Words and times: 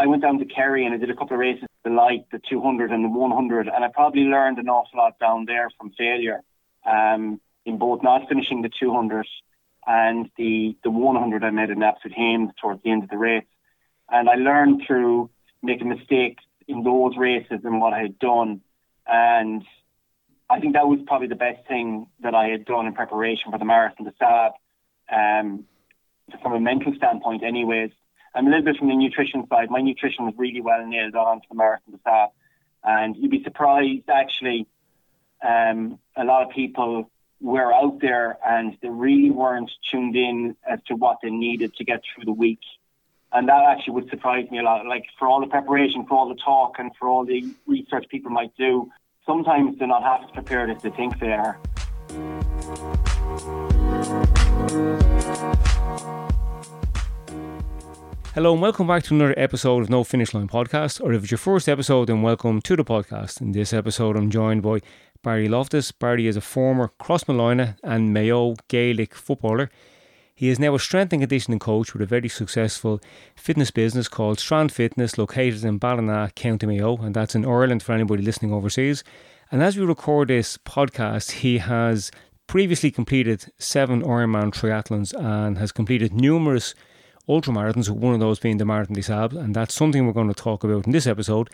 I 0.00 0.06
went 0.06 0.22
down 0.22 0.38
to 0.38 0.46
Kerry 0.46 0.86
and 0.86 0.94
I 0.94 0.96
did 0.96 1.10
a 1.10 1.14
couple 1.14 1.34
of 1.34 1.40
races, 1.40 1.68
the 1.84 1.90
light, 1.90 2.24
the 2.32 2.40
200 2.48 2.90
and 2.90 3.04
the 3.04 3.08
100, 3.10 3.68
and 3.68 3.84
I 3.84 3.88
probably 3.88 4.22
learned 4.22 4.58
an 4.58 4.70
awful 4.70 4.98
lot 4.98 5.18
down 5.18 5.44
there 5.44 5.68
from 5.78 5.90
failure 5.90 6.40
um, 6.86 7.38
in 7.66 7.78
both 7.78 8.02
not 8.02 8.26
finishing 8.26 8.62
the 8.62 8.70
200 8.80 9.26
and 9.86 10.30
the, 10.38 10.74
the 10.84 10.90
100 10.90 11.44
I 11.44 11.50
made 11.50 11.68
an 11.68 11.82
absolute 11.82 12.16
hames 12.16 12.50
towards 12.58 12.82
the 12.82 12.90
end 12.90 13.02
of 13.02 13.10
the 13.10 13.18
race. 13.18 13.44
And 14.08 14.30
I 14.30 14.36
learned 14.36 14.84
through 14.86 15.28
making 15.62 15.90
mistakes 15.90 16.42
in 16.66 16.82
those 16.82 17.18
races 17.18 17.60
and 17.62 17.78
what 17.78 17.92
I 17.92 18.00
had 18.00 18.18
done. 18.18 18.62
And 19.06 19.62
I 20.48 20.60
think 20.60 20.72
that 20.74 20.88
was 20.88 21.00
probably 21.06 21.28
the 21.28 21.34
best 21.34 21.68
thing 21.68 22.06
that 22.22 22.34
I 22.34 22.46
had 22.48 22.64
done 22.64 22.86
in 22.86 22.94
preparation 22.94 23.52
for 23.52 23.58
the 23.58 23.66
Marathon 23.66 24.06
des 24.06 24.14
Sables. 24.18 24.54
Um, 25.12 25.64
from 26.40 26.54
a 26.54 26.60
mental 26.60 26.94
standpoint, 26.96 27.42
anyways. 27.42 27.90
I'm 28.34 28.46
a 28.46 28.50
little 28.50 28.64
bit 28.64 28.76
from 28.76 28.88
the 28.88 28.94
nutrition 28.94 29.46
side. 29.48 29.70
My 29.70 29.80
nutrition 29.80 30.24
was 30.24 30.34
really 30.36 30.60
well 30.60 30.86
nailed 30.86 31.16
on 31.16 31.40
to 31.40 31.46
the 31.48 31.56
Marathon 31.56 31.98
Sables. 32.04 32.32
And 32.82 33.16
you'd 33.16 33.30
be 33.30 33.42
surprised, 33.42 34.08
actually, 34.08 34.66
um, 35.46 35.98
a 36.16 36.24
lot 36.24 36.42
of 36.44 36.50
people 36.50 37.10
were 37.40 37.72
out 37.72 38.00
there 38.00 38.38
and 38.46 38.76
they 38.82 38.88
really 38.88 39.30
weren't 39.30 39.70
tuned 39.90 40.14
in 40.14 40.56
as 40.68 40.80
to 40.84 40.94
what 40.94 41.18
they 41.22 41.30
needed 41.30 41.74
to 41.76 41.84
get 41.84 42.02
through 42.04 42.24
the 42.24 42.32
week. 42.32 42.60
And 43.32 43.48
that 43.48 43.64
actually 43.64 43.94
would 43.94 44.10
surprise 44.10 44.50
me 44.50 44.58
a 44.58 44.62
lot. 44.62 44.84
Like 44.86 45.04
for 45.18 45.26
all 45.28 45.40
the 45.40 45.46
preparation, 45.46 46.06
for 46.06 46.14
all 46.16 46.28
the 46.28 46.40
talk, 46.40 46.78
and 46.78 46.90
for 46.96 47.08
all 47.08 47.24
the 47.24 47.44
research 47.66 48.06
people 48.08 48.30
might 48.30 48.56
do, 48.56 48.90
sometimes 49.26 49.78
they're 49.78 49.88
not 49.88 50.02
half 50.02 50.24
as 50.24 50.30
prepared 50.30 50.70
as 50.70 50.82
they 50.82 50.90
think 50.90 51.18
they 51.20 51.32
are. 51.32 51.58
Hello 58.32 58.52
and 58.52 58.62
welcome 58.62 58.86
back 58.86 59.02
to 59.02 59.12
another 59.12 59.34
episode 59.36 59.82
of 59.82 59.90
No 59.90 60.04
Finish 60.04 60.32
Line 60.34 60.46
Podcast. 60.46 61.00
Or 61.00 61.12
if 61.12 61.24
it's 61.24 61.32
your 61.32 61.38
first 61.38 61.68
episode, 61.68 62.06
then 62.06 62.22
welcome 62.22 62.60
to 62.62 62.76
the 62.76 62.84
podcast. 62.84 63.40
In 63.40 63.50
this 63.50 63.72
episode, 63.72 64.16
I'm 64.16 64.30
joined 64.30 64.62
by 64.62 64.82
Barry 65.24 65.48
Loftus. 65.48 65.90
Barry 65.90 66.28
is 66.28 66.36
a 66.36 66.40
former 66.40 66.92
Crossmolina 67.00 67.76
and 67.82 68.14
Mayo 68.14 68.54
Gaelic 68.68 69.16
footballer. 69.16 69.68
He 70.32 70.48
is 70.48 70.60
now 70.60 70.76
a 70.76 70.78
strength 70.78 71.12
and 71.12 71.22
conditioning 71.22 71.58
coach 71.58 71.92
with 71.92 72.02
a 72.02 72.06
very 72.06 72.28
successful 72.28 73.00
fitness 73.34 73.72
business 73.72 74.06
called 74.06 74.38
Strand 74.38 74.70
Fitness, 74.70 75.18
located 75.18 75.64
in 75.64 75.78
Ballina, 75.78 76.30
County 76.36 76.66
Mayo, 76.66 76.98
and 76.98 77.16
that's 77.16 77.34
in 77.34 77.44
Ireland 77.44 77.82
for 77.82 77.94
anybody 77.94 78.22
listening 78.22 78.52
overseas. 78.52 79.02
And 79.50 79.60
as 79.60 79.76
we 79.76 79.84
record 79.84 80.28
this 80.28 80.56
podcast, 80.56 81.32
he 81.32 81.58
has 81.58 82.12
previously 82.46 82.92
completed 82.92 83.46
seven 83.58 84.02
Ironman 84.02 84.54
triathlons 84.54 85.12
and 85.18 85.58
has 85.58 85.72
completed 85.72 86.14
numerous 86.14 86.76
ultramarathons, 87.30 87.88
one 87.88 88.14
of 88.14 88.20
those 88.20 88.38
being 88.38 88.58
the 88.58 88.64
Marathon 88.64 88.94
des 88.94 89.02
Sables, 89.02 89.40
and 89.40 89.54
that's 89.54 89.74
something 89.74 90.06
we're 90.06 90.12
going 90.12 90.28
to 90.28 90.34
talk 90.34 90.64
about 90.64 90.86
in 90.86 90.92
this 90.92 91.06
episode. 91.06 91.48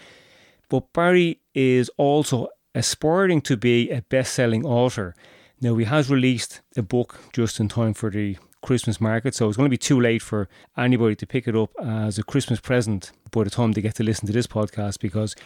But 0.69 0.93
Barry 0.93 1.41
is 1.55 1.91
also 1.97 2.49
aspiring 2.75 3.41
to 3.43 3.57
be 3.57 3.91
a 3.91 4.03
best 4.03 4.35
selling 4.35 4.65
author. 4.65 5.15
Now, 5.61 5.77
he 5.77 5.85
has 5.85 6.11
released 6.11 6.61
a 6.77 6.83
book 6.83 7.21
just 7.33 7.61
in 7.61 7.69
time 7.69 7.95
for 7.95 8.11
the 8.11 8.37
Christmas 8.63 9.01
market, 9.01 9.35
so 9.35 9.49
it's 9.49 9.57
going 9.57 9.69
to 9.69 9.71
be 9.71 9.79
too 9.79 10.01
late 10.01 10.23
for 10.23 10.49
anybody 10.77 11.15
to 11.17 11.27
pick 11.27 11.47
it 11.47 11.55
up 11.55 11.71
as 11.83 12.19
a 12.19 12.23
Christmas 12.23 12.61
present 12.61 13.13
by 13.31 13.45
the 13.45 13.51
time 13.51 13.73
they 13.73 13.81
get 13.81 13.95
to 13.97 14.03
listen 14.03 14.27
to 14.27 14.33
this 14.33 14.47
podcast 14.47 15.01
because 15.01 15.37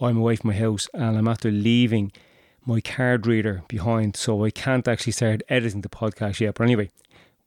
I'm 0.00 0.16
away 0.16 0.36
from 0.36 0.48
my 0.48 0.56
house 0.56 0.88
and 0.94 1.18
I'm 1.18 1.28
after 1.28 1.50
leaving 1.50 2.12
my 2.64 2.80
card 2.80 3.26
reader 3.26 3.62
behind, 3.68 4.16
so 4.16 4.44
I 4.44 4.50
can't 4.50 4.86
actually 4.88 5.12
start 5.12 5.42
editing 5.48 5.82
the 5.82 5.88
podcast 5.88 6.40
yet. 6.40 6.54
But 6.54 6.64
anyway, 6.64 6.90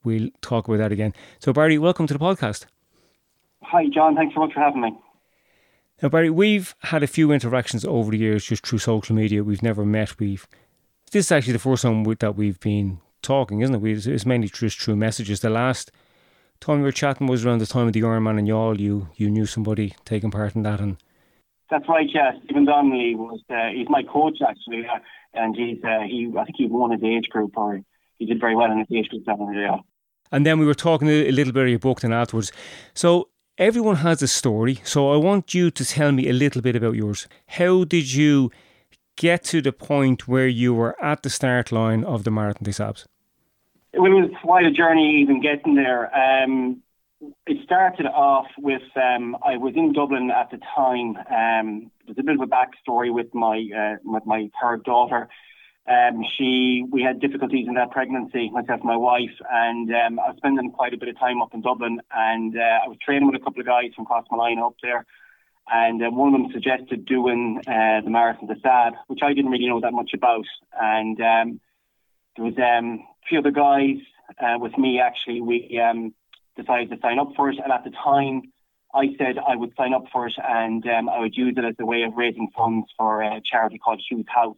we'll 0.05 0.29
talk 0.41 0.67
about 0.67 0.77
that 0.77 0.91
again. 0.91 1.13
So, 1.39 1.51
Barry, 1.51 1.77
welcome 1.77 2.07
to 2.07 2.13
the 2.13 2.19
podcast. 2.19 2.65
Hi, 3.63 3.87
John. 3.93 4.15
Thanks 4.15 4.35
so 4.35 4.41
much 4.41 4.53
for 4.53 4.59
having 4.59 4.81
me. 4.81 4.95
Now, 6.01 6.09
Barry, 6.09 6.29
we've 6.29 6.75
had 6.79 7.03
a 7.03 7.07
few 7.07 7.31
interactions 7.31 7.83
over 7.85 8.11
the 8.11 8.17
years 8.17 8.45
just 8.45 8.65
through 8.65 8.79
social 8.79 9.15
media. 9.15 9.43
We've 9.43 9.63
never 9.63 9.85
met. 9.85 10.19
We've 10.19 10.47
this 11.11 11.27
is 11.27 11.31
actually 11.31 11.53
the 11.53 11.59
first 11.59 11.83
time 11.83 12.03
that 12.03 12.35
we've 12.35 12.59
been 12.59 12.99
talking, 13.21 13.61
isn't 13.61 13.75
it? 13.75 13.81
We, 13.81 13.93
it's 13.93 14.25
mainly 14.25 14.49
just 14.49 14.79
through 14.79 14.97
messages. 14.97 15.39
The 15.39 15.49
last 15.49 15.91
time 16.59 16.77
we 16.77 16.83
were 16.83 16.91
chatting 16.91 17.27
was 17.27 17.45
around 17.45 17.59
the 17.59 17.65
time 17.65 17.87
of 17.87 17.93
the 17.93 18.01
Ironman 18.01 18.39
and 18.39 18.47
Youghal. 18.47 18.79
You 18.79 19.09
you 19.15 19.29
knew 19.29 19.45
somebody 19.45 19.95
taking 20.03 20.31
part 20.31 20.55
in 20.55 20.63
that, 20.63 20.79
and 20.81 20.97
that's 21.69 21.87
right. 21.87 22.07
Yeah, 22.13 22.31
Stephen 22.43 22.65
Donnelly 22.65 23.15
was 23.15 23.41
uh, 23.49 23.69
he's 23.73 23.87
my 23.89 24.03
coach 24.03 24.39
actually, 24.47 24.85
uh, 24.85 24.99
and 25.33 25.55
he's 25.55 25.83
uh, 25.83 26.01
he 26.01 26.31
I 26.37 26.43
think 26.43 26.57
he 26.57 26.67
won 26.67 26.91
his 26.91 27.03
age 27.03 27.29
group 27.29 27.57
or 27.57 27.81
he 28.17 28.25
did 28.25 28.39
very 28.39 28.55
well 28.55 28.71
in 28.71 28.79
his 28.79 28.87
age 28.93 29.09
group 29.09 29.25
down 29.25 29.53
there. 29.53 29.79
And 30.31 30.45
then 30.45 30.59
we 30.59 30.65
were 30.65 30.73
talking 30.73 31.07
a 31.07 31.31
little 31.31 31.53
bit 31.53 31.69
your 31.69 31.79
book 31.79 32.01
then 32.01 32.13
afterwards. 32.13 32.51
So 32.93 33.29
everyone 33.57 33.97
has 33.97 34.21
a 34.21 34.27
story. 34.27 34.81
So 34.83 35.13
I 35.13 35.17
want 35.17 35.53
you 35.53 35.71
to 35.71 35.85
tell 35.85 36.11
me 36.11 36.29
a 36.29 36.33
little 36.33 36.61
bit 36.61 36.75
about 36.75 36.95
yours. 36.95 37.27
How 37.47 37.83
did 37.83 38.13
you 38.13 38.51
get 39.15 39.43
to 39.45 39.61
the 39.61 39.71
point 39.71 40.27
where 40.27 40.47
you 40.47 40.73
were 40.73 41.01
at 41.01 41.23
the 41.23 41.29
start 41.29 41.71
line 41.71 42.03
of 42.03 42.23
the 42.23 42.31
Marathon 42.31 42.63
des 42.63 42.73
Sables? 42.73 43.07
Well, 43.93 44.11
it 44.11 44.15
was 44.15 44.31
quite 44.43 44.65
a 44.65 44.71
journey 44.71 45.21
even 45.21 45.41
getting 45.41 45.75
there. 45.75 46.13
Um, 46.13 46.81
it 47.47 47.57
started 47.63 48.07
off 48.07 48.47
with 48.57 48.81
um, 48.95 49.37
I 49.43 49.57
was 49.57 49.73
in 49.75 49.93
Dublin 49.93 50.31
at 50.31 50.51
the 50.51 50.59
time. 50.75 51.15
Um, 51.31 51.91
there's 52.05 52.17
a 52.17 52.23
bit 52.23 52.35
of 52.35 52.41
a 52.41 52.45
backstory 52.45 53.13
with 53.13 53.33
my 53.33 53.69
uh, 53.75 53.95
with 54.03 54.25
my 54.25 54.49
third 54.61 54.83
daughter. 54.83 55.29
Um, 55.87 56.23
she, 56.35 56.83
we 56.89 57.03
had 57.03 57.19
difficulties 57.19 57.67
in 57.67 57.75
that 57.75 57.91
pregnancy, 57.91 58.49
myself 58.49 58.79
and 58.81 58.89
my 58.89 58.97
wife, 58.97 59.37
and 59.51 59.87
um, 59.91 60.19
I 60.19 60.29
was 60.29 60.37
spending 60.37 60.71
quite 60.71 60.95
a 60.95 60.97
bit 60.97 61.09
of 61.09 61.19
time 61.19 61.43
up 61.43 61.53
in 61.53 61.61
Dublin, 61.61 62.01
and 62.11 62.57
uh, 62.57 62.79
I 62.83 62.87
was 62.87 62.97
training 63.05 63.27
with 63.27 63.39
a 63.39 63.43
couple 63.43 63.61
of 63.61 63.67
guys 63.67 63.91
from 63.95 64.07
Crossmolina 64.07 64.65
up 64.65 64.75
there, 64.81 65.05
and 65.71 66.01
uh, 66.01 66.09
one 66.09 66.33
of 66.33 66.41
them 66.41 66.51
suggested 66.51 67.05
doing 67.05 67.61
uh, 67.67 68.01
the 68.01 68.09
Marathon 68.09 68.47
des 68.47 68.59
Sables, 68.63 68.97
which 69.07 69.19
I 69.21 69.33
didn't 69.33 69.51
really 69.51 69.67
know 69.67 69.79
that 69.79 69.93
much 69.93 70.11
about, 70.15 70.45
and 70.73 71.21
um, 71.21 71.61
there 72.35 72.45
was 72.45 72.57
um, 72.57 73.05
a 73.23 73.27
few 73.29 73.37
other 73.37 73.51
guys 73.51 73.97
uh, 74.41 74.57
with 74.57 74.75
me 74.79 74.99
actually. 74.99 75.41
We 75.41 75.79
um, 75.79 76.15
decided 76.57 76.89
to 76.89 76.97
sign 76.99 77.19
up 77.19 77.29
for 77.35 77.51
it, 77.51 77.59
and 77.63 77.71
at 77.71 77.83
the 77.83 77.91
time, 77.91 78.41
I 78.91 79.09
said 79.19 79.35
I 79.37 79.55
would 79.55 79.73
sign 79.77 79.93
up 79.93 80.05
for 80.11 80.25
it, 80.25 80.33
and 80.43 80.83
um, 80.87 81.09
I 81.09 81.19
would 81.19 81.37
use 81.37 81.53
it 81.57 81.63
as 81.63 81.75
a 81.79 81.85
way 81.85 82.01
of 82.01 82.13
raising 82.15 82.49
funds 82.57 82.87
for 82.97 83.21
a 83.21 83.39
charity 83.45 83.77
called 83.77 84.01
Hugh's 84.09 84.25
House 84.33 84.57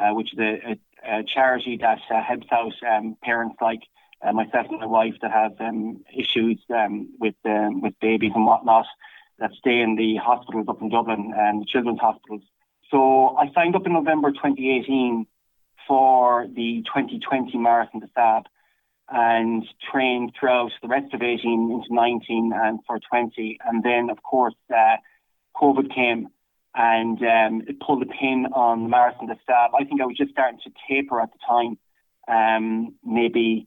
uh, 0.00 0.14
which 0.14 0.32
is 0.32 0.38
a, 0.38 0.78
a, 1.04 1.18
a, 1.18 1.24
charity 1.24 1.76
that 1.80 2.00
uh, 2.10 2.22
helps 2.22 2.46
out 2.52 2.72
um, 2.90 3.16
parents 3.22 3.56
like 3.60 3.80
uh, 4.22 4.32
myself 4.32 4.66
and 4.70 4.80
my 4.80 4.86
wife 4.86 5.14
that 5.22 5.30
have 5.30 5.52
um, 5.60 6.02
issues 6.16 6.58
um, 6.74 7.10
with 7.18 7.34
um, 7.44 7.80
with 7.80 7.94
babies 8.00 8.32
and 8.34 8.46
whatnot 8.46 8.86
that 9.38 9.52
stay 9.58 9.80
in 9.80 9.96
the 9.96 10.16
hospitals 10.16 10.66
up 10.68 10.80
in 10.82 10.90
Dublin 10.90 11.32
and 11.36 11.62
the 11.62 11.66
children's 11.66 12.00
hospitals. 12.00 12.42
So 12.90 13.36
I 13.36 13.50
signed 13.52 13.76
up 13.76 13.86
in 13.86 13.92
November 13.92 14.30
2018 14.30 15.26
for 15.86 16.46
the 16.46 16.82
2020 16.86 17.56
Marathon 17.56 18.00
des 18.00 18.08
Sables 18.14 18.44
and 19.08 19.66
trained 19.90 20.32
throughout 20.38 20.70
the 20.82 20.88
rest 20.88 21.12
of 21.14 21.22
18 21.22 21.70
into 21.72 21.92
19 21.92 22.52
and 22.54 22.78
for 22.86 22.98
20. 23.10 23.58
And 23.64 23.82
then, 23.82 24.10
of 24.10 24.22
course, 24.22 24.54
uh, 24.72 24.96
COVID 25.56 25.92
came 25.94 26.28
and 26.74 27.18
um, 27.22 27.62
it 27.66 27.80
pulled 27.80 28.02
the 28.02 28.06
pin 28.06 28.46
on 28.54 28.84
the 28.84 28.88
Marathon 28.88 29.26
des 29.26 29.38
Sables. 29.46 29.74
I 29.78 29.84
think 29.84 30.00
I 30.00 30.06
was 30.06 30.16
just 30.16 30.30
starting 30.30 30.60
to 30.64 30.70
taper 30.88 31.20
at 31.20 31.30
the 31.32 31.38
time. 31.46 31.78
Um, 32.28 32.94
maybe 33.04 33.66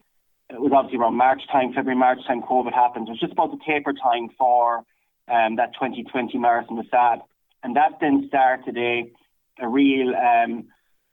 it 0.49 0.59
was 0.59 0.71
obviously 0.73 0.99
around 0.99 1.15
March 1.15 1.41
time, 1.51 1.73
February, 1.73 1.97
March 1.97 2.19
time, 2.27 2.41
COVID 2.41 2.73
happened. 2.73 3.07
It 3.07 3.11
was 3.11 3.19
just 3.19 3.33
about 3.33 3.51
the 3.51 3.59
taper 3.65 3.93
time 3.93 4.29
for 4.37 4.85
um, 5.27 5.55
that 5.57 5.73
2020 5.73 6.37
Marathon 6.37 6.77
des 6.77 6.89
Sables. 6.89 7.27
And 7.63 7.75
that 7.75 7.99
then 7.99 8.25
started 8.27 8.77
a, 8.77 9.11
a 9.59 9.67
real 9.67 10.13
um, 10.15 10.65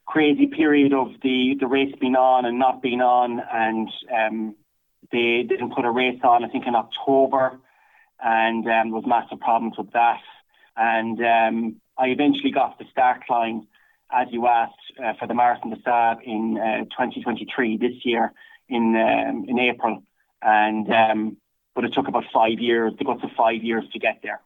crazy 0.06 0.46
period 0.46 0.92
of 0.92 1.08
the, 1.22 1.54
the 1.58 1.66
race 1.66 1.94
being 2.00 2.16
on 2.16 2.44
and 2.44 2.58
not 2.58 2.82
being 2.82 3.00
on. 3.00 3.40
And 3.52 3.88
um, 4.14 4.56
they 5.10 5.44
didn't 5.48 5.74
put 5.74 5.84
a 5.84 5.90
race 5.90 6.20
on, 6.22 6.44
I 6.44 6.48
think, 6.48 6.66
in 6.66 6.74
October. 6.74 7.58
And 8.22 8.66
um, 8.66 8.90
there 8.90 9.00
was 9.00 9.04
massive 9.06 9.40
problems 9.40 9.74
with 9.78 9.92
that. 9.92 10.20
And 10.76 11.18
um, 11.20 11.76
I 11.98 12.06
eventually 12.06 12.50
got 12.50 12.78
the 12.78 12.84
start 12.90 13.22
line, 13.28 13.66
as 14.10 14.28
you 14.30 14.46
asked, 14.46 14.74
uh, 15.02 15.12
for 15.18 15.26
the 15.26 15.34
Marathon 15.34 15.70
des 15.70 15.82
Sables 15.84 16.22
in 16.24 16.58
uh, 16.58 16.84
2023 16.84 17.76
this 17.76 18.04
year 18.04 18.32
in 18.68 18.94
um, 18.96 19.44
in 19.48 19.58
April, 19.58 20.02
and 20.42 20.90
um, 20.92 21.36
but 21.74 21.84
it 21.84 21.92
took 21.92 22.08
about 22.08 22.24
five 22.32 22.58
years, 22.58 22.92
the 22.98 23.04
guts 23.04 23.22
of 23.22 23.30
five 23.36 23.62
years 23.62 23.84
to 23.92 23.98
get 23.98 24.20
there. 24.22 24.40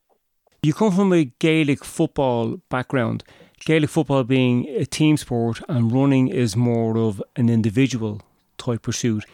You 0.63 0.73
come 0.73 0.93
from 0.93 1.13
a 1.13 1.25
Gaelic 1.39 1.85
football 1.85 2.57
background. 2.71 3.23
Gaelic 3.67 3.91
football 3.91 4.25
being 4.25 4.67
a 4.69 4.87
team 4.87 5.17
sport, 5.17 5.61
and 5.69 5.93
running 5.93 6.29
is 6.29 6.57
more 6.57 6.97
of 6.99 7.23
an 7.37 7.49
individual 7.49 8.23
type 8.59 8.83
pursuit. 8.83 9.25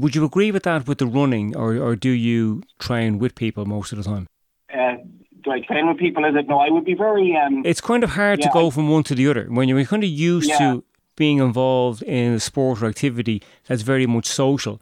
Would 0.00 0.14
you 0.14 0.24
agree 0.24 0.50
with 0.50 0.64
that 0.64 0.86
with 0.86 0.98
the 0.98 1.06
running, 1.06 1.56
or, 1.56 1.76
or 1.76 1.96
do 1.96 2.10
you 2.10 2.62
train 2.78 3.18
with 3.18 3.34
people 3.34 3.66
most 3.66 3.92
of 3.92 3.98
the 3.98 4.04
time? 4.04 4.26
Uh, 4.72 4.96
do 5.42 5.50
I 5.50 5.60
train 5.60 5.88
with 5.88 5.98
people? 5.98 6.24
Is 6.24 6.34
it 6.36 6.48
no? 6.48 6.58
I 6.58 6.70
would 6.70 6.84
be 6.84 6.94
very. 6.94 7.36
Um, 7.36 7.62
it's 7.64 7.80
kind 7.80 8.04
of 8.04 8.10
hard 8.10 8.40
yeah, 8.40 8.46
to 8.46 8.52
go 8.52 8.70
from 8.70 8.88
one 8.88 9.02
to 9.04 9.14
the 9.14 9.28
other 9.28 9.44
when 9.44 9.68
you're 9.68 9.84
kind 9.84 10.04
of 10.04 10.10
used 10.10 10.48
yeah. 10.48 10.58
to 10.58 10.84
being 11.16 11.38
involved 11.38 12.02
in 12.02 12.32
a 12.32 12.40
sport 12.40 12.82
or 12.82 12.86
activity 12.86 13.42
that's 13.66 13.82
very 13.82 14.06
much 14.06 14.26
social. 14.26 14.80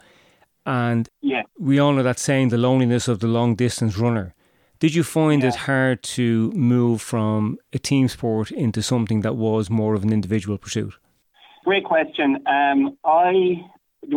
And 0.66 1.08
yeah. 1.20 1.42
we 1.58 1.78
all 1.78 1.92
know 1.92 2.02
that 2.02 2.18
saying, 2.18 2.50
the 2.50 2.58
loneliness 2.58 3.08
of 3.08 3.20
the 3.20 3.26
long 3.26 3.54
distance 3.54 3.96
runner. 3.98 4.34
Did 4.78 4.94
you 4.94 5.02
find 5.02 5.42
yeah. 5.42 5.48
it 5.48 5.56
hard 5.56 6.02
to 6.02 6.50
move 6.52 7.02
from 7.02 7.58
a 7.72 7.78
team 7.78 8.08
sport 8.08 8.50
into 8.50 8.82
something 8.82 9.20
that 9.20 9.36
was 9.36 9.68
more 9.68 9.94
of 9.94 10.02
an 10.02 10.12
individual 10.12 10.56
pursuit? 10.56 10.94
Great 11.64 11.84
question. 11.84 12.36
Um, 12.46 12.96
I 13.04 13.62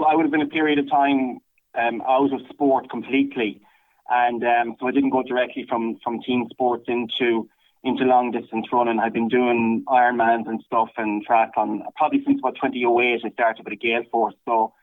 I 0.08 0.16
would 0.16 0.24
have 0.24 0.32
been 0.32 0.42
a 0.42 0.48
period 0.48 0.80
of 0.80 0.90
time 0.90 1.40
um, 1.76 2.02
out 2.08 2.32
of 2.34 2.40
sport 2.50 2.90
completely, 2.90 3.62
and 4.10 4.44
um, 4.44 4.76
so 4.80 4.88
I 4.88 4.92
didn't 4.92 5.12
go 5.12 5.24
directly 5.24 5.66
from 5.68 6.00
from 6.04 6.22
team 6.22 6.48
sports 6.50 6.86
into 6.88 7.48
into 7.84 8.06
long 8.06 8.32
distance 8.32 8.68
running. 8.72 9.00
I've 9.00 9.14
been 9.14 9.28
doing 9.28 9.84
Ironmans 9.88 10.48
and 10.48 10.64
stuff 10.66 10.90
and 10.98 11.26
triathlon 11.28 11.82
probably 11.96 12.24
since 12.26 12.40
about 12.40 12.56
2008. 12.56 13.22
I 13.26 13.30
started 13.32 13.66
with 13.66 13.74
a 13.74 13.86
Gaelforce, 13.86 14.36
so 14.46 14.74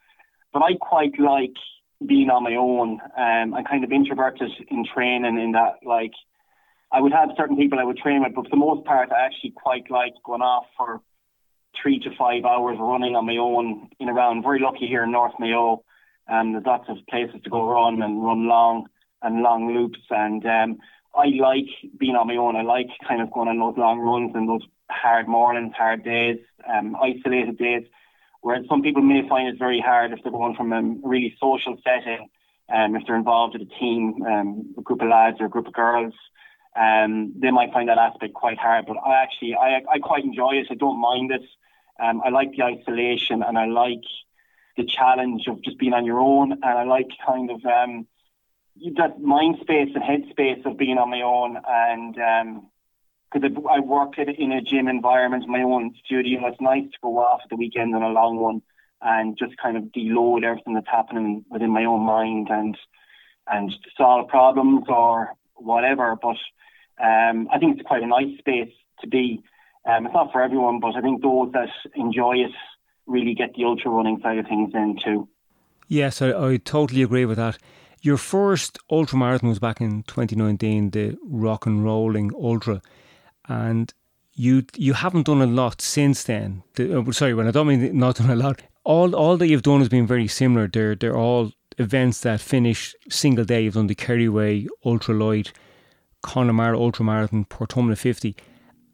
but 0.52 0.62
I 0.62 0.74
quite 0.80 1.18
like 1.18 1.54
being 2.06 2.30
on 2.30 2.44
my 2.44 2.54
own. 2.54 3.00
Um, 3.16 3.54
I'm 3.54 3.64
kind 3.64 3.84
of 3.84 3.92
introverted 3.92 4.50
in 4.70 4.84
training 4.84 5.38
in 5.38 5.52
that 5.52 5.76
like 5.84 6.12
I 6.92 7.00
would 7.00 7.12
have 7.12 7.30
certain 7.36 7.56
people 7.56 7.78
I 7.78 7.84
would 7.84 7.98
train 7.98 8.22
with, 8.22 8.34
but 8.34 8.44
for 8.44 8.50
the 8.50 8.56
most 8.56 8.84
part, 8.84 9.12
I 9.12 9.24
actually 9.24 9.52
quite 9.54 9.90
like 9.90 10.14
going 10.24 10.42
off 10.42 10.66
for 10.76 11.00
three 11.80 12.00
to 12.00 12.10
five 12.18 12.44
hours 12.44 12.78
running 12.80 13.14
on 13.14 13.26
my 13.26 13.36
own 13.36 13.88
in 14.00 14.08
around. 14.08 14.42
Very 14.42 14.60
lucky 14.60 14.86
here 14.86 15.04
in 15.04 15.12
North 15.12 15.34
Mayo. 15.38 15.84
Um, 16.28 16.52
there's 16.52 16.66
lots 16.66 16.88
of 16.88 16.96
places 17.08 17.40
to 17.44 17.50
go 17.50 17.64
run 17.64 18.02
and 18.02 18.22
run 18.24 18.48
long 18.48 18.88
and 19.22 19.42
long 19.42 19.74
loops. 19.74 20.00
And 20.10 20.44
um, 20.46 20.78
I 21.14 21.26
like 21.38 21.68
being 21.98 22.16
on 22.16 22.26
my 22.26 22.36
own. 22.36 22.56
I 22.56 22.62
like 22.62 22.88
kind 23.06 23.20
of 23.20 23.32
going 23.32 23.48
on 23.48 23.58
those 23.58 23.78
long 23.78 23.98
runs 23.98 24.32
and 24.34 24.48
those 24.48 24.66
hard 24.90 25.28
mornings, 25.28 25.72
hard 25.76 26.04
days, 26.04 26.38
um, 26.68 26.96
isolated 26.96 27.58
days. 27.58 27.84
Whereas 28.42 28.64
some 28.68 28.82
people 28.82 29.02
may 29.02 29.28
find 29.28 29.48
it 29.48 29.58
very 29.58 29.80
hard 29.80 30.12
if 30.12 30.20
they're 30.22 30.32
going 30.32 30.56
from 30.56 30.72
a 30.72 30.82
really 31.06 31.36
social 31.40 31.76
setting, 31.84 32.28
um, 32.72 32.96
if 32.96 33.02
they're 33.06 33.16
involved 33.16 33.54
in 33.54 33.62
a 33.62 33.78
team, 33.78 34.22
um, 34.22 34.74
a 34.78 34.82
group 34.82 35.02
of 35.02 35.08
lads 35.08 35.36
or 35.40 35.46
a 35.46 35.50
group 35.50 35.66
of 35.66 35.72
girls, 35.72 36.14
um, 36.76 37.34
they 37.36 37.50
might 37.50 37.72
find 37.72 37.88
that 37.88 37.98
aspect 37.98 38.32
quite 38.32 38.58
hard. 38.58 38.86
But 38.86 38.96
I 39.04 39.22
actually, 39.22 39.54
I, 39.56 39.82
I 39.92 39.98
quite 39.98 40.24
enjoy 40.24 40.52
it. 40.52 40.68
I 40.70 40.74
don't 40.74 41.00
mind 41.00 41.32
it. 41.32 41.42
Um, 41.98 42.22
I 42.24 42.30
like 42.30 42.52
the 42.52 42.62
isolation 42.62 43.42
and 43.42 43.58
I 43.58 43.66
like 43.66 44.04
the 44.76 44.86
challenge 44.86 45.46
of 45.48 45.62
just 45.62 45.78
being 45.78 45.92
on 45.92 46.06
your 46.06 46.20
own. 46.20 46.52
And 46.52 46.64
I 46.64 46.84
like 46.84 47.08
kind 47.26 47.50
of 47.50 47.64
um, 47.66 48.06
that 48.96 49.20
mind 49.20 49.56
space 49.60 49.90
and 49.94 50.02
head 50.02 50.24
space 50.30 50.60
of 50.64 50.76
being 50.76 50.98
on 50.98 51.10
my 51.10 51.22
own. 51.22 51.58
And 51.66 52.14
because 53.32 53.56
um, 53.56 53.66
I 53.70 53.80
work 53.80 54.18
in 54.18 54.52
a 54.52 54.60
gym 54.60 54.88
environment, 54.88 55.48
my 55.48 55.62
own 55.62 55.94
studio, 56.04 56.46
it's 56.46 56.60
nice 56.60 56.84
to 56.84 56.98
go 57.02 57.18
off 57.18 57.40
at 57.44 57.50
the 57.50 57.56
weekend 57.56 57.94
on 57.94 58.02
a 58.02 58.08
long 58.08 58.36
one 58.38 58.62
and 59.02 59.38
just 59.38 59.56
kind 59.56 59.76
of 59.76 59.84
deload 59.84 60.44
everything 60.44 60.74
that's 60.74 60.88
happening 60.88 61.44
within 61.50 61.70
my 61.70 61.84
own 61.84 62.00
mind 62.00 62.48
and 62.50 62.76
and 63.46 63.72
solve 63.96 64.28
problems 64.28 64.84
or 64.88 65.34
whatever. 65.54 66.16
But 66.20 66.36
um, 67.02 67.48
I 67.52 67.58
think 67.58 67.78
it's 67.78 67.86
quite 67.86 68.02
a 68.02 68.06
nice 68.06 68.38
space 68.38 68.72
to 69.00 69.08
be. 69.08 69.42
Um, 69.84 70.06
it's 70.06 70.14
not 70.14 70.30
for 70.30 70.42
everyone, 70.42 70.78
but 70.80 70.94
I 70.94 71.00
think 71.00 71.22
those 71.22 71.50
that 71.52 71.70
enjoy 71.94 72.36
it 72.36 72.52
really 73.06 73.34
get 73.34 73.54
the 73.54 73.64
ultra 73.64 73.90
running 73.90 74.20
side 74.20 74.38
of 74.38 74.46
things 74.46 74.72
in 74.74 74.98
too. 75.02 75.28
Yes, 75.88 76.22
I, 76.22 76.28
I 76.28 76.56
totally 76.58 77.02
agree 77.02 77.24
with 77.24 77.38
that. 77.38 77.58
Your 78.02 78.16
first 78.16 78.78
ultra 78.90 79.18
marathon 79.18 79.50
was 79.50 79.58
back 79.58 79.80
in 79.80 80.02
2019, 80.04 80.90
the 80.90 81.18
Rock 81.22 81.66
and 81.66 81.84
Rolling 81.84 82.30
Ultra, 82.34 82.80
and 83.48 83.92
you 84.32 84.64
you 84.76 84.94
haven't 84.94 85.26
done 85.26 85.42
a 85.42 85.46
lot 85.46 85.82
since 85.82 86.22
then. 86.22 86.62
The, 86.74 86.94
oh, 86.94 87.10
sorry, 87.10 87.34
when 87.34 87.46
I 87.46 87.50
don't 87.50 87.66
mean 87.66 87.98
not 87.98 88.16
done 88.16 88.30
a 88.30 88.36
lot, 88.36 88.62
all 88.84 89.14
all 89.14 89.36
that 89.36 89.48
you've 89.48 89.62
done 89.62 89.80
has 89.80 89.88
been 89.88 90.06
very 90.06 90.28
similar. 90.28 90.66
They're 90.66 90.94
they're 90.94 91.16
all 91.16 91.52
events 91.78 92.20
that 92.20 92.40
finish 92.40 92.94
single 93.10 93.44
day. 93.44 93.62
You've 93.62 93.74
done 93.74 93.86
the 93.86 93.94
Kerryway 93.94 94.66
Ultra 94.84 95.14
Light, 95.14 95.52
Connemara 96.22 96.78
Ultra 96.78 97.04
Marathon, 97.04 97.44
Portumna 97.44 97.96
50. 97.96 98.36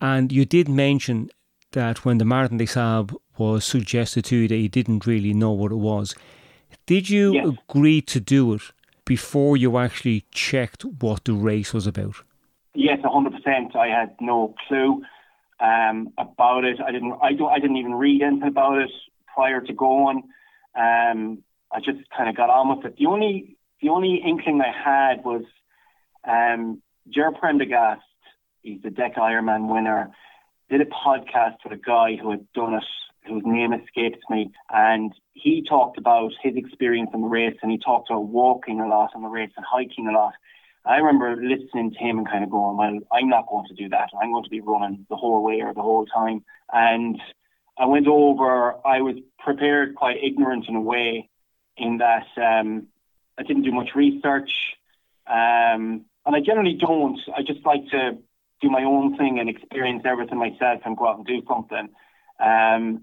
And 0.01 0.33
you 0.33 0.45
did 0.45 0.69
mention 0.69 1.31
that 1.73 2.05
when 2.05 2.19
the 2.19 2.25
Marathon 2.25 2.59
des 2.59 2.67
Sables 2.67 3.21
was 3.39 3.65
suggested 3.65 4.25
to 4.27 4.37
you 4.37 4.49
that 4.49 4.57
you 4.57 4.69
didn't 4.69 5.07
really 5.07 5.35
know 5.35 5.53
what 5.53 5.73
it 5.73 5.77
was. 5.77 6.15
Did 6.87 7.11
you 7.11 7.35
yes. 7.35 7.47
agree 7.69 8.01
to 8.03 8.21
do 8.21 8.55
it 8.55 8.63
before 9.07 9.57
you 9.57 9.79
actually 9.79 10.27
checked 10.31 10.85
what 10.85 11.25
the 11.25 11.33
race 11.33 11.73
was 11.73 11.87
about? 11.87 12.17
Yes, 12.75 12.99
hundred 13.03 13.33
percent. 13.33 13.75
I 13.75 13.87
had 13.87 14.15
no 14.21 14.55
clue 14.69 15.03
um, 15.61 16.13
about 16.19 16.65
it. 16.65 16.79
I 16.87 16.93
didn't. 16.93 17.15
I 17.23 17.33
don't. 17.33 17.51
I 17.51 17.59
didn't 17.59 17.79
even 17.79 17.95
read 17.95 18.21
anything 18.21 18.49
about 18.49 18.79
it 18.79 18.91
prior 19.35 19.63
to 19.63 19.73
going. 19.73 20.25
Um, 20.75 21.43
I 21.73 21.79
just 21.79 22.01
kind 22.15 22.29
of 22.29 22.37
got 22.37 22.51
on 22.51 22.77
with 22.77 22.85
it. 22.85 22.97
The 22.99 23.07
only 23.07 23.57
the 23.81 23.89
only 23.89 24.21
inkling 24.27 24.61
I 24.61 24.73
had 24.73 25.25
was 25.25 25.45
um, 26.29 26.83
Ger 27.09 27.33
Prendergast, 27.33 28.03
he's 28.63 28.83
the 28.83 28.91
Deca 28.91 29.19
Ironman 29.19 29.73
winner, 29.73 30.11
did 30.69 30.81
a 30.81 30.87
podcast 30.87 31.57
with 31.65 31.73
a 31.73 31.83
guy 31.83 32.17
who 32.21 32.31
had 32.31 32.53
done 32.53 32.75
it, 32.75 32.85
whose 33.27 33.43
name 33.45 33.73
escapes 33.73 34.19
me, 34.29 34.51
and 34.71 35.13
he 35.37 35.63
talked 35.63 35.99
about 35.99 36.33
his 36.43 36.57
experience 36.57 37.11
on 37.13 37.21
the 37.21 37.29
race, 37.29 37.57
and 37.63 37.71
he 37.71 37.79
talked 37.79 38.11
about 38.11 38.25
walking 38.25 38.81
a 38.81 38.89
lot 38.89 39.11
on 39.15 39.23
the 39.23 39.29
race 39.29 39.51
and 39.57 39.65
hiking 39.65 40.09
a 40.09 40.13
lot. 40.13 40.33
I 40.85 40.97
remember 40.97 41.37
listening 41.37 41.93
to 41.93 41.99
him 41.99 42.19
and 42.19 42.29
kind 42.29 42.43
of 42.43 42.51
going, 42.51 42.77
well, 42.77 42.99
I'm 43.13 43.29
not 43.29 43.49
going 43.49 43.67
to 43.67 43.75
do 43.75 43.89
that. 43.91 44.11
I'm 44.21 44.33
going 44.33 44.45
to 44.45 44.51
be 44.51 44.61
running 44.61 45.05
the 45.11 45.17
whole 45.17 45.43
way 45.43 45.61
or 45.61 45.75
the 45.75 45.83
whole 45.83 46.07
time. 46.07 46.45
And 46.73 47.21
I 47.77 47.87
went 47.87 48.07
over, 48.07 48.75
I 48.87 49.01
was 49.03 49.17
prepared 49.39 49.95
quite 49.95 50.23
ignorant 50.23 50.67
in 50.69 50.77
a 50.77 50.81
way 50.81 51.29
in 51.77 51.99
that 51.99 52.27
um, 52.37 52.87
I 53.37 53.43
didn't 53.43 53.65
do 53.65 53.73
much 53.73 53.91
research. 53.95 54.51
Um, 55.27 56.07
and 56.25 56.35
I 56.35 56.41
generally 56.41 56.75
don't. 56.75 57.19
I 57.37 57.43
just 57.43 57.67
like 57.67 57.87
to 57.91 58.19
do 58.63 58.71
my 58.71 58.85
own 58.85 59.19
thing 59.19 59.39
and 59.39 59.51
experience 59.51 60.03
everything 60.07 60.39
myself 60.39 60.81
and 60.85 60.97
go 60.97 61.09
out 61.09 61.19
and 61.19 61.27
do 61.27 61.43
something. 61.47 61.89
Um, 62.41 63.03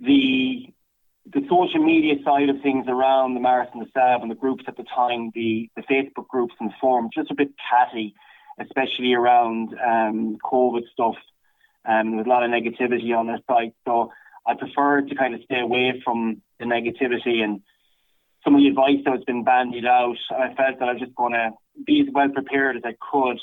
the 0.00 0.72
the 1.32 1.40
social 1.50 1.82
media 1.82 2.14
side 2.24 2.48
of 2.48 2.60
things 2.62 2.86
around 2.88 3.34
the 3.34 3.40
Marathon 3.40 3.80
des 3.80 3.90
Sables 3.94 4.22
and 4.22 4.30
the 4.30 4.36
groups 4.36 4.64
at 4.68 4.76
the 4.76 4.84
time, 4.84 5.30
the, 5.34 5.68
the 5.74 5.82
Facebook 5.82 6.28
groups 6.28 6.54
and 6.60 6.70
forums, 6.80 7.10
just 7.14 7.30
a 7.30 7.34
bit 7.34 7.50
catty, 7.70 8.14
especially 8.60 9.12
around 9.12 9.74
um, 9.84 10.36
COVID 10.44 10.82
stuff. 10.92 11.16
Um, 11.84 12.10
there 12.10 12.18
was 12.18 12.26
a 12.26 12.28
lot 12.28 12.44
of 12.44 12.50
negativity 12.50 13.16
on 13.16 13.26
their 13.26 13.40
site. 13.48 13.74
So 13.84 14.12
I 14.46 14.54
preferred 14.54 15.08
to 15.08 15.16
kind 15.16 15.34
of 15.34 15.40
stay 15.44 15.60
away 15.60 16.00
from 16.04 16.42
the 16.60 16.64
negativity 16.64 17.42
and 17.42 17.60
some 18.44 18.54
of 18.54 18.60
the 18.60 18.68
advice 18.68 19.02
that 19.04 19.14
has 19.14 19.24
been 19.24 19.42
bandied 19.42 19.84
out. 19.84 20.16
I 20.30 20.54
felt 20.54 20.78
that 20.78 20.88
I 20.88 20.92
was 20.92 21.00
just 21.00 21.14
going 21.16 21.32
to 21.32 21.50
be 21.84 22.00
as 22.06 22.12
well 22.12 22.28
prepared 22.28 22.76
as 22.76 22.82
I 22.84 22.94
could, 23.10 23.40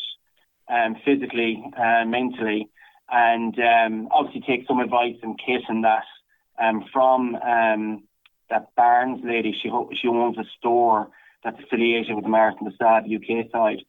um, 0.70 0.96
physically, 1.04 1.62
uh, 1.78 2.06
mentally, 2.06 2.70
and 3.12 3.54
um, 3.60 4.08
obviously 4.12 4.42
take 4.48 4.66
some 4.68 4.80
advice 4.80 5.18
and 5.22 5.38
kit 5.38 5.64
and 5.68 5.84
that 5.84 6.06
um, 6.60 6.86
from 6.92 7.36
um, 7.36 8.04
that 8.50 8.76
Barnes 8.76 9.22
lady. 9.24 9.54
She 9.62 9.70
she 10.00 10.08
owns 10.08 10.38
a 10.38 10.46
store 10.58 11.10
that's 11.44 11.60
affiliated 11.64 12.16
with 12.16 12.24
the 12.24 12.30
Marathon 12.30 12.70
des 12.70 12.76
Sables 12.78 13.12
UK 13.12 13.52
side, 13.52 13.84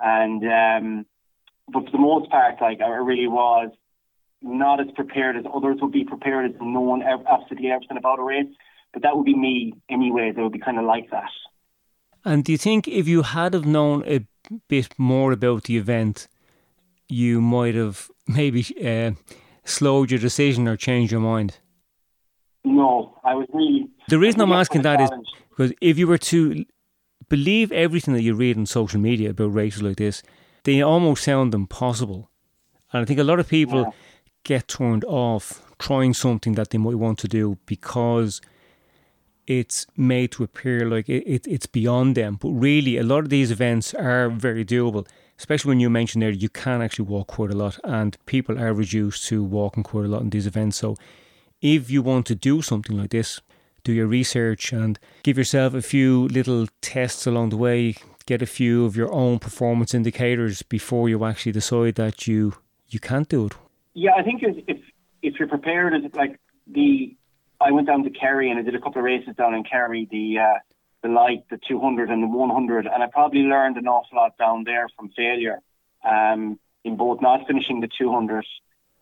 and 0.00 0.42
um, 0.44 1.06
but 1.68 1.84
for 1.86 1.92
the 1.92 1.98
most 1.98 2.30
part, 2.30 2.60
like 2.60 2.80
I 2.80 2.88
really 2.88 3.26
was 3.26 3.70
not 4.42 4.80
as 4.80 4.86
prepared 4.94 5.36
as 5.36 5.44
others 5.52 5.78
would 5.80 5.92
be 5.92 6.04
prepared 6.04 6.50
as 6.50 6.56
knowing 6.60 7.02
absolutely 7.02 7.70
everything 7.70 7.96
about 7.96 8.18
a 8.18 8.22
race. 8.22 8.52
But 8.92 9.02
that 9.02 9.16
would 9.16 9.26
be 9.26 9.36
me 9.36 9.74
anyway. 9.90 10.32
That 10.34 10.42
would 10.42 10.52
be 10.52 10.58
kind 10.58 10.78
of 10.78 10.84
like 10.84 11.10
that. 11.10 11.30
And 12.24 12.44
do 12.44 12.52
you 12.52 12.58
think 12.58 12.88
if 12.88 13.06
you 13.06 13.22
had 13.22 13.54
have 13.54 13.66
known 13.66 14.02
a 14.06 14.26
bit 14.68 14.88
more 14.98 15.32
about 15.32 15.64
the 15.64 15.76
event, 15.76 16.28
you 17.08 17.40
might 17.40 17.74
have 17.74 18.10
maybe 18.26 18.64
uh, 18.84 19.12
slowed 19.64 20.10
your 20.10 20.20
decision 20.20 20.66
or 20.68 20.76
changed 20.76 21.12
your 21.12 21.20
mind? 21.20 21.58
No, 22.66 23.16
I 23.22 23.34
was 23.34 23.46
really. 23.52 23.88
The 24.08 24.18
reason 24.18 24.40
I'm 24.40 24.52
asking 24.52 24.82
that 24.82 25.00
is 25.00 25.10
because 25.50 25.72
if 25.80 25.98
you 25.98 26.08
were 26.08 26.18
to 26.18 26.64
believe 27.28 27.70
everything 27.70 28.12
that 28.14 28.22
you 28.22 28.34
read 28.34 28.58
on 28.58 28.66
social 28.66 29.00
media 29.00 29.30
about 29.30 29.54
races 29.54 29.82
like 29.82 29.98
this, 29.98 30.22
they 30.64 30.82
almost 30.82 31.22
sound 31.22 31.54
impossible. 31.54 32.28
And 32.92 33.02
I 33.02 33.04
think 33.04 33.20
a 33.20 33.24
lot 33.24 33.38
of 33.38 33.48
people 33.48 33.82
yeah. 33.82 33.90
get 34.42 34.66
turned 34.66 35.04
off 35.04 35.62
trying 35.78 36.12
something 36.12 36.54
that 36.54 36.70
they 36.70 36.78
might 36.78 36.96
want 36.96 37.20
to 37.20 37.28
do 37.28 37.56
because 37.66 38.40
it's 39.46 39.86
made 39.96 40.32
to 40.32 40.42
appear 40.42 40.88
like 40.88 41.08
it, 41.08 41.22
it, 41.24 41.46
it's 41.46 41.66
beyond 41.66 42.16
them. 42.16 42.36
But 42.40 42.50
really, 42.50 42.96
a 42.96 43.04
lot 43.04 43.20
of 43.20 43.28
these 43.28 43.52
events 43.52 43.94
are 43.94 44.28
very 44.28 44.64
doable, 44.64 45.06
especially 45.38 45.68
when 45.68 45.78
you 45.78 45.88
mentioned 45.88 46.22
there 46.22 46.30
you 46.30 46.48
can 46.48 46.82
actually 46.82 47.04
walk 47.04 47.28
quite 47.28 47.52
a 47.52 47.56
lot, 47.56 47.78
and 47.84 48.16
people 48.26 48.58
are 48.58 48.74
reduced 48.74 49.28
to 49.28 49.44
walking 49.44 49.84
quite 49.84 50.06
a 50.06 50.08
lot 50.08 50.22
in 50.22 50.30
these 50.30 50.48
events. 50.48 50.78
So, 50.78 50.96
if 51.74 51.90
you 51.90 52.00
want 52.00 52.26
to 52.26 52.34
do 52.34 52.62
something 52.62 52.96
like 52.96 53.10
this, 53.10 53.40
do 53.82 53.92
your 53.92 54.06
research 54.06 54.72
and 54.72 54.98
give 55.22 55.36
yourself 55.36 55.74
a 55.74 55.82
few 55.82 56.28
little 56.28 56.66
tests 56.80 57.26
along 57.26 57.50
the 57.50 57.56
way. 57.56 57.94
Get 58.26 58.42
a 58.42 58.46
few 58.46 58.84
of 58.84 58.96
your 58.96 59.12
own 59.12 59.38
performance 59.38 59.94
indicators 59.94 60.62
before 60.62 61.08
you 61.08 61.24
actually 61.24 61.52
decide 61.52 61.94
that 61.96 62.26
you 62.26 62.54
you 62.88 63.00
can't 63.00 63.28
do 63.28 63.46
it. 63.46 63.54
Yeah, 63.94 64.12
I 64.16 64.22
think 64.22 64.42
if 64.42 64.80
if 65.22 65.34
you're 65.38 65.48
prepared, 65.48 65.92
like 66.14 66.38
the 66.66 67.16
I 67.60 67.70
went 67.70 67.86
down 67.86 68.04
to 68.04 68.10
Kerry 68.10 68.50
and 68.50 68.58
I 68.58 68.62
did 68.62 68.74
a 68.74 68.80
couple 68.80 68.98
of 68.98 69.04
races 69.04 69.34
down 69.36 69.54
in 69.54 69.64
Kerry. 69.64 70.08
The 70.10 70.38
uh, 70.38 70.58
the 71.02 71.08
light, 71.08 71.44
the 71.50 71.58
200 71.68 72.10
and 72.10 72.22
the 72.22 72.26
100, 72.26 72.86
and 72.86 73.02
I 73.02 73.06
probably 73.06 73.42
learned 73.42 73.76
an 73.76 73.86
awful 73.86 74.16
lot 74.16 74.36
down 74.38 74.64
there 74.64 74.88
from 74.96 75.10
failure 75.10 75.60
um, 76.04 76.58
in 76.84 76.96
both 76.96 77.20
not 77.20 77.46
finishing 77.46 77.80
the 77.80 77.88
200 77.98 78.44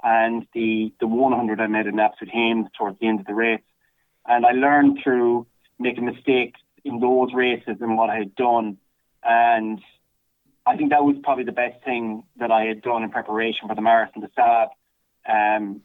and 0.05 0.47
the 0.53 0.93
the 1.01 1.07
100. 1.07 1.61
I 1.61 1.67
made 1.67 1.87
an 1.87 1.99
absolute 1.99 2.33
hymn 2.33 2.69
towards 2.77 3.01
the 3.01 3.09
end 3.09 3.21
of 3.21 3.27
the 3.27 3.35
race, 3.35 3.63
and 4.27 4.47
I 4.47 4.53
learned 4.53 5.01
through 5.03 5.47
making 5.79 6.05
mistakes 6.05 6.61
in 6.85 7.01
those 7.01 7.33
races 7.33 7.79
and 7.81 7.97
what 7.97 8.11
I 8.11 8.19
had 8.19 8.35
done, 8.37 8.77
and 9.25 9.81
I 10.67 10.77
think 10.77 10.91
that 10.91 11.03
was 11.05 11.17
probably 11.23 11.45
the 11.45 11.53
best 11.53 11.83
thing 11.85 12.25
that 12.37 12.51
I 12.51 12.65
had 12.65 12.83
done 12.83 13.03
in 13.03 13.11
preparation 13.11 13.67
for 13.67 13.75
the 13.75 13.83
marathon 13.83 14.23
the 14.23 14.29
Saab. 14.29 14.69
Um, 15.27 15.81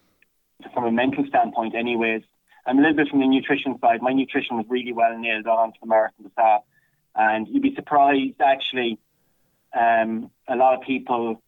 from 0.73 0.83
a 0.83 0.91
mental 0.91 1.25
standpoint, 1.25 1.73
anyways, 1.73 2.23
and 2.65 2.79
a 2.79 2.81
little 2.81 2.97
bit 2.97 3.07
from 3.07 3.21
the 3.21 3.27
nutrition 3.27 3.79
side. 3.79 4.01
My 4.01 4.11
nutrition 4.11 4.57
was 4.57 4.65
really 4.67 4.91
well 4.91 5.17
nailed 5.17 5.47
on 5.47 5.71
for 5.71 5.77
the 5.81 5.87
marathon 5.87 6.25
the 6.25 6.29
Saab, 6.31 6.59
and 7.15 7.47
you'd 7.47 7.63
be 7.63 7.73
surprised 7.75 8.41
actually. 8.41 8.99
Um, 9.71 10.31
a 10.47 10.55
lot 10.55 10.73
of 10.73 10.81
people 10.81 11.41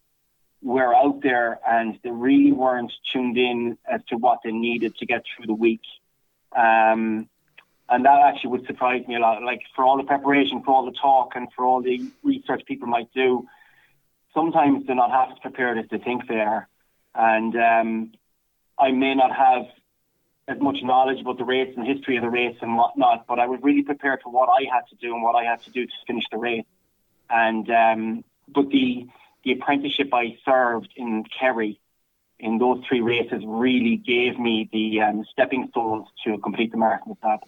were 0.62 0.94
out 0.96 1.22
there 1.22 1.60
and 1.68 1.98
they 2.03 2.12
really 2.12 2.51
weren't 2.51 2.94
tuned 3.12 3.38
in 3.38 3.77
as 3.91 4.01
to 4.10 4.15
what 4.15 4.39
they 4.44 4.51
needed 4.51 4.96
to 4.98 5.06
get 5.06 5.24
through 5.25 5.48
the 5.48 5.53
week. 5.53 5.82
Um, 6.56 7.27
and 7.89 8.06
that 8.06 8.22
actually 8.22 8.51
would 8.51 8.65
surprise 8.68 9.06
me 9.08 9.15
a 9.15 9.20
lot. 9.20 9.41
Like 9.44 9.62
for 9.75 9.84
all 9.84 9.98
the 9.98 10.03
preparation, 10.03 10.63
for 10.63 10.72
all 10.72 10.86
the 10.86 10.98
talk, 10.98 11.34
and 11.36 11.51
for 11.53 11.65
all 11.65 11.82
the 11.82 12.10
research 12.24 12.63
people 12.65 12.88
might 12.88 13.12
do, 13.13 13.48
sometimes 14.34 14.86
they're 14.86 14.96
not 14.96 15.12
half 15.12 15.32
as 15.32 15.39
prepared 15.39 15.77
as 15.77 15.86
they 15.91 15.98
think 15.98 16.27
they 16.27 16.39
are. 16.39 16.68
And 17.13 17.56
um, 17.58 18.12
I 18.80 18.91
may 18.91 19.13
not 19.13 19.36
have 19.36 19.65
as 20.48 20.60
much 20.62 20.77
knowledge 20.84 21.20
about 21.22 21.38
the 21.38 21.44
race 21.44 21.74
and 21.75 21.86
history 21.86 22.18
of 22.18 22.24
the 22.24 22.30
race 22.30 22.58
and 22.62 22.77
whatnot, 22.77 23.27
but 23.27 23.39
I 23.39 23.48
was 23.48 23.60
really 23.62 23.84
prepared 23.84 24.22
for 24.24 24.32
what 24.32 24.50
I 24.50 24.63
had 24.74 24.88
to 24.89 24.96
do 24.96 25.13
and 25.13 25.22
what 25.22 25.36
I 25.36 25.44
had 25.44 25.62
to 25.63 25.72
do 25.72 25.86
to 25.86 25.94
finish 26.08 26.24
the 26.32 26.38
race. 26.38 26.65
And 27.30 27.70
um, 27.70 28.24
but 28.48 28.70
the 28.70 29.08
the 29.44 29.54
apprenticeship 29.54 30.10
I 30.14 30.38
served 30.46 30.94
in 30.96 31.24
Kerry 31.40 31.80
in 32.40 32.58
those 32.58 32.84
three 32.88 33.02
races 33.02 33.44
really 33.46 33.98
gave 33.98 34.40
me 34.40 34.70
the 34.74 35.02
um, 35.02 35.24
stepping 35.32 35.68
stones 35.70 36.08
to 36.26 36.38
complete 36.40 36.72
the 36.72 36.78
marathon 36.78 37.16
that. 37.24 37.40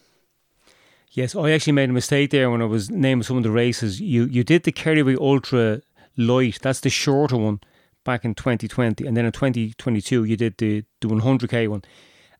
Yes, 1.11 1.35
I 1.35 1.51
actually 1.51 1.73
made 1.73 1.89
a 1.89 1.93
mistake 1.93 2.31
there 2.31 2.49
when 2.49 2.61
I 2.61 2.65
was 2.65 2.89
naming 2.89 3.23
some 3.23 3.37
of 3.37 3.43
the 3.43 3.51
races. 3.51 4.01
You 4.01 4.25
you 4.25 4.43
did 4.43 4.63
the 4.63 4.71
Kerryway 4.71 5.17
Ultra 5.19 5.81
Light, 6.17 6.59
that's 6.61 6.79
the 6.79 6.89
shorter 6.89 7.37
one 7.37 7.59
back 8.03 8.25
in 8.25 8.35
2020, 8.35 9.05
and 9.05 9.15
then 9.15 9.25
in 9.25 9.31
2022 9.31 10.23
you 10.23 10.37
did 10.37 10.57
the, 10.57 10.83
the 11.01 11.07
100k 11.07 11.67
one. 11.67 11.83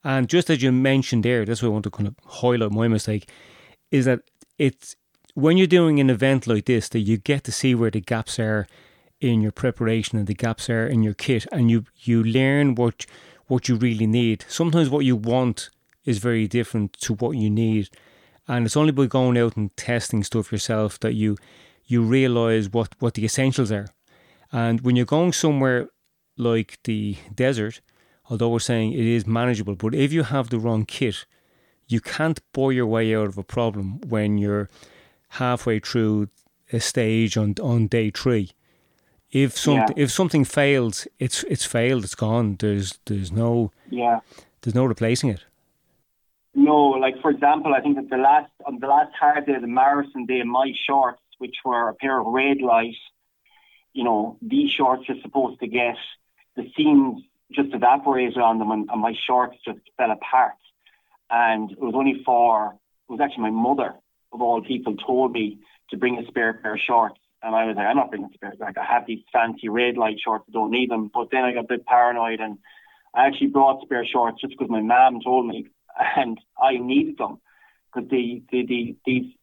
And 0.04 0.28
just 0.28 0.50
as 0.50 0.62
you 0.62 0.72
mentioned 0.72 1.24
there, 1.24 1.46
that's 1.46 1.62
what 1.62 1.70
I 1.70 1.72
want 1.72 1.84
to 1.86 1.92
kind 1.92 2.08
of 2.08 2.16
highlight 2.26 2.72
my 2.72 2.88
mistake, 2.88 3.30
is 3.90 4.06
that 4.06 4.22
it's 4.58 4.96
when 5.34 5.58
you're 5.58 5.68
doing 5.68 6.00
an 6.00 6.10
event 6.10 6.46
like 6.46 6.66
this 6.66 6.90
that 6.90 7.00
you 7.00 7.18
get 7.18 7.44
to 7.46 7.52
see 7.52 7.74
where 7.74 7.92
the 7.92 8.02
gaps 8.02 8.40
are 8.40 8.68
in 9.24 9.42
your 9.42 9.52
preparation 9.52 10.18
and 10.18 10.28
the 10.28 10.34
gaps 10.34 10.70
are 10.70 10.86
in 10.86 11.02
your 11.02 11.14
kit, 11.14 11.46
and 11.52 11.72
you 11.72 11.86
you 12.04 12.24
learn 12.24 12.76
what 12.76 13.06
what 13.48 13.70
you 13.70 13.76
really 13.76 14.08
need. 14.08 14.46
Sometimes 14.48 14.90
what 14.90 15.06
you 15.06 15.16
want 15.16 15.70
is 16.06 16.18
very 16.18 16.48
different 16.48 16.94
to 16.94 17.14
what 17.14 17.32
you 17.38 17.50
need, 17.50 17.90
and 18.48 18.66
it's 18.66 18.78
only 18.78 18.92
by 18.92 19.06
going 19.06 19.38
out 19.38 19.56
and 19.56 19.76
testing 19.78 20.24
stuff 20.24 20.52
yourself 20.52 21.00
that 21.00 21.14
you 21.14 21.38
you 21.86 22.02
realize 22.02 22.70
what 22.70 22.90
what 23.00 23.14
the 23.14 23.26
essentials 23.26 23.72
are. 23.72 23.88
And 24.52 24.82
when 24.82 24.96
you're 24.96 25.06
going 25.06 25.34
somewhere 25.34 25.90
like 26.38 26.80
the 26.84 27.18
desert, 27.34 27.82
although 28.30 28.50
we're 28.50 28.60
saying 28.60 28.94
it 28.94 29.00
is 29.00 29.26
manageable, 29.26 29.76
but 29.76 29.96
if 29.96 30.12
you 30.12 30.24
have 30.24 30.50
the 30.50 30.60
wrong 30.60 30.86
kit, 30.86 31.26
you 31.88 32.02
can't 32.02 32.40
bore 32.54 32.74
your 32.74 32.88
way 32.88 33.16
out 33.16 33.28
of 33.28 33.38
a 33.38 33.44
problem 33.44 34.02
when 34.02 34.38
you're 34.38 34.70
halfway 35.30 35.80
through 35.80 36.28
a 36.72 36.80
stage 36.80 37.38
on 37.38 37.56
on 37.62 37.88
day 37.88 38.10
three 38.10 38.52
if 39.34 39.58
something 39.58 39.98
yeah. 39.98 40.04
if 40.04 40.12
something 40.12 40.46
fails, 40.46 41.08
it's 41.20 41.44
it's 41.46 41.66
failed. 41.66 42.04
It's 42.04 42.16
gone. 42.16 42.56
There's 42.60 43.00
there's 43.06 43.32
no 43.32 43.72
yeah. 43.90 44.20
There's 44.62 44.76
no 44.76 44.86
replacing 44.86 45.30
it. 45.30 45.44
No, 46.56 46.78
like 47.06 47.20
for 47.22 47.32
example, 47.32 47.74
I 47.74 47.82
think 47.82 47.96
that 47.96 48.10
the 48.10 48.18
last 48.18 48.52
on 48.66 48.80
the 48.80 48.88
last 48.88 49.12
hard 49.20 49.48
day 49.48 49.56
of 49.56 49.62
the 49.62 49.68
marathon 49.68 50.28
day, 50.28 50.44
my 50.44 50.72
shorts, 50.88 51.22
which 51.40 51.56
were 51.66 51.90
a 51.90 51.96
pair 51.96 52.20
of 52.20 52.28
Raidlight, 52.28 52.96
you 53.94 54.04
know, 54.04 54.38
these 54.42 54.70
shorts 54.72 55.10
are 55.10 55.20
supposed 55.24 55.60
to 55.62 55.68
get 55.68 55.98
the 56.56 56.72
seams 56.78 57.24
just 57.52 57.74
evaporated 57.74 58.38
on 58.38 58.60
them, 58.60 58.72
and, 58.72 58.88
and 58.92 59.02
my 59.02 59.16
shorts 59.26 59.58
just 59.66 59.80
fell 59.98 60.12
apart. 60.12 60.54
And 61.32 61.72
it 61.72 61.80
was 61.80 61.96
only 61.96 62.22
for 62.24 62.76
it 63.10 63.12
was 63.12 63.20
actually 63.20 63.44
my 63.44 63.50
mother 63.50 63.96
of 64.32 64.42
all 64.44 64.62
people 64.62 64.96
told 64.96 65.32
me 65.32 65.58
to 65.90 65.98
bring 65.98 66.20
a 66.20 66.26
spare 66.28 66.54
pair 66.54 66.76
of 66.76 66.80
shorts 66.80 67.20
and 67.44 67.54
I 67.54 67.66
was 67.66 67.76
like, 67.76 67.86
I'm 67.86 67.98
not 67.98 68.10
bringing 68.10 68.30
spares 68.34 68.58
back. 68.58 68.78
I 68.78 68.86
have 68.86 69.06
these 69.06 69.24
fancy 69.32 69.68
Raidlight 69.68 70.16
shorts. 70.24 70.46
I 70.48 70.52
don't 70.54 70.72
need 70.72 70.90
them. 70.90 71.12
But 71.14 71.28
then 71.32 71.44
I 71.44 71.54
got 71.54 71.66
a 71.66 71.68
bit 71.68 71.86
paranoid 71.86 72.40
and 72.40 72.58
I 73.14 73.28
actually 73.28 73.48
brought 73.48 73.84
spare 73.84 74.06
shorts 74.06 74.40
just 74.40 74.54
because 74.54 74.70
my 74.70 74.82
mom 74.82 75.20
told 75.22 75.48
me 75.48 75.68
and 76.18 76.40
I 76.62 76.78
needed 76.78 77.18
them 77.18 77.40
because 77.94 78.10
the, 78.10 78.42
the, 78.50 78.66
the, 78.66 78.96
these 79.06 79.34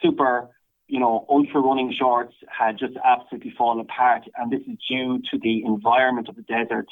super, 0.00 0.50
you 0.86 1.00
know, 1.00 1.26
ultra 1.28 1.60
running 1.60 1.92
shorts 1.98 2.34
had 2.48 2.78
just 2.78 2.94
absolutely 3.04 3.52
fallen 3.58 3.80
apart. 3.80 4.22
And 4.36 4.52
this 4.52 4.60
is 4.60 4.78
due 4.88 5.18
to 5.30 5.38
the 5.42 5.64
environment 5.64 6.28
of 6.28 6.36
the 6.36 6.42
desert. 6.42 6.86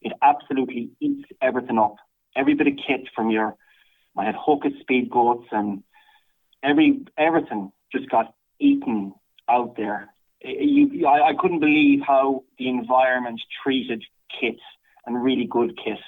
It 0.00 0.12
absolutely 0.22 0.90
eats 1.00 1.28
everything 1.42 1.78
up. 1.78 1.96
Every 2.36 2.54
bit 2.54 2.68
of 2.68 2.74
kit 2.86 3.08
from 3.14 3.30
your, 3.30 3.56
I 4.16 4.24
had 4.24 4.36
Hoka 4.36 4.70
Speedgoats 4.82 5.46
and 5.50 5.82
every, 6.62 7.00
everything 7.18 7.72
just 7.92 8.08
got 8.08 8.32
eaten 8.60 9.12
out 9.48 9.76
there. 9.76 10.08
You, 10.42 11.06
I, 11.06 11.30
I 11.30 11.32
couldn't 11.38 11.60
believe 11.60 12.00
how 12.06 12.44
the 12.58 12.68
environment 12.68 13.40
treated 13.62 14.04
kits 14.40 14.60
and 15.06 15.22
really 15.22 15.46
good 15.46 15.78
kits. 15.82 16.02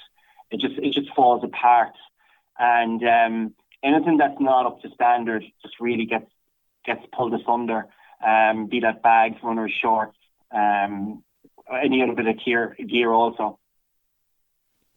It 0.51 0.59
just 0.59 0.75
it 0.77 0.93
just 0.93 1.13
falls 1.15 1.43
apart, 1.43 1.93
and 2.57 3.01
um, 3.03 3.53
anything 3.83 4.17
that's 4.17 4.39
not 4.39 4.65
up 4.65 4.81
to 4.81 4.89
standard 4.91 5.43
just 5.61 5.75
really 5.79 6.05
gets 6.05 6.29
gets 6.85 7.01
pulled 7.15 7.33
asunder. 7.33 7.87
Um, 8.25 8.67
be 8.67 8.79
that 8.79 9.03
bags, 9.03 9.37
runners, 9.43 9.73
shorts, 9.79 10.17
um, 10.51 11.23
any 11.71 12.01
other 12.01 12.13
bit 12.13 12.27
of 12.27 12.43
gear, 12.43 12.75
gear 12.87 13.11
also. 13.11 13.59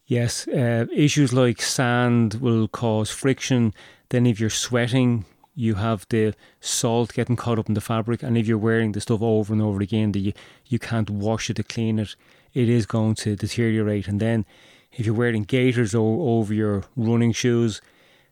Yes, 0.05 0.47
uh, 0.47 0.87
issues 0.93 1.31
like 1.31 1.61
sand 1.61 2.35
will 2.35 2.67
cause 2.67 3.09
friction. 3.11 3.73
Then, 4.09 4.25
if 4.25 4.39
you're 4.39 4.49
sweating, 4.49 5.25
you 5.53 5.75
have 5.75 6.05
the 6.09 6.33
salt 6.59 7.13
getting 7.13 7.35
caught 7.35 7.59
up 7.59 7.67
in 7.67 7.73
the 7.73 7.81
fabric, 7.81 8.23
and 8.23 8.37
if 8.37 8.47
you're 8.47 8.57
wearing 8.57 8.93
the 8.93 9.01
stuff 9.01 9.21
over 9.21 9.51
and 9.53 9.61
over 9.61 9.81
again, 9.81 10.11
that 10.13 10.19
you, 10.19 10.33
you 10.67 10.79
can't 10.79 11.09
wash 11.09 11.49
it 11.49 11.55
to 11.55 11.63
clean 11.63 11.99
it, 11.99 12.15
it 12.53 12.69
is 12.69 12.85
going 12.85 13.15
to 13.15 13.35
deteriorate. 13.35 14.07
And 14.07 14.19
then 14.19 14.45
if 14.91 15.05
you're 15.05 15.15
wearing 15.15 15.43
gaiters 15.43 15.95
o- 15.95 16.21
over 16.21 16.53
your 16.53 16.83
running 16.95 17.31
shoes, 17.31 17.81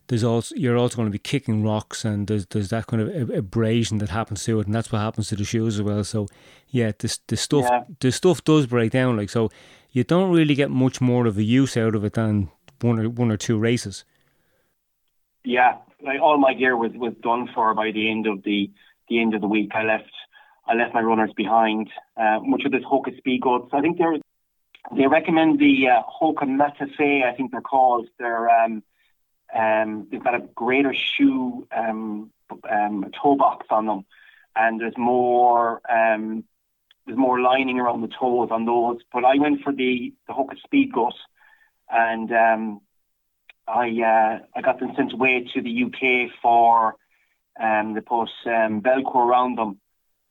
there's 0.07 0.23
also 0.23 0.55
you're 0.55 0.77
also 0.77 0.95
going 0.95 1.07
to 1.07 1.11
be 1.11 1.19
kicking 1.19 1.63
rocks, 1.63 2.03
and 2.03 2.27
there's 2.27 2.47
there's 2.47 2.69
that 2.69 2.87
kind 2.87 3.01
of 3.01 3.29
abrasion 3.29 3.99
that 3.99 4.09
happens 4.09 4.43
to 4.45 4.59
it, 4.59 4.65
and 4.65 4.73
that's 4.73 4.91
what 4.91 4.99
happens 4.99 5.27
to 5.29 5.35
the 5.35 5.43
shoes 5.43 5.75
as 5.75 5.83
well. 5.83 6.03
So 6.03 6.27
yeah, 6.69 6.91
this 6.97 7.19
the 7.27 7.37
stuff 7.37 7.65
yeah. 7.69 7.83
the 7.99 8.11
stuff 8.11 8.43
does 8.43 8.65
break 8.65 8.91
down. 8.91 9.17
Like 9.17 9.29
so, 9.29 9.51
you 9.91 10.03
don't 10.03 10.31
really 10.31 10.55
get 10.55 10.71
much 10.71 10.99
more 10.99 11.27
of 11.27 11.37
a 11.37 11.43
use 11.43 11.77
out 11.77 11.95
of 11.95 12.03
it 12.03 12.13
than 12.13 12.49
one 12.81 12.99
or 12.99 13.09
one 13.09 13.31
or 13.31 13.37
two 13.37 13.59
races. 13.59 14.03
Yeah, 15.49 15.77
like 16.05 16.21
all 16.21 16.37
my 16.37 16.53
gear 16.53 16.77
was 16.77 16.91
was 16.93 17.13
done 17.23 17.49
for 17.55 17.73
by 17.73 17.89
the 17.91 18.11
end 18.11 18.27
of 18.27 18.43
the 18.43 18.71
the 19.09 19.19
end 19.19 19.33
of 19.33 19.41
the 19.41 19.47
week. 19.47 19.71
I 19.73 19.81
left 19.81 20.13
I 20.67 20.75
left 20.75 20.93
my 20.93 21.01
runners 21.01 21.31
behind, 21.35 21.89
uh, 22.15 22.39
much 22.43 22.65
of 22.65 22.71
this 22.71 22.83
Hoka 22.83 23.19
Speedgoats. 23.19 23.73
I 23.73 23.81
think 23.81 23.97
they're 23.97 24.17
they 24.95 25.07
recommend 25.07 25.57
the 25.57 25.87
uh, 25.89 26.03
Hoka 26.03 26.43
Matafe, 26.43 27.23
I 27.23 27.35
think 27.35 27.49
they're 27.49 27.61
called. 27.61 28.07
They're 28.19 28.47
um, 28.47 28.83
um, 29.51 30.07
they've 30.11 30.23
got 30.23 30.35
a 30.35 30.47
greater 30.53 30.93
shoe 30.93 31.67
um, 31.75 32.29
um, 32.69 33.09
toe 33.19 33.35
box 33.35 33.65
on 33.71 33.87
them, 33.87 34.05
and 34.55 34.79
there's 34.79 34.99
more 34.99 35.81
um, 35.89 36.43
there's 37.07 37.17
more 37.17 37.41
lining 37.41 37.79
around 37.79 38.01
the 38.01 38.07
toes 38.19 38.49
on 38.51 38.65
those. 38.65 38.99
But 39.11 39.25
I 39.25 39.39
went 39.39 39.63
for 39.63 39.73
the 39.73 40.13
the 40.27 40.33
Hoka 40.33 40.57
Speedgoat, 40.63 41.17
and 41.89 42.31
um, 42.31 42.81
I 43.69 43.89
uh, 44.01 44.39
I 44.55 44.61
got 44.61 44.79
them 44.79 44.93
sent 44.95 45.13
away 45.13 45.47
to 45.53 45.61
the 45.61 45.83
UK 45.83 46.31
for 46.41 46.95
um, 47.59 47.93
they 47.93 47.99
um, 47.99 48.81
Velcro 48.81 49.15
around 49.15 49.57
them, 49.57 49.79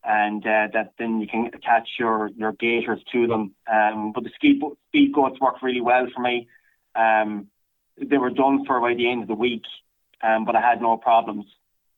and 0.04 0.44
uh, 0.44 0.68
that 0.72 0.94
then 0.98 1.20
you 1.20 1.28
can 1.28 1.50
attach 1.54 1.88
your 1.98 2.28
your 2.36 2.52
gaiters 2.52 3.00
to 3.12 3.26
them. 3.26 3.54
Um, 3.70 4.12
but 4.12 4.24
the 4.24 4.30
ski 4.34 4.58
speed 4.58 5.12
Speedgoats 5.14 5.40
worked 5.40 5.62
really 5.62 5.80
well 5.80 6.08
for 6.14 6.20
me. 6.20 6.48
Um, 6.94 7.48
they 7.96 8.18
were 8.18 8.30
done 8.30 8.64
for 8.64 8.80
by 8.80 8.94
the 8.94 9.10
end 9.10 9.22
of 9.22 9.28
the 9.28 9.34
week, 9.34 9.64
um, 10.22 10.44
but 10.44 10.56
I 10.56 10.60
had 10.60 10.80
no 10.80 10.96
problems. 10.96 11.46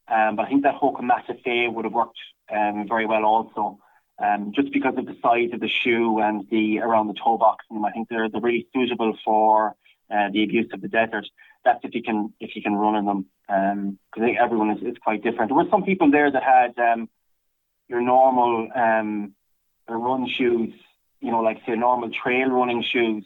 Um, 0.08 0.36
but 0.36 0.46
I 0.46 0.48
think 0.48 0.64
that 0.64 0.74
Hoka 0.74 1.00
Matafe 1.02 1.72
would 1.72 1.84
have 1.84 1.94
worked 1.94 2.18
um, 2.52 2.86
very 2.88 3.06
well 3.06 3.24
also. 3.24 3.78
Um, 4.18 4.52
just 4.54 4.72
because 4.72 4.94
of 4.98 5.06
the 5.06 5.16
size 5.22 5.50
of 5.54 5.60
the 5.60 5.68
shoe 5.68 6.20
and 6.20 6.46
the 6.50 6.80
around 6.80 7.06
the 7.06 7.14
toe 7.14 7.38
box, 7.38 7.64
and 7.70 7.86
I 7.86 7.90
think 7.90 8.08
they're 8.10 8.28
they're 8.28 8.40
really 8.40 8.66
suitable 8.74 9.16
for 9.24 9.76
uh, 10.10 10.28
the 10.32 10.44
abuse 10.44 10.68
of 10.72 10.80
the 10.80 10.88
desert. 10.88 11.26
that's 11.64 11.80
if 11.84 11.94
you 11.94 12.02
can 12.02 12.32
if 12.40 12.56
you 12.56 12.62
can 12.62 12.74
run 12.74 12.96
in 12.96 13.04
them. 13.06 13.26
Because 13.46 14.28
um, 14.28 14.36
everyone 14.38 14.70
is, 14.70 14.82
is 14.82 14.96
quite 15.02 15.22
different. 15.22 15.50
There 15.50 15.56
were 15.56 15.70
some 15.70 15.84
people 15.84 16.10
there 16.10 16.30
that 16.30 16.42
had 16.42 16.78
um, 16.78 17.08
your 17.88 18.00
normal 18.00 18.68
um, 18.74 19.34
run 19.88 20.28
shoes, 20.28 20.72
you 21.20 21.30
know, 21.30 21.40
like 21.40 21.58
say 21.66 21.74
normal 21.74 22.10
trail 22.10 22.48
running 22.48 22.84
shoes. 22.92 23.24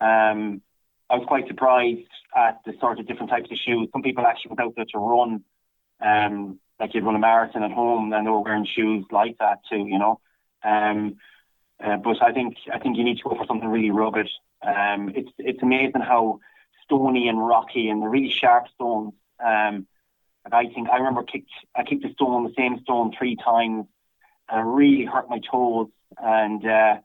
Um, 0.00 0.62
I 1.08 1.16
was 1.16 1.24
quite 1.28 1.46
surprised 1.46 2.08
at 2.36 2.60
the 2.66 2.72
sort 2.80 2.98
of 2.98 3.06
different 3.06 3.30
types 3.30 3.50
of 3.50 3.58
shoes. 3.64 3.88
Some 3.92 4.02
people 4.02 4.26
actually 4.26 4.50
went 4.50 4.60
out 4.60 4.74
there 4.76 4.84
to 4.92 4.98
run, 4.98 5.44
um, 6.00 6.58
like 6.80 6.94
you'd 6.94 7.04
run 7.04 7.14
a 7.14 7.20
marathon 7.20 7.62
at 7.62 7.70
home, 7.70 8.12
and 8.12 8.26
they 8.26 8.30
were 8.30 8.42
wearing 8.42 8.66
shoes 8.66 9.04
like 9.12 9.36
that 9.38 9.58
too, 9.70 9.86
you 9.86 9.98
know. 9.98 10.20
Um, 10.64 11.16
uh, 11.84 11.96
but 11.96 12.22
I 12.22 12.32
think 12.32 12.56
I 12.72 12.78
think 12.78 12.96
you 12.96 13.04
need 13.04 13.18
to 13.18 13.24
go 13.24 13.36
for 13.36 13.46
something 13.46 13.68
really 13.68 13.90
rugged. 13.90 14.28
Um, 14.62 15.12
it's 15.14 15.30
it's 15.38 15.62
amazing 15.62 16.00
how 16.00 16.40
stony 16.84 17.28
and 17.28 17.44
rocky 17.46 17.88
and 17.88 18.02
the 18.02 18.08
really 18.08 18.30
sharp 18.30 18.68
stones. 18.74 19.12
Um, 19.44 19.86
I 20.50 20.66
think 20.66 20.88
I 20.88 20.96
remember 20.96 21.22
kicked 21.22 21.50
I 21.74 21.82
kicked 21.82 22.04
a 22.04 22.12
stone 22.12 22.44
the 22.44 22.54
same 22.56 22.80
stone 22.80 23.12
three 23.16 23.36
times, 23.36 23.86
and 24.48 24.60
it 24.60 24.70
really 24.70 25.04
hurt 25.04 25.28
my 25.28 25.40
toes. 25.40 25.88
And 26.18 26.64
uh, 26.64 26.96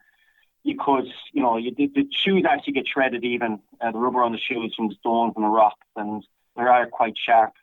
you 0.63 0.75
could, 0.79 1.07
you 1.33 1.41
know, 1.41 1.57
you, 1.57 1.73
the, 1.75 1.87
the 1.93 2.07
shoes 2.11 2.45
actually 2.47 2.73
get 2.73 2.87
shredded 2.87 3.23
even 3.23 3.59
uh, 3.81 3.91
the 3.91 3.97
rubber 3.97 4.23
on 4.23 4.31
the 4.31 4.37
shoes 4.37 4.73
from 4.75 4.89
the 4.89 4.95
stones 4.95 5.33
and 5.35 5.43
the 5.43 5.49
rocks, 5.49 5.87
and 5.95 6.23
they 6.55 6.63
are 6.63 6.85
quite 6.87 7.15
sharp. 7.17 7.53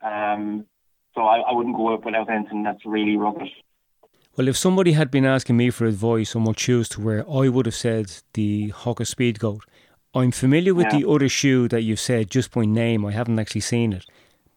Um, 0.00 0.66
so 1.14 1.22
I, 1.22 1.40
I 1.40 1.52
wouldn't 1.52 1.76
go 1.76 1.92
out 1.92 2.04
without 2.04 2.30
anything 2.30 2.62
that's 2.62 2.84
really 2.84 3.16
rugged. 3.16 3.48
Well, 4.36 4.48
if 4.48 4.56
somebody 4.56 4.92
had 4.92 5.12
been 5.12 5.24
asking 5.24 5.56
me 5.56 5.70
for 5.70 5.86
advice 5.86 6.34
on 6.34 6.42
what 6.42 6.58
shoes 6.58 6.88
to 6.90 7.00
wear, 7.00 7.24
I 7.30 7.48
would 7.48 7.66
have 7.66 7.74
said 7.74 8.12
the 8.32 8.72
Hoka 8.72 9.06
Speedgoat. 9.06 9.60
I'm 10.12 10.32
familiar 10.32 10.74
with 10.74 10.86
yeah. 10.86 10.98
the 10.98 11.08
other 11.08 11.28
shoe 11.28 11.68
that 11.68 11.82
you've 11.82 12.00
said 12.00 12.30
just 12.30 12.50
by 12.50 12.64
name. 12.64 13.06
I 13.06 13.12
haven't 13.12 13.38
actually 13.38 13.60
seen 13.60 13.92
it, 13.92 14.06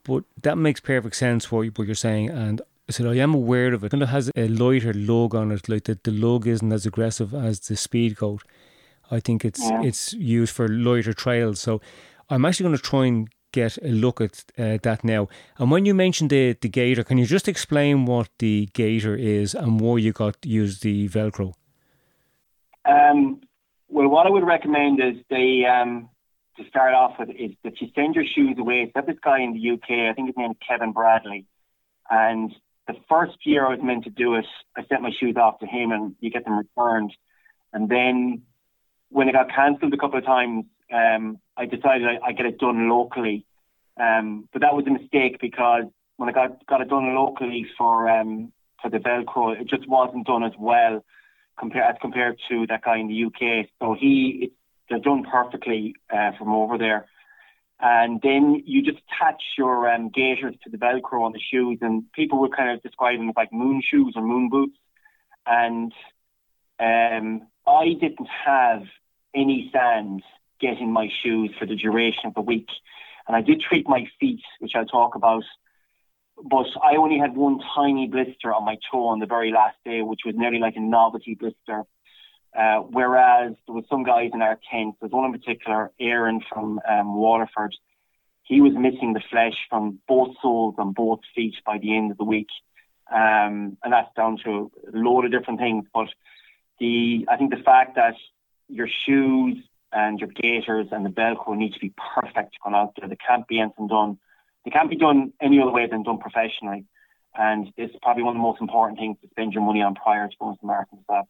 but 0.04 0.24
that 0.42 0.58
makes 0.58 0.80
perfect 0.80 1.16
sense 1.16 1.52
what, 1.52 1.78
what 1.78 1.88
you're 1.88 1.96
saying. 1.96 2.30
And 2.32 2.60
I 2.90 2.92
said 2.92 3.06
I 3.06 3.16
am 3.18 3.36
aware 3.36 3.72
of 3.72 3.84
it. 3.84 3.94
And 3.94 4.02
it 4.02 4.08
has 4.08 4.32
a 4.36 4.48
lighter 4.48 4.94
lug 4.94 5.36
on 5.36 5.52
it, 5.52 5.70
like 5.70 5.84
the, 5.84 6.00
the 6.04 6.12
lug 6.12 6.48
isn't 6.48 6.72
as 6.72 6.88
aggressive 6.88 7.36
as 7.36 7.60
the 7.60 7.76
Speedgoat. 7.76 8.42
I 9.12 9.20
think 9.20 9.46
it's 9.46 9.62
yeah. 9.62 9.84
it's 9.84 10.12
used 10.14 10.56
for 10.56 10.68
lighter 10.68 11.14
trails. 11.14 11.60
So 11.60 11.82
I'm 12.30 12.46
actually 12.46 12.66
going 12.66 12.78
to 12.78 12.84
try 12.84 13.06
and 13.06 13.30
get 13.52 13.78
a 13.84 13.88
look 13.88 14.22
at 14.22 14.46
uh, 14.58 14.78
that 14.84 15.04
now. 15.04 15.28
And 15.58 15.72
when 15.72 15.86
you 15.86 15.94
mentioned 15.94 16.30
the, 16.30 16.54
the 16.60 16.70
gaiter, 16.70 17.04
can 17.04 17.18
you 17.18 17.26
just 17.26 17.48
explain 17.48 18.06
what 18.06 18.30
the 18.40 18.70
gaiter 18.74 19.16
is 19.16 19.54
and 19.54 19.80
why 19.80 19.98
you 19.98 20.12
got 20.12 20.46
use 20.46 20.80
the 20.80 21.10
Velcro? 21.10 21.54
Um, 22.86 23.42
well, 23.90 24.08
what 24.08 24.26
I 24.26 24.30
would 24.30 24.46
recommend 24.46 25.00
is 25.02 25.22
they 25.30 25.66
um, 25.66 26.10
to 26.58 26.68
start 26.68 26.94
off 26.94 27.14
with 27.20 27.30
is 27.30 27.52
that 27.64 27.80
you 27.82 27.88
send 27.96 28.16
your 28.16 28.26
shoes 28.26 28.56
away. 28.58 28.92
So 28.96 29.02
this 29.06 29.18
guy 29.24 29.42
in 29.42 29.54
the 29.54 29.72
UK, 29.72 30.10
I 30.10 30.14
think 30.14 30.28
his 30.28 30.38
name 30.38 30.52
is 30.52 30.58
Kevin 30.68 30.94
Bradley, 30.94 31.46
and 32.10 32.54
the 32.88 32.96
first 33.10 33.38
year 33.44 33.66
I 33.66 33.72
was 33.72 33.80
meant 33.84 34.06
to 34.06 34.10
do 34.10 34.36
it, 34.36 34.46
I 34.76 34.86
sent 34.88 35.02
my 35.02 35.12
shoes 35.20 35.36
off 35.36 35.60
to 35.60 35.68
him, 35.68 35.92
and 35.92 36.16
you 36.20 36.32
get 36.32 36.46
them 36.46 36.58
returned. 36.58 37.14
And 37.74 37.90
then 37.90 38.44
when 39.10 39.28
it 39.28 39.34
got 39.34 39.50
cancelled 39.54 39.94
a 39.94 39.98
couple 39.98 40.18
of 40.18 40.26
times, 40.26 40.66
um, 40.92 41.40
I 41.56 41.66
decided 41.66 42.08
I, 42.08 42.28
I 42.28 42.32
get 42.32 42.46
it 42.46 42.60
done 42.60 42.90
locally. 42.90 43.46
Um, 44.00 44.48
but 44.54 44.62
that 44.62 44.76
was 44.76 44.86
a 44.88 44.92
mistake 44.92 45.40
because 45.42 45.86
when 46.18 46.30
I 46.30 46.32
got 46.32 46.66
got 46.68 46.82
it 46.82 46.90
done 46.90 47.16
locally 47.16 47.66
for 47.78 48.10
um, 48.10 48.52
for 48.82 48.90
the 48.90 48.98
Velcro, 48.98 49.60
it 49.60 49.68
just 49.68 49.88
wasn't 49.88 50.28
done 50.28 50.44
as 50.44 50.54
well 50.58 51.04
compared 51.60 51.86
as 51.90 51.96
compared 52.02 52.38
to 52.50 52.68
that 52.68 52.84
guy 52.84 52.98
in 52.98 53.08
the 53.08 53.26
UK. 53.26 53.68
So 53.80 53.96
he 54.00 54.40
it, 54.44 54.52
they're 54.90 55.00
done 55.00 55.26
perfectly 55.30 55.96
uh, 56.14 56.32
from 56.38 56.54
over 56.54 56.78
there. 56.78 57.08
And 57.80 58.20
then 58.24 58.64
you 58.66 58.82
just 58.82 58.98
attach 58.98 59.42
your 59.58 59.90
um, 59.90 60.10
gaiters 60.10 60.56
to 60.64 60.70
the 60.70 60.78
Velcro 60.78 61.24
on 61.24 61.32
the 61.32 61.40
shoes, 61.40 61.78
and 61.82 62.12
people 62.14 62.40
would 62.40 62.56
kind 62.56 62.72
of 62.72 62.82
describe 62.82 63.20
them 63.20 63.30
as 63.30 63.36
like 63.36 63.54
moon 63.54 63.84
shoes 63.88 64.14
or 64.16 64.24
moon 64.24 64.50
boots. 64.50 64.78
And 65.46 65.94
um, 66.80 67.48
I 67.68 67.94
didn't 68.00 68.28
have 68.46 68.84
any 69.36 69.70
sand 69.72 70.24
getting 70.60 70.92
my 70.92 71.10
shoes 71.24 71.52
for 71.60 71.66
the 71.66 71.76
duration 71.76 72.26
of 72.26 72.34
the 72.34 72.42
week. 72.42 72.68
And 73.28 73.36
I 73.36 73.42
did 73.42 73.62
treat 73.62 73.88
my 73.88 74.08
feet, 74.20 74.42
which 74.60 74.74
I'll 74.76 74.86
talk 74.86 75.16
about. 75.16 75.44
But 76.44 76.68
I 76.84 76.98
only 76.98 77.18
had 77.18 77.36
one 77.36 77.60
tiny 77.76 78.08
blister 78.08 78.54
on 78.54 78.64
my 78.64 78.78
toe 78.92 79.08
on 79.08 79.20
the 79.20 79.26
very 79.26 79.52
last 79.52 79.78
day, 79.84 80.02
which 80.02 80.22
was 80.26 80.36
nearly 80.36 80.60
like 80.60 80.76
a 80.76 80.82
novelty 80.82 81.36
blister. 81.36 81.84
Uh, 82.58 82.80
whereas 82.80 83.54
there 83.66 83.76
was 83.76 83.86
some 83.90 84.04
guys 84.04 84.32
in 84.34 84.42
our 84.42 84.60
tent, 84.72 84.96
there's 85.00 85.12
one 85.12 85.26
in 85.26 85.32
particular, 85.32 85.92
Aaron 86.00 86.42
from 86.50 86.80
um, 86.90 87.16
Waterford. 87.16 87.76
He 88.44 88.62
was 88.62 88.74
missing 88.74 89.14
the 89.14 89.22
flesh 89.30 89.56
from 89.70 90.00
both 90.08 90.36
soles 90.42 90.76
on 90.78 90.94
both 90.94 91.20
feet 91.36 91.56
by 91.66 91.78
the 91.80 91.96
end 91.96 92.12
of 92.12 92.18
the 92.18 92.24
week. 92.24 92.48
Um, 93.12 93.78
and 93.84 93.92
that's 93.92 94.14
down 94.16 94.38
to 94.46 94.72
a 94.94 94.98
load 94.98 95.26
of 95.26 95.32
different 95.32 95.60
things. 95.60 95.86
But 95.94 96.08
the 96.80 97.28
I 97.30 97.38
think 97.38 97.52
the 97.52 97.64
fact 97.64 97.96
that 97.96 98.16
your 98.70 98.88
shoes 99.06 99.58
and 99.92 100.20
your 100.20 100.30
gaiters 100.30 100.88
and 100.92 101.06
the 101.06 101.10
Velcro 101.10 101.56
need 101.58 101.74
to 101.74 101.80
be 101.80 101.94
perfect 102.14 102.56
going 102.64 102.76
out 102.76 102.94
there. 102.98 103.08
They 103.08 103.18
can't 103.18 103.48
be 103.48 103.60
anything 103.60 103.88
done. 103.88 104.18
They 104.66 104.72
can't 104.72 104.90
be 104.90 104.98
done 104.98 105.34
any 105.42 105.62
other 105.62 105.72
way 105.72 105.88
than 105.90 106.04
done 106.04 106.18
professionally. 106.18 106.86
And 107.36 107.72
it's 107.78 107.96
probably 108.02 108.24
one 108.24 108.36
of 108.36 108.40
the 108.40 108.44
most 108.44 108.62
important 108.62 109.00
things 109.00 109.18
to 109.22 109.30
spend 109.30 109.54
your 109.54 109.64
money 109.64 109.82
on 109.82 109.96
prior 109.96 110.28
to 110.28 110.34
going 110.40 110.58
to 110.58 110.60
the 110.64 110.98
stuff. 111.04 111.28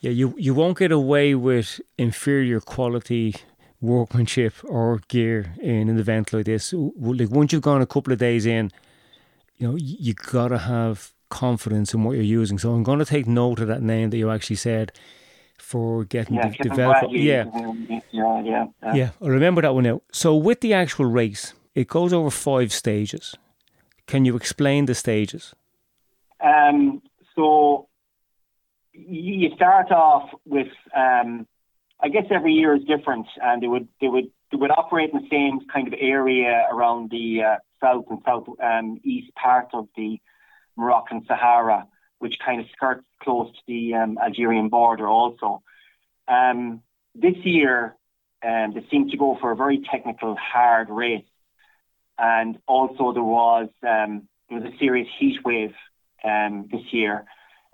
Yeah, 0.00 0.10
you, 0.10 0.34
you 0.36 0.54
won't 0.54 0.78
get 0.78 0.92
away 0.92 1.34
with 1.34 1.80
inferior 1.98 2.60
quality 2.60 3.34
workmanship 3.80 4.54
or 4.64 5.00
gear 5.08 5.54
in 5.60 5.88
an 5.88 5.98
event 5.98 6.32
like 6.32 6.46
this. 6.46 6.72
Like 6.72 7.30
once 7.30 7.52
you've 7.52 7.62
gone 7.62 7.82
a 7.82 7.86
couple 7.86 8.12
of 8.12 8.18
days 8.18 8.44
in, 8.44 8.70
you 9.56 9.68
know, 9.68 9.76
you 9.76 10.14
gotta 10.14 10.58
have 10.58 11.12
confidence 11.30 11.94
in 11.94 12.04
what 12.04 12.12
you're 12.12 12.22
using. 12.22 12.58
So 12.58 12.72
I'm 12.72 12.82
going 12.82 12.98
to 12.98 13.04
take 13.04 13.26
note 13.26 13.60
of 13.60 13.68
that 13.68 13.82
name 13.82 14.10
that 14.10 14.18
you 14.18 14.30
actually 14.30 14.56
said 14.56 14.92
for 15.60 16.04
getting 16.04 16.36
yeah, 16.36 16.48
the, 16.48 16.68
developed. 16.68 17.12
Yeah. 17.12 17.44
yeah, 17.88 18.02
yeah, 18.10 18.66
yeah. 18.82 18.94
Yeah, 18.94 19.10
I 19.22 19.28
remember 19.28 19.62
that 19.62 19.74
one 19.74 19.84
now. 19.84 20.02
So 20.12 20.34
with 20.36 20.60
the 20.60 20.74
actual 20.74 21.06
race, 21.06 21.54
it 21.74 21.88
goes 21.88 22.12
over 22.12 22.30
five 22.30 22.72
stages. 22.72 23.34
Can 24.06 24.24
you 24.24 24.36
explain 24.36 24.86
the 24.86 24.94
stages? 24.94 25.54
Um, 26.42 27.02
so 27.36 27.88
you 28.92 29.50
start 29.54 29.90
off 29.92 30.30
with, 30.44 30.68
um, 30.96 31.46
I 32.00 32.08
guess 32.08 32.24
every 32.30 32.52
year 32.52 32.74
is 32.74 32.84
different, 32.84 33.26
and 33.42 33.62
they 33.62 33.68
would 33.68 33.88
they 34.00 34.08
would 34.08 34.30
they 34.50 34.56
would 34.56 34.70
operate 34.70 35.10
in 35.12 35.20
the 35.20 35.28
same 35.30 35.60
kind 35.72 35.86
of 35.86 35.94
area 36.00 36.66
around 36.72 37.10
the 37.10 37.42
uh, 37.42 37.56
south 37.80 38.06
and 38.10 38.20
south 38.26 38.48
um, 38.62 39.00
east 39.04 39.32
part 39.34 39.68
of 39.74 39.88
the 39.96 40.18
Moroccan 40.76 41.24
Sahara 41.26 41.86
which 42.20 42.36
kind 42.44 42.60
of 42.60 42.66
skirts 42.72 43.04
close 43.22 43.50
to 43.50 43.62
the 43.66 43.94
um, 43.94 44.18
Algerian 44.22 44.68
border 44.68 45.08
also. 45.08 45.62
Um, 46.28 46.82
this 47.14 47.36
year, 47.42 47.96
um, 48.46 48.72
they 48.74 48.86
seemed 48.90 49.10
to 49.10 49.16
go 49.16 49.36
for 49.40 49.50
a 49.50 49.56
very 49.56 49.82
technical, 49.90 50.36
hard 50.36 50.88
race. 50.88 51.24
And 52.18 52.58
also 52.68 53.12
there 53.12 53.22
was 53.22 53.68
um, 53.82 54.28
there 54.48 54.60
was 54.60 54.72
a 54.72 54.78
serious 54.78 55.08
heat 55.18 55.38
wave 55.44 55.74
um, 56.22 56.68
this 56.70 56.92
year, 56.92 57.24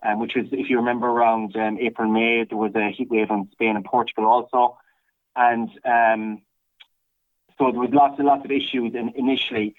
um, 0.05 0.21
which 0.21 0.35
was, 0.37 0.47
if 0.53 0.71
you 0.71 0.79
remember, 0.79 1.09
around 1.09 1.57
um, 1.57 1.79
April, 1.79 2.11
May, 2.11 2.45
there 2.45 2.57
was 2.57 2.75
a 2.75 2.91
heat 2.91 3.11
wave 3.11 3.31
in 3.31 3.49
Spain 3.53 3.77
and 3.77 3.85
Portugal 3.85 4.27
also. 4.27 4.79
And 5.35 5.71
so 7.59 7.71
there 7.71 7.81
was 7.81 7.91
lots 7.93 8.19
and 8.19 8.27
lots 8.27 8.45
of 8.45 8.51
issues 8.51 8.95
in, 8.95 9.13
initially. 9.17 9.75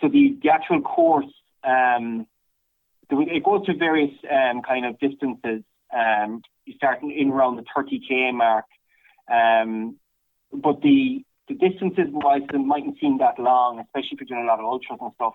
So 0.00 0.08
the, 0.08 0.36
the 0.42 0.50
actual 0.50 0.80
course 0.82 1.32
um, 1.64 2.26
it 3.10 3.44
goes 3.44 3.64
to 3.66 3.76
various 3.76 4.12
um, 4.30 4.62
kind 4.62 4.84
of 4.84 4.98
distances. 4.98 5.62
Um, 5.94 6.42
you 6.64 6.74
start 6.76 7.02
in 7.02 7.30
around 7.30 7.56
the 7.56 7.64
30k 7.76 8.34
mark, 8.34 8.64
um, 9.32 9.96
but 10.52 10.80
the 10.82 11.24
the 11.48 11.54
distances 11.54 12.06
wise 12.10 12.42
they 12.50 12.58
mightn't 12.58 12.98
seem 13.00 13.18
that 13.18 13.38
long, 13.38 13.78
especially 13.78 14.10
if 14.12 14.20
you're 14.20 14.36
doing 14.36 14.44
a 14.44 14.50
lot 14.50 14.58
of 14.58 14.64
ultras 14.64 14.98
and 15.00 15.12
stuff. 15.14 15.34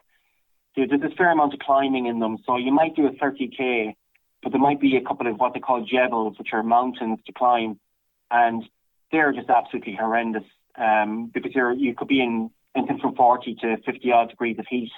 There's, 0.76 0.92
a 0.92 1.16
fair 1.16 1.32
amount 1.32 1.54
of 1.54 1.60
climbing 1.60 2.06
in 2.06 2.20
them, 2.20 2.38
so 2.46 2.58
you 2.58 2.72
might 2.72 2.96
do 2.96 3.06
a 3.06 3.12
30k, 3.12 3.94
but 4.42 4.52
there 4.52 4.62
might 4.62 4.80
be 4.80 4.96
a 4.96 5.02
couple 5.02 5.28
of 5.28 5.38
what 5.38 5.54
they 5.54 5.60
call 5.60 5.86
jebels, 5.86 6.38
which 6.38 6.50
are 6.54 6.64
mountains 6.64 7.20
to 7.26 7.34
climb, 7.34 7.80
and 8.30 8.64
they're 9.12 9.34
just 9.34 9.50
absolutely 9.50 9.96
horrendous 9.96 10.44
um, 10.78 11.30
because 11.34 11.52
you 11.78 11.94
could 11.96 12.08
be 12.08 12.22
in 12.22 12.52
anything 12.76 13.00
from 13.00 13.16
40 13.16 13.56
to 13.56 13.78
50 13.86 14.12
odd 14.12 14.30
degrees 14.30 14.58
of 14.60 14.66
heat 14.70 14.92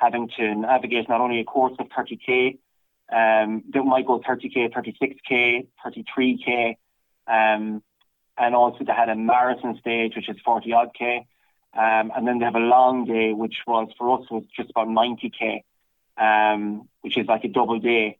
having 0.00 0.28
to 0.38 0.54
navigate 0.54 1.08
not 1.08 1.20
only 1.20 1.40
a 1.40 1.44
course 1.44 1.74
of 1.78 1.86
30k, 1.88 2.58
um, 3.12 3.62
that 3.72 3.82
might 3.82 4.06
go 4.06 4.20
30k, 4.20 4.72
36k, 4.72 5.66
33k, 5.84 6.76
um, 7.26 7.82
and 8.38 8.54
also 8.54 8.84
they 8.84 8.92
had 8.92 9.10
a 9.10 9.14
marathon 9.14 9.76
stage 9.78 10.12
which 10.16 10.28
is 10.28 10.36
40 10.44 10.72
odd 10.72 10.90
k, 10.98 11.26
um, 11.76 12.10
and 12.16 12.26
then 12.26 12.38
they 12.38 12.44
have 12.46 12.54
a 12.54 12.58
long 12.76 13.04
day 13.04 13.32
which 13.32 13.56
was 13.66 13.88
for 13.98 14.18
us 14.18 14.30
was 14.30 14.44
just 14.56 14.70
about 14.70 14.88
90k, 14.88 15.62
um, 16.16 16.88
which 17.02 17.18
is 17.18 17.26
like 17.26 17.44
a 17.44 17.48
double 17.48 17.78
day. 17.78 18.16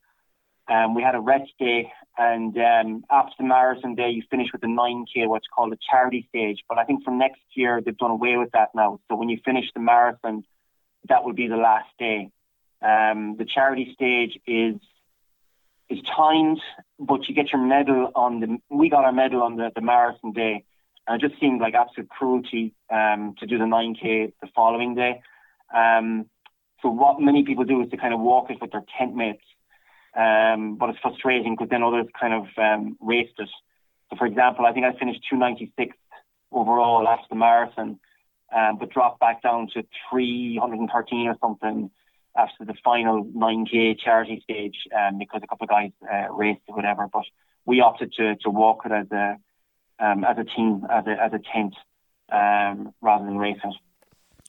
Um, 0.69 0.95
we 0.95 1.03
had 1.03 1.15
a 1.15 1.21
rest 1.21 1.51
day, 1.59 1.91
and 2.17 2.57
um, 2.59 3.05
after 3.11 3.33
the 3.39 3.45
marathon 3.45 3.95
day, 3.95 4.11
you 4.11 4.23
finish 4.31 4.49
with 4.53 4.61
the 4.61 4.69
9K, 4.69 5.27
what's 5.27 5.49
called 5.53 5.73
a 5.73 5.79
charity 5.91 6.27
stage. 6.29 6.59
But 6.69 6.79
I 6.79 6.85
think 6.85 7.03
from 7.03 7.19
next 7.19 7.41
year, 7.55 7.81
they've 7.85 7.97
done 7.97 8.13
away 8.13 8.37
with 8.37 8.51
that 8.53 8.69
now. 8.73 9.01
So 9.09 9.17
when 9.17 9.29
you 9.29 9.39
finish 9.45 9.65
the 9.75 9.81
marathon, 9.81 10.45
that 11.09 11.25
will 11.25 11.33
be 11.33 11.49
the 11.49 11.57
last 11.57 11.89
day. 11.99 12.31
Um, 12.83 13.37
the 13.39 13.45
charity 13.45 13.93
stage 13.95 14.39
is 14.47 14.77
is 15.89 15.99
timed, 16.17 16.61
but 16.99 17.29
you 17.29 17.35
get 17.35 17.53
your 17.53 17.63
medal 17.63 18.13
on 18.15 18.41
the. 18.41 18.59
We 18.71 18.89
got 18.91 19.05
our 19.05 19.13
medal 19.13 19.43
on 19.43 19.57
the, 19.57 19.71
the 19.75 19.81
marathon 19.81 20.33
day, 20.33 20.65
and 21.07 21.23
it 21.23 21.29
just 21.29 21.41
seemed 21.41 21.61
like 21.61 21.75
absolute 21.75 22.09
cruelty 22.09 22.75
um, 22.91 23.35
to 23.41 23.47
do 23.47 23.59
the 23.59 23.65
9k 23.65 24.33
the 24.41 24.49
following 24.55 24.95
day. 24.95 25.21
Um, 25.75 26.27
so 26.83 26.89
what 26.89 27.21
many 27.21 27.45
people 27.45 27.65
do 27.65 27.83
is 27.83 27.91
to 27.91 27.97
kind 27.97 28.15
of 28.15 28.21
walk 28.21 28.51
it 28.51 28.59
with 28.61 28.73
their 28.73 28.85
tent 28.99 29.15
mates 29.15 29.45
um, 30.17 30.77
but 30.77 30.91
it's 30.91 30.99
frustrating 31.01 31.55
because 31.55 31.69
then 31.71 31.83
others 31.83 32.07
kind 32.19 32.35
of 32.35 32.47
um, 32.59 32.97
raced 33.01 33.39
it. 33.39 33.49
So, 34.11 34.17
for 34.17 34.27
example, 34.27 34.67
I 34.67 34.73
think 34.73 34.87
I 34.87 34.93
finished 34.99 35.21
296 35.31 35.97
overall 36.51 37.07
after 37.07 37.27
the 37.31 37.37
marathon, 37.37 38.01
um, 38.55 38.79
but 38.79 38.91
dropped 38.91 39.21
back 39.21 39.43
down 39.43 39.69
to 39.75 39.85
313 40.11 41.29
or 41.29 41.37
something 41.41 41.91
after 42.37 42.65
the 42.65 42.75
final 42.85 43.25
9k 43.25 43.99
charity 43.99 44.41
stage 44.43 44.77
um, 44.97 45.19
because 45.19 45.41
a 45.43 45.47
couple 45.47 45.65
of 45.65 45.71
guys 45.71 45.91
uh, 46.11 46.33
raced 46.33 46.61
or 46.69 46.77
whatever. 46.77 47.09
But 47.13 47.25
we 47.67 47.81
opted 47.81 48.13
to, 48.15 48.37
to 48.37 48.51
walk 48.51 48.83
it 48.85 48.93
as 48.93 49.11
a 49.11 49.37
um, 49.99 50.25
as 50.25 50.39
a 50.39 50.45
team, 50.45 50.87
as 50.91 51.05
a 51.07 51.23
as 51.23 51.33
a 51.33 51.41
tent, 51.53 51.75
um, 52.33 52.95
rather 53.01 53.25
than 53.25 53.37
race 53.37 53.59
it. 53.63 53.75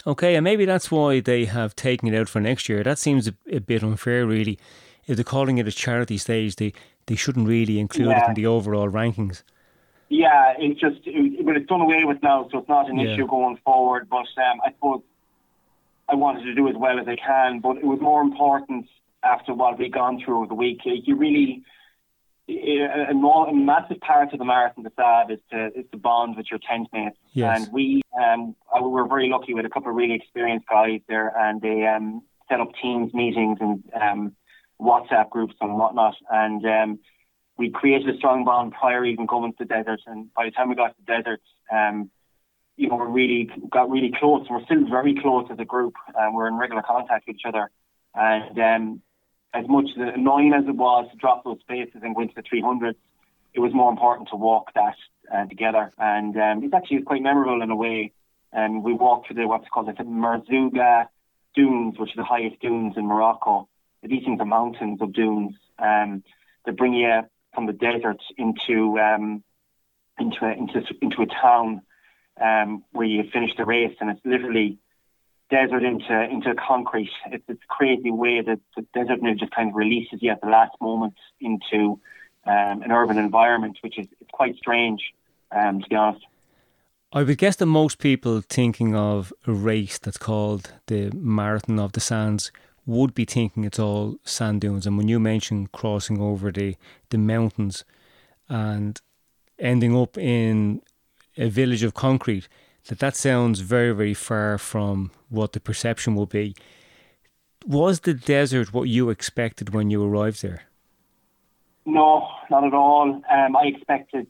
Okay, 0.08 0.36
and 0.36 0.44
maybe 0.44 0.66
that's 0.66 0.90
why 0.90 1.20
they 1.20 1.46
have 1.46 1.76
taken 1.76 2.12
it 2.12 2.18
out 2.18 2.30
for 2.30 2.40
next 2.40 2.70
year. 2.70 2.84
That 2.84 2.98
seems 2.98 3.28
a, 3.28 3.34
a 3.52 3.60
bit 3.60 3.84
unfair, 3.84 4.26
really 4.26 4.58
if 5.08 5.16
they're 5.16 5.24
calling 5.24 5.58
it 5.58 5.68
a 5.68 5.72
charity 5.72 6.18
stage, 6.18 6.56
they, 6.56 6.74
they 7.08 7.16
shouldn't 7.16 7.48
really 7.48 7.80
include 7.80 8.10
yeah. 8.10 8.24
it 8.24 8.30
in 8.30 8.34
the 8.36 8.48
overall 8.48 8.90
rankings. 8.90 9.44
Yeah, 10.12 10.56
it's 10.60 10.80
just, 10.80 11.00
it, 11.06 11.46
but 11.46 11.56
it's 11.56 11.68
done 11.68 11.80
away 11.80 12.04
with 12.04 12.22
now, 12.22 12.46
so 12.52 12.58
it's 12.60 12.68
not 12.68 12.90
an 12.90 13.00
yeah. 13.00 13.14
issue 13.14 13.26
going 13.28 13.58
forward. 13.64 14.10
But 14.10 14.28
um, 14.38 14.60
I 14.66 14.72
suppose 14.74 15.02
I 16.10 16.16
wanted 16.16 16.44
to 16.44 16.54
do 16.54 16.68
as 16.68 16.76
well 16.76 17.00
as 17.00 17.08
I 17.08 17.16
can, 17.16 17.62
but 17.62 17.78
it 17.78 17.86
was 17.86 18.00
more 18.02 18.22
important 18.22 18.88
after 19.24 19.54
what 19.54 19.80
we'd 19.80 19.94
gone 19.94 20.22
through 20.24 20.48
the 20.48 20.54
week. 20.54 20.82
You 20.84 21.16
really, 21.16 21.64
a, 22.50 23.12
a, 23.12 23.54
massive 23.54 24.02
part 24.02 24.34
of 24.34 24.40
the 24.40 24.44
marathon 24.44 24.84
the 24.84 24.92
Sab 24.98 25.32
is 25.32 25.40
to 25.52 25.68
is 25.68 25.86
to 25.92 25.98
bond 25.98 26.36
with 26.36 26.48
your 26.52 26.60
tent 26.60 26.90
mates. 26.92 27.16
Yes. 27.32 27.64
And 27.64 27.74
we 27.74 28.02
um 28.22 28.54
we 28.82 28.90
were 28.90 29.08
very 29.08 29.30
lucky 29.30 29.54
with 29.54 29.66
a 29.66 29.70
couple 29.70 29.92
of 29.92 29.96
really 29.96 30.16
experienced 30.16 30.68
guys 30.68 31.00
there, 31.08 31.32
and 31.38 31.62
they 31.62 31.88
um 31.88 32.22
set 32.50 32.60
up 32.60 32.72
teams 32.82 33.14
meetings 33.14 33.60
and 33.62 33.82
um 33.96 34.36
WhatsApp 34.82 35.30
groups 35.30 35.56
and 35.62 35.78
whatnot. 35.78 36.16
And 36.30 36.66
um, 36.66 37.00
we 37.62 37.70
created 37.70 38.14
a 38.14 38.18
strong 38.18 38.44
bond 38.44 38.74
prior 38.74 39.06
even 39.06 39.28
going 39.28 39.52
to 39.54 39.58
the 39.60 39.66
desert. 39.66 40.02
And 40.08 40.34
by 40.34 40.46
the 40.46 40.52
time 40.52 40.70
we 40.70 40.76
got 40.76 40.90
to 40.90 40.96
the 41.06 41.14
desert, 41.18 41.42
um, 41.72 42.10
you 42.76 42.90
know, 42.90 42.96
we 42.96 43.06
really 43.06 43.50
got 43.70 43.90
really 43.90 44.12
close. 44.20 44.48
We're 44.50 44.64
still 44.66 44.90
very 44.90 45.16
close 45.22 45.48
as 45.52 45.60
a 45.60 45.66
group. 45.66 45.94
And 46.16 46.36
we're 46.36 46.48
in 46.48 46.56
regular 46.56 46.82
contact 46.82 47.28
with 47.28 47.36
each 47.36 47.44
other. 47.46 47.70
And 48.16 48.60
um, 48.60 49.02
as 49.54 49.68
much 49.68 49.86
as 49.96 50.14
annoying 50.16 50.54
as 50.54 50.68
it 50.68 50.76
was 50.76 51.08
to 51.12 51.18
drop 51.18 51.44
those 51.44 51.60
spaces 51.60 52.02
and 52.04 52.16
go 52.16 52.24
into 52.24 52.34
the 52.36 52.42
300s, 52.42 52.96
it 53.54 53.60
was 53.60 53.74
more 53.74 53.92
important 53.92 54.30
to 54.30 54.38
walk 54.38 54.74
that 54.74 54.96
uh, 55.32 55.46
together. 55.46 55.92
And 56.00 56.36
um, 56.38 56.64
it's 56.64 56.74
actually 56.74 57.04
quite 57.04 57.22
memorable 57.22 57.62
in 57.62 57.70
a 57.70 57.76
way. 57.76 58.12
And 58.52 58.84
we 58.84 58.94
walked 58.94 59.28
through 59.28 59.36
the 59.36 59.48
what's 59.48 59.70
called 59.70 59.88
the 59.88 60.04
Merzouga 60.04 61.08
dunes, 61.56 62.00
which 62.00 62.12
are 62.12 62.22
the 62.22 62.24
highest 62.24 62.60
dunes 62.60 62.96
in 62.98 63.06
Morocco 63.06 63.68
these 64.04 64.24
things 64.24 64.40
are 64.40 64.46
mountains 64.46 65.02
of 65.02 65.14
dunes 65.14 65.56
um, 65.80 66.24
that 66.66 66.78
bring 66.78 66.94
you 66.94 67.22
from 67.54 67.66
the 67.66 67.74
desert 67.74 68.22
into 68.38 69.00
um, 69.00 69.44
into 70.20 70.46
a, 70.46 70.52
into 70.52 70.84
into 71.02 71.22
a 71.22 71.26
town 71.26 71.82
um, 72.40 72.84
where 72.92 73.08
you 73.08 73.24
finish 73.32 73.52
the 73.58 73.66
race, 73.66 73.96
and 74.00 74.10
it's 74.10 74.22
literally 74.26 74.78
desert 75.50 75.84
into 75.84 76.22
into 76.24 76.56
concrete. 76.56 77.12
It's, 77.28 77.44
it's 77.48 77.62
a 77.64 77.68
crazy 77.68 78.12
way 78.12 78.42
that 78.42 78.60
the 78.76 78.86
desert 78.94 79.22
now 79.22 79.34
just 79.34 79.52
kind 79.52 79.70
of 79.70 79.76
releases 79.76 80.22
you 80.22 80.32
at 80.32 80.42
the 80.42 80.48
last 80.48 80.74
moment 80.82 81.16
into 81.40 82.00
um, 82.46 82.82
an 82.82 82.92
urban 82.92 83.18
environment, 83.18 83.78
which 83.82 84.00
is 84.00 84.08
it's 84.20 84.32
quite 84.32 84.56
strange, 84.56 85.02
um, 85.52 85.82
to 85.82 85.90
be 85.90 85.96
honest. 85.96 86.26
I 87.14 87.24
would 87.24 87.38
guess 87.38 87.58
that 87.58 87.66
most 87.66 88.00
people 88.00 88.40
thinking 88.40 88.96
of 88.96 89.34
a 89.46 89.52
race 89.52 90.00
that's 90.00 90.18
called 90.18 90.72
the 90.88 91.12
Marathon 91.14 91.78
of 91.78 91.92
the 91.92 92.00
Sands 92.00 92.54
would 92.86 93.14
be 93.14 93.26
thinking 93.26 93.64
it's 93.64 93.80
all 93.80 94.18
sand 94.24 94.62
dunes. 94.62 94.88
And 94.88 94.98
when 94.98 95.08
you 95.08 95.20
mentioned 95.20 95.72
crossing 95.72 96.20
over 96.20 96.52
the, 96.52 96.76
the 97.10 97.18
mountains 97.18 97.84
and 98.50 99.00
ending 99.60 99.96
up 99.96 100.18
in 100.18 100.82
a 101.38 101.50
village 101.50 101.84
of 101.84 101.94
concrete, 101.94 102.48
that 102.88 103.00
that 103.00 103.16
sounds 103.16 103.60
very, 103.60 103.94
very 103.94 104.14
far 104.14 104.58
from 104.58 105.12
what 105.30 105.54
the 105.54 105.60
perception 105.60 106.16
will 106.16 106.26
be. 106.26 106.56
Was 107.66 108.02
the 108.02 108.14
desert 108.14 108.74
what 108.74 108.90
you 108.90 109.10
expected 109.10 109.74
when 109.74 109.92
you 109.92 110.04
arrived 110.04 110.42
there? 110.42 110.64
No, 111.86 112.28
not 112.50 112.64
at 112.64 112.74
all. 112.74 113.22
Um, 113.30 113.56
I 113.56 113.66
expected 113.66 114.28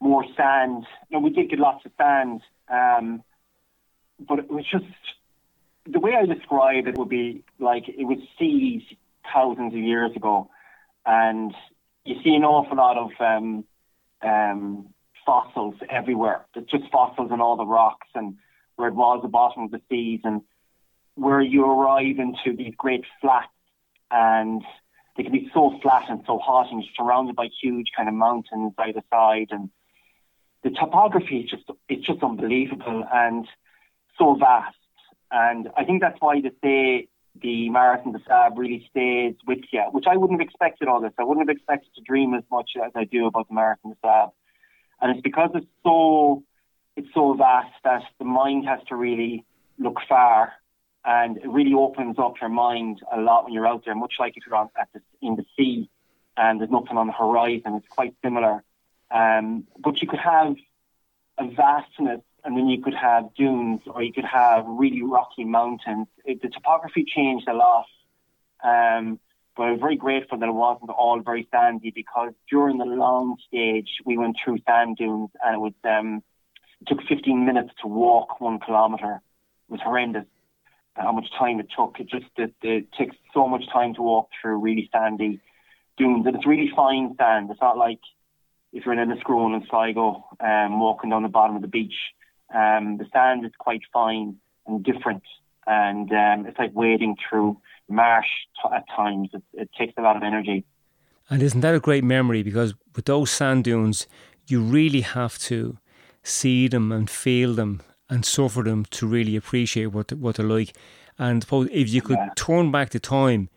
more 0.00 0.24
sand. 0.36 0.84
Know, 1.10 1.20
we 1.20 1.30
did 1.30 1.50
get 1.50 1.58
lots 1.58 1.84
of 1.86 1.92
sand, 1.96 2.42
um, 2.68 3.22
but 4.20 4.38
it 4.38 4.50
was 4.50 4.64
just 4.70 4.84
the 5.86 6.00
way 6.00 6.12
I 6.14 6.26
describe 6.26 6.86
it 6.86 6.96
would 6.98 7.08
be 7.08 7.44
like 7.58 7.88
it 7.88 8.04
was 8.04 8.18
seas 8.38 8.82
thousands 9.32 9.72
of 9.74 9.80
years 9.80 10.14
ago, 10.16 10.50
and 11.04 11.54
you 12.04 12.16
see 12.22 12.34
an 12.34 12.44
awful 12.44 12.76
lot 12.76 12.96
of 12.96 13.10
um, 13.20 13.64
um, 14.22 14.88
fossils 15.24 15.74
everywhere. 15.88 16.46
It's 16.54 16.70
just 16.70 16.90
fossils 16.90 17.30
in 17.32 17.40
all 17.40 17.56
the 17.56 17.66
rocks 17.66 18.08
and 18.14 18.36
where 18.76 18.88
it 18.88 18.94
was 18.94 19.20
the 19.22 19.28
bottom 19.28 19.64
of 19.64 19.70
the 19.70 19.80
seas, 19.88 20.20
and 20.24 20.42
where 21.14 21.40
you 21.40 21.64
arrive 21.64 22.18
into 22.18 22.56
these 22.56 22.74
great 22.76 23.04
flats, 23.20 23.48
and 24.10 24.62
they 25.16 25.22
can 25.22 25.32
be 25.32 25.50
so 25.54 25.78
flat 25.82 26.10
and 26.10 26.22
so 26.26 26.38
hot, 26.38 26.70
and 26.70 26.84
surrounded 26.96 27.36
by 27.36 27.48
huge 27.60 27.88
kind 27.96 28.08
of 28.08 28.14
mountains 28.14 28.72
either 28.78 29.02
side, 29.10 29.48
and 29.50 29.70
the 30.62 30.70
topography 30.70 31.40
is 31.40 31.50
just 31.50 31.64
it's 31.88 32.06
just 32.06 32.22
unbelievable 32.22 33.04
and 33.12 33.46
so 34.18 34.34
vast 34.34 34.76
and 35.30 35.68
I 35.76 35.84
think 35.84 36.00
that's 36.00 36.20
why 36.20 36.40
they 36.40 36.50
say 36.62 37.08
the 37.42 37.68
Marathon 37.70 38.12
the 38.12 38.20
Sab 38.26 38.58
really 38.58 38.86
stays 38.90 39.34
with 39.46 39.60
you, 39.72 39.82
which 39.90 40.06
I 40.06 40.16
wouldn't 40.16 40.40
have 40.40 40.46
expected 40.46 40.88
all 40.88 41.00
this. 41.00 41.12
I 41.18 41.24
wouldn't 41.24 41.48
have 41.48 41.54
expected 41.54 41.94
to 41.96 42.00
dream 42.02 42.34
as 42.34 42.44
much 42.50 42.72
as 42.82 42.92
I 42.94 43.04
do 43.04 43.26
about 43.26 43.48
the 43.48 43.54
Marathon 43.54 43.90
the 43.90 43.96
Sab. 44.02 44.30
And 45.00 45.10
it's 45.12 45.20
because 45.20 45.50
it's 45.54 45.66
so 45.84 46.42
it's 46.96 47.12
so 47.12 47.34
vast 47.34 47.74
that 47.84 48.04
the 48.18 48.24
mind 48.24 48.66
has 48.66 48.80
to 48.88 48.96
really 48.96 49.44
look 49.78 49.98
far 50.08 50.54
and 51.04 51.36
it 51.36 51.48
really 51.48 51.74
opens 51.74 52.18
up 52.18 52.34
your 52.40 52.48
mind 52.48 53.00
a 53.12 53.20
lot 53.20 53.44
when 53.44 53.52
you're 53.52 53.66
out 53.66 53.84
there, 53.84 53.94
much 53.94 54.14
like 54.18 54.32
if 54.36 54.44
you're 54.46 54.56
on, 54.56 54.70
at 54.80 54.88
the, 54.94 55.00
in 55.20 55.36
the 55.36 55.44
sea 55.56 55.90
and 56.36 56.60
there's 56.60 56.70
nothing 56.70 56.96
on 56.96 57.06
the 57.06 57.12
horizon. 57.12 57.74
It's 57.74 57.86
quite 57.88 58.14
similar. 58.24 58.64
Um, 59.10 59.66
but 59.78 60.00
you 60.02 60.08
could 60.08 60.18
have 60.18 60.56
a 61.38 61.48
vastness 61.48 62.22
and 62.46 62.56
then 62.56 62.68
you 62.68 62.80
could 62.80 62.94
have 62.94 63.34
dunes 63.34 63.80
or 63.86 64.04
you 64.04 64.12
could 64.12 64.24
have 64.24 64.64
really 64.66 65.02
rocky 65.02 65.42
mountains. 65.42 66.06
It, 66.24 66.40
the 66.40 66.48
topography 66.48 67.04
changed 67.04 67.48
a 67.48 67.52
lot, 67.52 67.86
um, 68.62 69.18
but 69.56 69.64
I'm 69.64 69.80
very 69.80 69.96
grateful 69.96 70.38
that 70.38 70.48
it 70.48 70.52
wasn't 70.52 70.90
all 70.90 71.20
very 71.20 71.48
sandy 71.50 71.90
because 71.90 72.32
during 72.48 72.78
the 72.78 72.84
long 72.84 73.36
stage 73.48 73.88
we 74.04 74.16
went 74.16 74.36
through 74.42 74.58
sand 74.64 74.96
dunes 74.96 75.30
and 75.44 75.56
it 75.56 75.58
was 75.58 75.72
um, 75.82 76.22
it 76.80 76.86
took 76.86 77.02
15 77.08 77.44
minutes 77.44 77.70
to 77.82 77.88
walk 77.88 78.40
one 78.40 78.60
kilometer. 78.60 79.20
It 79.68 79.72
was 79.72 79.80
horrendous. 79.82 80.26
How 80.94 81.12
much 81.12 81.28
time 81.36 81.58
it 81.58 81.66
took? 81.76 81.98
It 81.98 82.08
just 82.08 82.26
it, 82.36 82.54
it 82.62 82.92
takes 82.92 83.16
so 83.34 83.48
much 83.48 83.64
time 83.72 83.94
to 83.94 84.02
walk 84.02 84.28
through 84.40 84.58
really 84.58 84.88
sandy 84.92 85.40
dunes, 85.98 86.26
and 86.26 86.36
it's 86.36 86.46
really 86.46 86.70
fine 86.76 87.16
sand. 87.18 87.50
It's 87.50 87.60
not 87.60 87.76
like 87.76 88.00
if 88.72 88.84
you're 88.84 88.94
in 88.94 89.10
a 89.10 89.18
scroll 89.18 89.52
in 89.52 89.66
Sligo, 89.68 90.24
um, 90.38 90.78
walking 90.78 91.10
down 91.10 91.24
the 91.24 91.28
bottom 91.28 91.56
of 91.56 91.62
the 91.62 91.68
beach 91.68 91.94
um, 92.54 92.98
the 92.98 93.06
sand 93.12 93.44
is 93.44 93.52
quite 93.58 93.82
fine 93.92 94.36
and 94.66 94.84
different, 94.84 95.22
and 95.66 96.10
um, 96.12 96.46
it's 96.46 96.58
like 96.58 96.72
wading 96.74 97.16
through 97.28 97.60
marsh 97.88 98.26
t- 98.62 98.74
at 98.74 98.84
times. 98.94 99.30
It, 99.32 99.42
it 99.52 99.70
takes 99.78 99.94
a 99.96 100.02
lot 100.02 100.16
of 100.16 100.22
energy. 100.22 100.64
And 101.28 101.42
isn't 101.42 101.60
that 101.60 101.74
a 101.74 101.80
great 101.80 102.04
memory? 102.04 102.42
Because 102.42 102.74
with 102.94 103.06
those 103.06 103.30
sand 103.30 103.64
dunes, 103.64 104.06
you 104.46 104.60
really 104.60 105.00
have 105.00 105.38
to 105.38 105.78
see 106.22 106.68
them 106.68 106.92
and 106.92 107.10
feel 107.10 107.54
them 107.54 107.80
and 108.08 108.24
suffer 108.24 108.62
them 108.62 108.84
to 108.84 109.06
really 109.06 109.36
appreciate 109.36 109.86
what 109.86 110.12
what 110.12 110.36
they're 110.36 110.46
like. 110.46 110.76
And 111.18 111.44
if 111.50 111.88
you 111.88 112.02
could 112.02 112.18
yeah. 112.18 112.28
turn 112.36 112.70
back 112.70 112.90
the 112.90 113.00
time, 113.00 113.48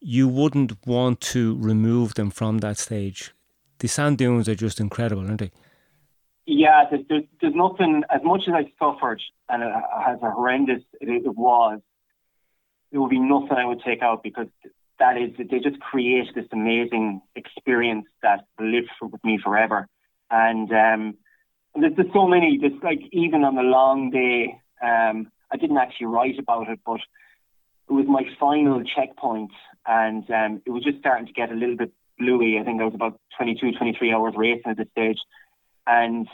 you 0.00 0.28
wouldn't 0.28 0.86
want 0.86 1.20
to 1.20 1.56
remove 1.58 2.14
them 2.14 2.30
from 2.30 2.58
that 2.58 2.78
stage. 2.78 3.32
The 3.78 3.88
sand 3.88 4.18
dunes 4.18 4.48
are 4.48 4.54
just 4.54 4.80
incredible, 4.80 5.26
aren't 5.26 5.40
they? 5.40 5.50
Yeah, 6.50 6.84
there's, 6.90 7.24
there's 7.42 7.54
nothing, 7.54 8.04
as 8.08 8.22
much 8.24 8.44
as 8.48 8.54
I 8.54 8.72
suffered 8.78 9.20
and 9.50 9.62
as 9.62 10.18
horrendous 10.18 10.82
it, 10.98 11.26
it 11.26 11.36
was, 11.36 11.80
there 12.90 13.02
would 13.02 13.10
be 13.10 13.18
nothing 13.18 13.52
I 13.52 13.66
would 13.66 13.82
take 13.84 14.00
out 14.00 14.22
because 14.22 14.46
that 14.98 15.18
is, 15.18 15.32
they 15.36 15.58
just 15.58 15.78
create 15.78 16.34
this 16.34 16.46
amazing 16.50 17.20
experience 17.36 18.06
that 18.22 18.46
will 18.58 18.70
live 18.70 18.84
for, 18.98 19.08
with 19.08 19.22
me 19.22 19.38
forever. 19.44 19.88
And 20.30 20.72
um, 20.72 21.18
there's, 21.78 21.94
there's 21.96 22.12
so 22.14 22.26
many. 22.26 22.56
There's 22.58 22.82
like 22.82 23.00
even 23.12 23.44
on 23.44 23.54
the 23.54 23.62
long 23.62 24.10
day. 24.10 24.58
Um, 24.82 25.30
I 25.52 25.58
didn't 25.58 25.76
actually 25.76 26.06
write 26.06 26.38
about 26.38 26.70
it, 26.70 26.80
but 26.86 27.00
it 27.90 27.92
was 27.92 28.06
my 28.08 28.22
final 28.40 28.82
checkpoint, 28.84 29.50
and 29.86 30.24
um, 30.30 30.62
it 30.64 30.70
was 30.70 30.82
just 30.82 30.98
starting 30.98 31.26
to 31.26 31.32
get 31.32 31.52
a 31.52 31.54
little 31.54 31.76
bit 31.76 31.92
bluey. 32.18 32.58
I 32.58 32.64
think 32.64 32.80
I 32.80 32.84
was 32.84 32.94
about 32.94 33.20
22, 33.36 33.72
23 33.72 34.12
hours 34.12 34.34
racing 34.36 34.62
at 34.70 34.76
this 34.78 34.88
stage, 34.92 35.18
and 35.88 36.28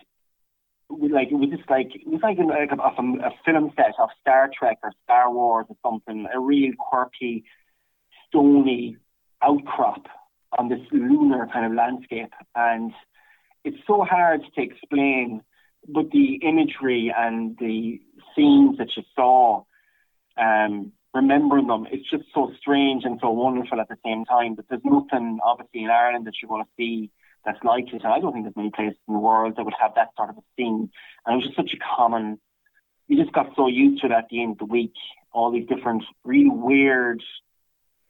we 0.91 1.09
like 1.09 1.29
it 1.31 1.37
was 1.37 1.49
just 1.49 1.71
like 1.71 1.95
it 1.95 2.07
was 2.07 2.21
like, 2.23 2.37
like 2.39 2.71
a, 2.71 2.77
a, 2.77 3.31
film 3.45 3.73
set 3.77 3.95
of 3.99 4.11
Star 4.21 4.51
Trek 4.57 4.79
or 4.83 4.93
Star 5.05 5.33
Wars 5.33 5.67
or 5.69 5.77
something. 5.83 6.27
A 6.35 6.39
real 6.39 6.73
quirky, 6.79 7.45
stony 8.29 8.97
outcrop 9.43 10.07
on 10.59 10.69
this 10.69 10.81
lunar 10.93 11.49
kind 11.53 11.67
of 11.67 11.73
landscape, 11.73 12.33
and 12.55 12.93
it's 13.65 13.79
so 13.87 14.03
hard 14.03 14.43
to 14.55 14.63
explain. 14.63 15.43
But 15.87 16.11
the 16.11 16.41
imagery 16.43 17.13
and 17.17 17.57
the 17.59 18.01
scenes 18.35 18.79
that 18.79 18.89
you 18.97 19.03
saw, 19.15 19.65
um, 20.39 20.93
remembering 21.13 21.67
them, 21.67 21.87
it's 21.93 22.09
just 22.11 22.25
so 22.35 22.53
strange 22.59 23.05
and 23.05 23.19
so 23.21 23.31
wonderful 23.31 23.81
at 23.81 23.89
the 23.89 23.99
same 24.05 24.25
time. 24.25 24.55
But 24.55 24.65
there's 24.69 24.81
nothing, 24.83 25.41
obviously, 25.45 25.85
in 25.85 25.91
Ireland 25.91 26.27
that 26.27 26.35
you're 26.41 26.49
going 26.49 26.65
to 26.65 26.71
see 26.77 27.11
that's 27.45 27.63
like 27.63 27.93
it. 27.93 28.03
And 28.03 28.13
I 28.13 28.21
don't 28.21 28.33
think 28.33 28.45
there's 28.45 28.57
many 28.57 28.71
places 28.71 28.99
in 29.07 29.15
the 29.15 29.21
world 29.21 29.55
that 29.57 29.65
would 29.65 29.75
have 29.81 29.95
that 29.97 30.11
sort 30.17 30.31
of 30.31 30.39
a 30.39 30.43
scene. 30.57 30.91
And 31.27 31.33
it 31.33 31.37
was 31.37 31.45
just 31.45 31.57
such 31.57 31.75
a 31.75 31.97
common. 31.97 32.39
You 33.09 33.23
just 33.23 33.35
got 33.35 33.51
so 33.57 33.67
used 33.67 34.01
to 34.01 34.07
it 34.07 34.13
at 34.13 34.29
the 34.31 34.43
end 34.43 34.53
of 34.53 34.59
the 34.59 34.65
week. 34.65 34.95
All 35.33 35.51
these 35.51 35.67
different, 35.69 36.05
really 36.25 36.49
weird 36.49 37.23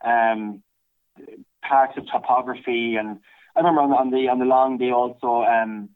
um, 0.05 0.63
parts 1.63 1.97
of 1.97 2.07
topography, 2.07 2.97
and 2.97 3.19
I 3.57 3.61
remember 3.61 3.81
on, 3.81 3.93
on 3.93 4.11
the 4.11 4.29
on 4.29 4.39
the 4.39 4.45
long 4.45 4.79
day 4.79 4.91
also 4.91 5.43
um, 5.43 5.91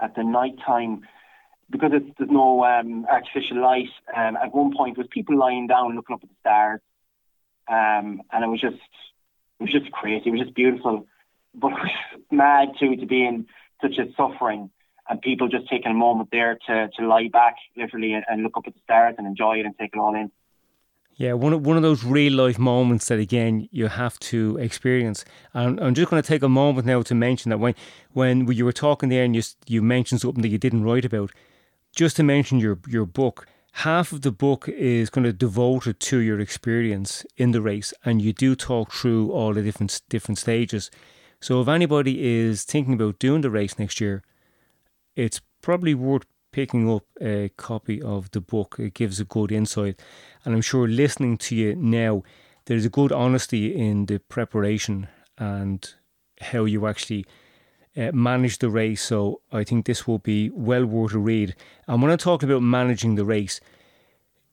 at 0.00 0.14
the 0.14 0.22
night 0.22 0.54
time 0.64 1.02
because 1.68 1.90
there's 1.90 2.30
no 2.30 2.64
um, 2.64 3.06
artificial 3.10 3.60
light. 3.60 3.88
Um, 4.14 4.36
at 4.36 4.54
one 4.54 4.76
point, 4.76 4.96
there 4.96 5.02
was 5.02 5.10
people 5.10 5.36
lying 5.36 5.66
down 5.66 5.94
looking 5.96 6.14
up 6.14 6.22
at 6.22 6.28
the 6.28 6.34
stars, 6.40 6.80
um, 7.68 8.22
and 8.32 8.44
it 8.44 8.48
was 8.48 8.60
just 8.60 8.76
it 9.58 9.64
was 9.64 9.72
just 9.72 9.90
crazy. 9.90 10.28
It 10.28 10.30
was 10.30 10.40
just 10.40 10.54
beautiful 10.54 11.06
but 11.54 11.72
mad 12.30 12.68
too 12.78 12.96
to 12.96 13.06
be 13.06 13.24
in 13.24 13.46
such 13.82 13.98
a 13.98 14.12
suffering 14.16 14.70
and 15.08 15.20
people 15.20 15.48
just 15.48 15.68
taking 15.68 15.90
a 15.90 15.94
moment 15.94 16.28
there 16.30 16.58
to, 16.66 16.88
to 16.96 17.06
lie 17.06 17.28
back 17.32 17.56
literally 17.76 18.12
and, 18.12 18.24
and 18.28 18.42
look 18.42 18.56
up 18.56 18.64
at 18.66 18.74
the 18.74 18.80
stars 18.84 19.16
and 19.18 19.26
enjoy 19.26 19.58
it 19.58 19.66
and 19.66 19.76
take 19.78 19.90
it 19.92 19.98
all 19.98 20.14
in. 20.14 20.30
Yeah, 21.16 21.34
one 21.34 21.52
of, 21.52 21.66
one 21.66 21.76
of 21.76 21.82
those 21.82 22.02
real 22.02 22.32
life 22.32 22.58
moments 22.58 23.08
that 23.08 23.18
again 23.18 23.68
you 23.70 23.88
have 23.88 24.18
to 24.20 24.56
experience. 24.58 25.24
And 25.52 25.78
I'm 25.80 25.94
just 25.94 26.08
going 26.08 26.22
to 26.22 26.26
take 26.26 26.42
a 26.42 26.48
moment 26.48 26.86
now 26.86 27.02
to 27.02 27.14
mention 27.14 27.50
that 27.50 27.58
when 27.58 27.74
when 28.12 28.50
you 28.50 28.64
were 28.64 28.72
talking 28.72 29.10
there 29.10 29.24
and 29.24 29.36
you 29.36 29.42
you 29.66 29.82
mentioned 29.82 30.22
something 30.22 30.40
that 30.40 30.48
you 30.48 30.56
didn't 30.56 30.84
write 30.84 31.04
about, 31.04 31.30
just 31.94 32.16
to 32.16 32.22
mention 32.22 32.58
your 32.58 32.78
your 32.88 33.04
book. 33.04 33.46
Half 33.72 34.12
of 34.12 34.22
the 34.22 34.32
book 34.32 34.68
is 34.68 35.10
kind 35.10 35.26
of 35.26 35.38
devoted 35.38 36.00
to 36.00 36.18
your 36.18 36.40
experience 36.40 37.24
in 37.36 37.52
the 37.52 37.60
race, 37.60 37.92
and 38.04 38.22
you 38.22 38.32
do 38.32 38.56
talk 38.56 38.90
through 38.90 39.30
all 39.30 39.52
the 39.52 39.62
different 39.62 40.00
different 40.08 40.38
stages. 40.38 40.90
So 41.40 41.60
if 41.62 41.68
anybody 41.68 42.22
is 42.22 42.64
thinking 42.64 42.94
about 42.94 43.18
doing 43.18 43.40
the 43.40 43.50
race 43.50 43.78
next 43.78 44.00
year, 44.00 44.22
it's 45.16 45.40
probably 45.62 45.94
worth 45.94 46.26
picking 46.52 46.90
up 46.90 47.04
a 47.20 47.50
copy 47.56 48.02
of 48.02 48.30
the 48.32 48.40
book. 48.40 48.76
It 48.78 48.94
gives 48.94 49.20
a 49.20 49.24
good 49.24 49.50
insight. 49.50 50.00
And 50.44 50.54
I'm 50.54 50.60
sure 50.60 50.86
listening 50.86 51.38
to 51.38 51.56
you 51.56 51.76
now, 51.76 52.22
there's 52.66 52.84
a 52.84 52.90
good 52.90 53.12
honesty 53.12 53.74
in 53.74 54.06
the 54.06 54.18
preparation 54.18 55.08
and 55.38 55.94
how 56.40 56.64
you 56.64 56.86
actually 56.86 57.24
uh, 57.96 58.10
manage 58.12 58.58
the 58.58 58.68
race. 58.68 59.02
So 59.02 59.40
I 59.50 59.64
think 59.64 59.86
this 59.86 60.06
will 60.06 60.18
be 60.18 60.50
well 60.50 60.84
worth 60.84 61.14
a 61.14 61.18
read. 61.18 61.54
And 61.86 62.02
when 62.02 62.10
I 62.10 62.16
talk 62.16 62.42
about 62.42 62.62
managing 62.62 63.14
the 63.14 63.24
race, 63.24 63.60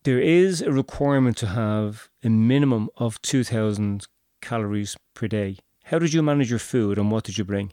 there 0.04 0.20
is 0.22 0.62
a 0.62 0.72
requirement 0.72 1.36
to 1.38 1.48
have 1.48 2.10
a 2.24 2.30
minimum 2.30 2.90
of 2.96 3.22
2,000 3.24 4.08
calories 4.42 4.96
per 5.14 5.28
day. 5.28 5.58
How 5.90 6.00
did 6.00 6.14
you 6.14 6.22
manage 6.22 6.50
your 6.50 6.60
food 6.60 6.98
and 6.98 7.10
what 7.12 7.24
did 7.24 7.38
you 7.38 7.46
bring? 7.46 7.72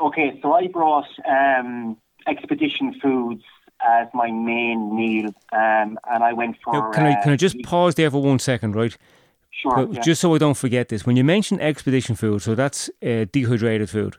Okay, 0.00 0.38
so 0.40 0.52
I 0.52 0.68
brought 0.68 1.06
um, 1.28 1.96
Expedition 2.28 2.94
Foods 3.00 3.42
as 3.84 4.06
my 4.14 4.30
main 4.30 4.94
meal, 4.94 5.34
um, 5.52 5.98
and 6.10 6.22
I 6.22 6.32
went 6.32 6.56
for. 6.62 6.72
Now, 6.72 6.90
can 6.92 7.06
I 7.06 7.20
can 7.22 7.32
I 7.32 7.36
just 7.36 7.56
uh, 7.56 7.68
pause 7.68 7.96
there 7.96 8.10
for 8.10 8.22
one 8.22 8.38
second, 8.38 8.76
right? 8.76 8.96
Sure. 9.50 9.88
Yeah. 9.90 10.00
Just 10.00 10.20
so 10.20 10.34
I 10.34 10.38
don't 10.38 10.56
forget 10.56 10.88
this, 10.88 11.04
when 11.04 11.16
you 11.16 11.24
mention 11.24 11.60
Expedition 11.60 12.14
Food, 12.14 12.42
so 12.42 12.54
that's 12.54 12.88
uh, 13.02 13.26
dehydrated 13.32 13.90
food. 13.90 14.16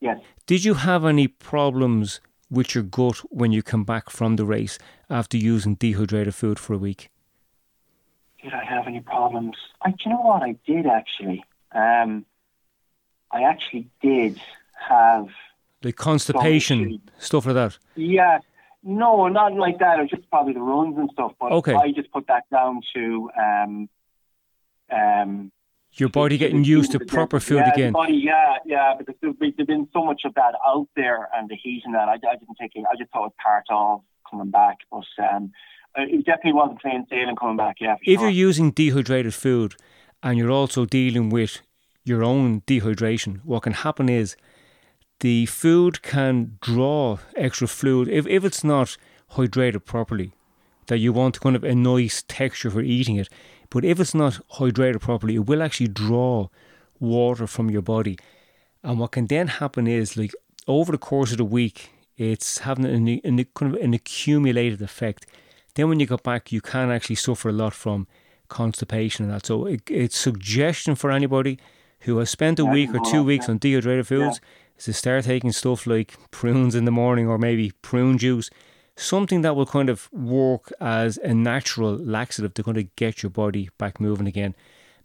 Yes. 0.00 0.18
Did 0.46 0.64
you 0.64 0.74
have 0.74 1.04
any 1.04 1.28
problems 1.28 2.20
with 2.48 2.74
your 2.74 2.84
gut 2.84 3.18
when 3.30 3.52
you 3.52 3.62
come 3.62 3.84
back 3.84 4.10
from 4.10 4.36
the 4.36 4.44
race 4.44 4.78
after 5.08 5.36
using 5.36 5.74
dehydrated 5.74 6.34
food 6.34 6.58
for 6.58 6.74
a 6.74 6.78
week? 6.78 7.10
Did 8.42 8.54
I 8.54 8.64
have 8.64 8.86
any 8.86 9.00
problems? 9.00 9.56
I, 9.82 9.90
do 9.90 9.96
you 10.06 10.10
know 10.12 10.22
what 10.22 10.42
I 10.42 10.56
did 10.66 10.86
actually? 10.86 11.44
Um, 11.72 12.26
I 13.30 13.42
actually 13.42 13.88
did 14.02 14.40
have 14.88 15.28
like 15.82 15.96
constipation 15.96 17.00
stuff 17.18 17.46
like 17.46 17.54
that. 17.54 17.78
Yeah, 17.94 18.40
no, 18.82 19.28
not 19.28 19.54
like 19.54 19.78
that. 19.78 19.98
It 19.98 20.02
was 20.02 20.10
just 20.10 20.30
probably 20.30 20.52
the 20.52 20.60
runs 20.60 20.96
and 20.98 21.10
stuff. 21.12 21.32
But 21.38 21.52
okay. 21.52 21.74
I 21.74 21.92
just 21.92 22.10
put 22.12 22.26
that 22.26 22.44
down 22.50 22.80
to 22.94 23.30
um, 23.38 23.88
um, 24.90 25.52
your 25.92 26.08
body 26.08 26.38
getting 26.38 26.64
used 26.64 26.92
to 26.92 27.00
proper 27.00 27.40
food 27.40 27.58
yeah, 27.66 27.72
again. 27.72 27.92
Body, 27.92 28.14
yeah, 28.14 28.56
yeah, 28.64 28.94
because 28.98 29.14
there's, 29.20 29.36
been 29.66 29.88
so 29.92 30.04
much 30.04 30.22
of 30.24 30.34
that 30.34 30.54
out 30.66 30.88
there 30.96 31.28
and 31.34 31.48
the 31.48 31.56
heat 31.56 31.82
and 31.84 31.94
that. 31.94 32.08
I, 32.08 32.14
I 32.14 32.36
didn't 32.36 32.56
take 32.60 32.72
it. 32.74 32.84
I 32.90 32.96
just 32.96 33.10
thought 33.10 33.24
it 33.24 33.26
was 33.26 33.32
part 33.42 33.64
of 33.70 34.02
coming 34.30 34.50
back, 34.50 34.78
but 34.90 35.04
um, 35.32 35.52
it 35.96 36.24
definitely 36.24 36.52
wasn't 36.52 36.80
plain 36.80 37.06
sailing 37.10 37.36
coming 37.36 37.56
back. 37.56 37.76
Yeah. 37.80 37.96
If 38.02 38.20
sure. 38.20 38.28
you're 38.28 38.30
using 38.30 38.70
dehydrated 38.70 39.34
food 39.34 39.74
and 40.22 40.38
you're 40.38 40.50
also 40.50 40.84
dealing 40.84 41.30
with 41.30 41.60
your 42.04 42.22
own 42.22 42.62
dehydration, 42.62 43.40
what 43.44 43.62
can 43.62 43.72
happen 43.72 44.08
is 44.08 44.36
the 45.20 45.46
food 45.46 46.02
can 46.02 46.58
draw 46.60 47.18
extra 47.36 47.68
fluid 47.68 48.08
if, 48.08 48.26
if 48.26 48.44
it's 48.44 48.64
not 48.64 48.96
hydrated 49.32 49.84
properly. 49.84 50.32
That 50.86 50.98
you 50.98 51.12
want 51.12 51.40
kind 51.40 51.54
of 51.54 51.62
a 51.62 51.74
nice 51.74 52.24
texture 52.26 52.70
for 52.70 52.80
eating 52.80 53.16
it, 53.16 53.28
but 53.68 53.84
if 53.84 54.00
it's 54.00 54.14
not 54.14 54.40
hydrated 54.54 55.00
properly, 55.00 55.36
it 55.36 55.46
will 55.46 55.62
actually 55.62 55.88
draw 55.88 56.48
water 56.98 57.46
from 57.46 57.70
your 57.70 57.82
body. 57.82 58.18
And 58.82 58.98
what 58.98 59.12
can 59.12 59.26
then 59.26 59.46
happen 59.46 59.86
is, 59.86 60.16
like 60.16 60.34
over 60.66 60.90
the 60.90 60.98
course 60.98 61.30
of 61.30 61.38
the 61.38 61.44
week, 61.44 61.90
it's 62.16 62.58
having 62.58 62.86
an, 62.86 63.20
an, 63.24 63.46
kind 63.54 63.74
of 63.74 63.80
an 63.80 63.94
accumulated 63.94 64.82
effect. 64.82 65.26
Then 65.74 65.88
when 65.88 66.00
you 66.00 66.06
go 66.06 66.16
back, 66.16 66.50
you 66.50 66.60
can 66.60 66.90
actually 66.90 67.16
suffer 67.16 67.50
a 67.50 67.52
lot 67.52 67.72
from 67.72 68.08
constipation 68.50 69.24
and 69.24 69.34
that. 69.34 69.46
So 69.46 69.64
it, 69.64 69.82
it's 69.88 70.18
suggestion 70.18 70.94
for 70.94 71.10
anybody 71.10 71.58
who 72.00 72.18
has 72.18 72.28
spent 72.28 72.58
a 72.58 72.64
week 72.64 72.94
or 72.94 73.00
two 73.10 73.22
weeks 73.22 73.48
on 73.48 73.58
dehydrated 73.58 74.06
foods 74.06 74.40
yeah. 74.42 74.76
is 74.78 74.84
to 74.84 74.92
start 74.92 75.24
taking 75.24 75.52
stuff 75.52 75.86
like 75.86 76.16
prunes 76.30 76.74
in 76.74 76.84
the 76.84 76.90
morning 76.90 77.26
or 77.26 77.38
maybe 77.38 77.72
prune 77.82 78.18
juice, 78.18 78.50
something 78.96 79.42
that 79.42 79.56
will 79.56 79.66
kind 79.66 79.88
of 79.88 80.12
work 80.12 80.72
as 80.80 81.18
a 81.18 81.34
natural 81.34 81.96
laxative 81.96 82.54
to 82.54 82.62
kind 82.62 82.78
of 82.78 82.94
get 82.96 83.22
your 83.22 83.30
body 83.30 83.70
back 83.78 84.00
moving 84.00 84.26
again. 84.26 84.54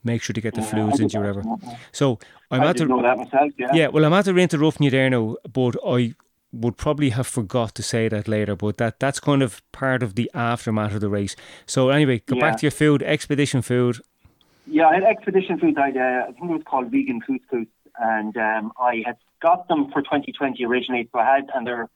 Make 0.04 0.22
sure 0.22 0.36
to 0.36 0.42
get 0.42 0.54
the 0.54 0.62
yeah, 0.62 0.70
fluids 0.70 1.00
into 1.00 1.14
your 1.14 1.24
river. 1.24 1.44
So 1.92 2.20
I'm 2.52 2.62
I 2.62 2.70
at 2.70 2.78
the 2.78 2.86
myself, 2.86 3.52
yeah. 3.58 3.68
yeah. 3.74 3.88
Well, 3.88 4.06
I'm 4.06 4.14
at 4.14 4.26
the 4.26 4.38
interrupting 4.38 4.84
you 4.84 4.92
there 4.92 5.10
now, 5.10 5.38
but 5.52 5.76
I 5.86 6.14
would 6.62 6.78
probably 6.78 7.10
have 7.10 7.28
forgot 7.28 7.76
to 7.76 7.84
say 7.84 8.08
that 8.08 8.28
later, 8.28 8.56
but 8.56 8.78
that 8.78 9.00
that's 9.00 9.20
kind 9.20 9.44
of 9.44 9.62
part 9.72 10.04
of 10.04 10.16
the 10.16 10.30
aftermath 10.34 10.94
of 10.94 11.02
the 11.02 11.10
race. 11.10 11.36
So 11.66 11.90
anyway, 11.90 12.22
go 12.26 12.36
yeah. 12.36 12.42
back 12.42 12.58
to 12.60 12.66
your 12.66 12.72
food, 12.72 13.04
expedition 13.04 13.62
food. 13.62 14.00
Yeah, 14.68 14.88
I 14.88 14.96
had 14.96 15.04
expedition 15.04 15.60
food. 15.60 15.78
I, 15.78 15.90
uh, 15.90 16.30
I 16.30 16.32
think 16.32 16.50
it 16.50 16.54
was 16.54 16.64
called 16.66 16.90
vegan 16.92 17.22
couscous, 17.22 17.68
and 18.00 18.36
um, 18.38 18.72
I 18.80 19.04
had 19.06 19.18
got 19.42 19.68
them 19.68 19.92
for 19.92 20.02
2020 20.02 20.66
originally. 20.66 21.08
So 21.12 21.20
I 21.20 21.36
had, 21.36 21.50
and 21.54 21.68
there 21.68 21.90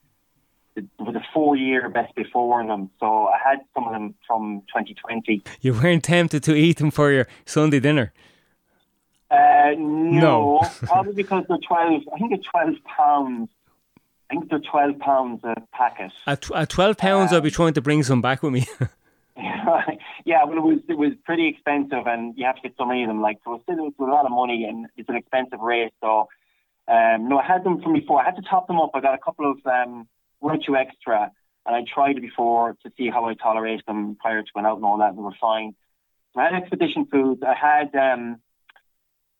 was 0.98 1.14
a 1.16 1.24
four-year 1.34 1.88
best 1.88 2.14
before 2.14 2.64
them. 2.64 2.90
So 3.00 3.26
I 3.26 3.38
had 3.44 3.58
some 3.74 3.86
of 3.86 3.92
them 3.92 4.14
from 4.26 4.62
2020. 4.68 5.42
You 5.60 5.74
weren't 5.74 6.04
tempted 6.04 6.42
to 6.44 6.54
eat 6.54 6.78
them 6.78 6.90
for 6.90 7.10
your 7.10 7.26
Sunday 7.44 7.80
dinner. 7.80 8.12
Uh, 9.30 9.74
no, 9.76 10.60
no. 10.60 10.70
probably 10.82 11.12
because 11.12 11.44
they're 11.48 11.58
12. 11.58 12.02
I 12.12 12.18
think 12.18 12.30
they're 12.30 12.64
12 12.64 12.84
pounds 12.84 13.48
I 14.30 14.34
think 14.34 14.48
they're 14.48 14.60
twelve 14.60 14.98
pounds 15.00 15.42
a 15.42 15.54
packet. 15.72 16.12
At, 16.26 16.50
at 16.52 16.68
twelve 16.68 16.96
pounds, 16.96 17.32
um, 17.32 17.36
I'll 17.36 17.40
be 17.42 17.50
trying 17.50 17.74
to 17.74 17.80
bring 17.80 18.02
some 18.02 18.22
back 18.22 18.42
with 18.42 18.52
me. 18.52 18.66
yeah, 20.24 20.44
well, 20.44 20.58
it 20.58 20.62
was 20.62 20.78
it 20.88 20.98
was 20.98 21.12
pretty 21.24 21.48
expensive, 21.48 22.06
and 22.06 22.36
you 22.36 22.44
have 22.44 22.56
to 22.56 22.62
get 22.62 22.74
so 22.76 22.84
many 22.84 23.02
of 23.02 23.08
them. 23.08 23.20
Like, 23.20 23.38
so 23.44 23.54
it's 23.54 23.64
still 23.64 23.86
it's 23.86 23.98
a 23.98 24.02
lot 24.02 24.24
of 24.24 24.30
money, 24.30 24.64
and 24.64 24.86
it's 24.96 25.08
an 25.08 25.16
expensive 25.16 25.60
race. 25.60 25.92
So, 26.00 26.28
um, 26.88 27.28
no, 27.28 27.38
I 27.38 27.46
had 27.46 27.64
them 27.64 27.80
from 27.82 27.92
before. 27.94 28.20
I 28.20 28.24
had 28.24 28.36
to 28.36 28.42
top 28.42 28.66
them 28.66 28.78
up. 28.78 28.90
I 28.94 29.00
got 29.00 29.14
a 29.14 29.18
couple 29.18 29.50
of 29.50 29.58
um, 29.66 30.08
Virtue 30.42 30.76
Extra, 30.76 31.30
and 31.66 31.76
I 31.76 31.82
tried 31.92 32.20
before 32.20 32.76
to 32.84 32.92
see 32.96 33.08
how 33.08 33.26
I 33.26 33.34
tolerate 33.34 33.84
them 33.86 34.16
prior 34.20 34.42
to 34.42 34.48
going 34.54 34.66
out 34.66 34.76
and 34.76 34.84
all 34.84 34.98
that, 34.98 35.10
and 35.10 35.18
were 35.18 35.32
fine. 35.40 35.74
I 36.36 36.44
had 36.44 36.54
expedition 36.54 37.06
foods. 37.06 37.42
I 37.42 37.54
had 37.54 37.94
um, 37.94 38.40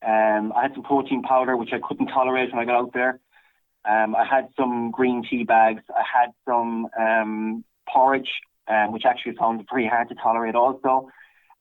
um, 0.06 0.52
I 0.56 0.62
had 0.62 0.74
some 0.74 0.82
protein 0.82 1.22
powder 1.22 1.56
which 1.56 1.72
I 1.72 1.78
couldn't 1.86 2.08
tolerate 2.08 2.52
when 2.52 2.60
I 2.60 2.64
got 2.64 2.76
out 2.76 2.92
there. 2.92 3.20
Um, 3.88 4.14
I 4.14 4.24
had 4.24 4.48
some 4.58 4.90
green 4.90 5.24
tea 5.28 5.44
bags. 5.44 5.82
I 5.88 6.02
had 6.02 6.30
some 6.46 6.88
um, 6.98 7.64
porridge, 7.88 8.30
um, 8.68 8.92
which 8.92 9.04
actually 9.04 9.36
found 9.36 9.66
pretty 9.66 9.88
hard 9.88 10.08
to 10.10 10.14
tolerate 10.14 10.54
also. 10.54 11.08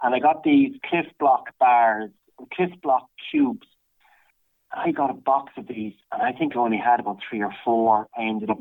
And 0.02 0.16
I 0.16 0.20
got 0.20 0.44
these 0.44 0.76
Clif 0.86 1.06
Blok 1.20 1.48
bars, 1.60 2.12
Clif 2.54 2.72
Blok 2.82 3.08
cubes. 3.32 3.68
I 4.72 4.92
got 4.92 5.10
a 5.10 5.14
box 5.14 5.54
of 5.58 5.68
these, 5.68 5.94
and 6.12 6.22
I 6.22 6.32
think 6.32 6.56
I 6.56 6.60
only 6.60 6.78
had 6.78 7.00
about 7.00 7.20
three 7.28 7.42
or 7.42 7.54
four. 7.66 8.08
I 8.16 8.24
ended 8.24 8.50
up 8.50 8.60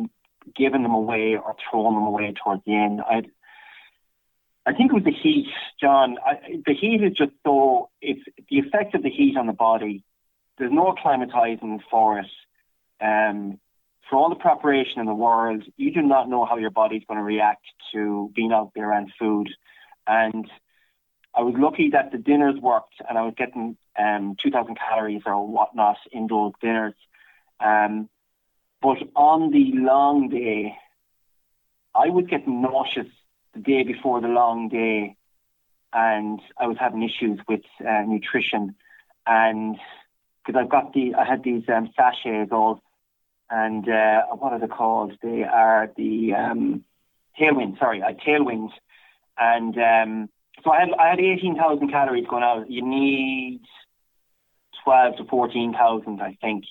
giving 0.56 0.82
them 0.82 0.94
away 0.94 1.36
or 1.36 1.54
throwing 1.70 1.94
them 1.94 2.06
away 2.06 2.32
towards 2.42 2.62
the 2.64 2.74
end. 2.74 3.00
I 3.00 3.22
I 4.68 4.74
think 4.74 4.90
it 4.90 4.94
was 4.94 5.04
the 5.04 5.12
heat, 5.12 5.46
John. 5.80 6.16
I, 6.24 6.60
the 6.66 6.74
heat 6.74 7.02
is 7.02 7.12
just 7.16 7.32
so 7.44 7.88
it's 8.02 8.20
the 8.50 8.58
effect 8.58 8.94
of 8.94 9.02
the 9.02 9.10
heat 9.10 9.36
on 9.38 9.46
the 9.46 9.54
body. 9.54 10.04
There's 10.58 10.72
no 10.72 10.94
acclimatizing 10.94 11.80
for 11.90 12.18
it. 12.18 12.26
Um, 13.00 13.58
for 14.08 14.16
all 14.16 14.30
the 14.30 14.37
preparation 14.37 15.00
in 15.00 15.06
the 15.06 15.14
world, 15.14 15.64
you 15.76 15.92
do 15.92 16.02
not 16.02 16.28
know 16.28 16.44
how 16.44 16.56
your 16.56 16.70
body's 16.70 17.02
going 17.06 17.18
to 17.18 17.24
react 17.24 17.64
to 17.92 18.30
being 18.34 18.52
out 18.52 18.72
there 18.74 18.92
and 18.92 19.11
food. 19.18 19.48
And 20.06 20.50
I 21.34 21.42
was 21.42 21.54
lucky 21.58 21.90
that 21.90 22.11
the 22.11 22.18
dinners 22.18 22.58
worked, 22.61 22.94
and 23.06 23.18
I 23.18 23.22
was 23.22 23.34
getting 23.37 23.76
um, 23.98 24.37
2,000 24.42 24.76
calories 24.76 25.22
or 25.26 25.46
whatnot 25.46 25.98
in 26.11 26.26
those 26.26 26.52
dinners. 26.61 26.94
Um, 27.61 28.08
but 28.80 28.98
on 29.14 29.50
the 29.50 29.72
long 29.74 30.28
day, 30.30 30.74
I 31.94 32.08
was 32.08 32.26
getting 32.28 32.62
nauseous 32.62 33.08
the 33.54 33.61
day 33.61 33.82
before 33.82 34.20
the 34.20 34.28
long 34.28 34.68
day, 34.68 35.16
and 35.92 36.40
I 36.58 36.66
was 36.66 36.76
having 36.78 37.02
issues 37.02 37.40
with 37.48 37.62
uh, 37.87 38.02
nutrition, 38.06 38.74
and 39.26 39.76
because 40.44 40.61
I've 40.61 40.70
got 40.70 40.92
the 40.92 41.14
I 41.14 41.24
had 41.24 41.42
these 41.42 41.64
um, 41.68 41.90
sachets 41.96 42.52
all, 42.52 42.82
and 43.50 43.88
uh, 43.88 44.22
what 44.37 44.52
are 44.52 44.58
they 44.58 44.66
called? 44.66 45.12
They 45.22 45.42
are 45.42 45.90
the 45.96 46.34
um, 46.34 46.84
tailwind. 47.40 47.78
Sorry, 47.78 48.02
I 48.02 48.14
tailwind, 48.14 48.70
and 49.38 49.76
um, 49.78 50.28
so 50.64 50.70
I 50.70 50.80
had 50.80 50.88
I 50.98 51.11
had 51.11 51.20
eighteen 51.20 51.56
thousand 51.56 51.90
calories 51.90 52.26
going 52.28 52.42
out. 52.42 52.70
You 52.70 52.84
need 52.84 53.61
twelve 54.84 55.16
to 55.16 55.24
fourteen 55.24 55.72
thousand, 55.72 56.20
I 56.20 56.37
think. 56.40 56.64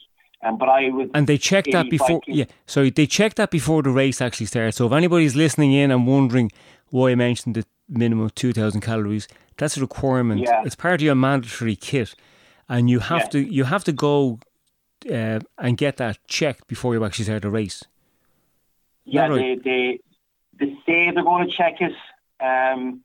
Um, 0.44 0.58
but 0.58 0.70
I 0.70 0.90
was 0.90 1.10
and 1.14 1.26
they 1.26 1.38
checked 1.38 1.72
that 1.72 1.90
before. 1.90 2.22
Yeah, 2.28 2.46
so 2.68 2.90
they 2.90 3.08
checked 3.08 3.38
that 3.38 3.50
before 3.50 3.82
the 3.82 3.90
race 3.90 4.22
actually 4.22 4.46
started. 4.46 4.74
So 4.74 4.86
if 4.86 4.94
anybody's 4.94 5.36
listening 5.36 5.74
in 5.74 5.90
and 5.90 6.06
wondering 6.06 6.52
why 6.90 7.12
I 7.12 7.16
mentioned 7.16 7.56
the 7.56 7.66
minimum 7.90 8.30
two 8.36 8.54
thousand 8.54 8.82
calories, 8.82 9.28
that's 9.58 9.78
a 9.78 9.82
requirement. 9.82 10.42
Yeah. 10.42 10.64
It's 10.64 10.76
part 10.76 10.96
of 10.96 11.02
your 11.02 11.16
mandatory 11.16 11.76
kit, 11.76 12.14
and 12.70 12.88
you 12.88 13.00
have 13.00 13.22
yeah. 13.22 13.30
to 13.30 13.40
you 13.40 13.64
have 13.64 13.84
to 13.86 13.92
go 13.92 14.40
uh, 15.12 15.40
and 15.58 15.78
get 15.78 15.98
that 15.98 16.20
checked 16.28 16.68
before 16.68 16.94
you 16.94 17.04
actually 17.04 17.26
start 17.26 17.42
the 17.42 17.50
race. 17.50 17.84
Yeah, 19.06 19.28
right? 19.28 19.60
they, 19.64 19.70
they 19.70 20.00
they 20.60 20.74
say 20.86 21.12
they're 21.14 21.24
going 21.24 21.48
to 21.48 21.56
check 21.56 21.76
it. 21.80 21.94
Um, 22.44 23.02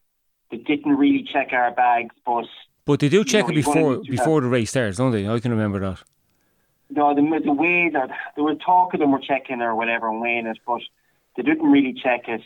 they 0.51 0.59
didn't 0.59 0.97
really 0.97 1.27
check 1.33 1.49
our 1.53 1.71
bags, 1.73 2.15
but 2.27 2.47
but 2.85 3.01
they 3.01 3.09
do 3.09 3.25
check 3.25 3.45
know, 3.45 3.53
it 3.53 3.55
before 3.55 4.01
before 4.09 4.41
the 4.41 4.49
race 4.49 4.71
starts, 4.71 4.99
don't 4.99 5.13
they? 5.13 5.29
I 5.29 5.41
can 5.41 5.53
remember 5.53 5.81
that. 5.81 6.03
No, 6.91 7.15
the, 7.15 7.23
the 7.43 7.53
way 7.53 7.89
that 7.91 8.11
there 8.35 8.45
was 8.45 8.59
talk 8.65 8.93
of 8.93 9.01
them 9.01 9.13
were 9.13 9.19
checking 9.19 9.63
or 9.63 9.75
whatever 9.75 10.11
and 10.11 10.21
weighing 10.21 10.47
it, 10.47 10.59
but 10.67 10.83
they 11.37 11.43
didn't 11.43 11.71
really 11.71 11.95
check 11.95 12.29
it. 12.29 12.43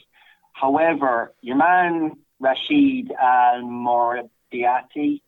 However, 0.52 1.32
your 1.40 1.56
man 1.56 2.16
Rachid 2.40 3.10
El 3.20 3.62
Morabity 3.62 5.22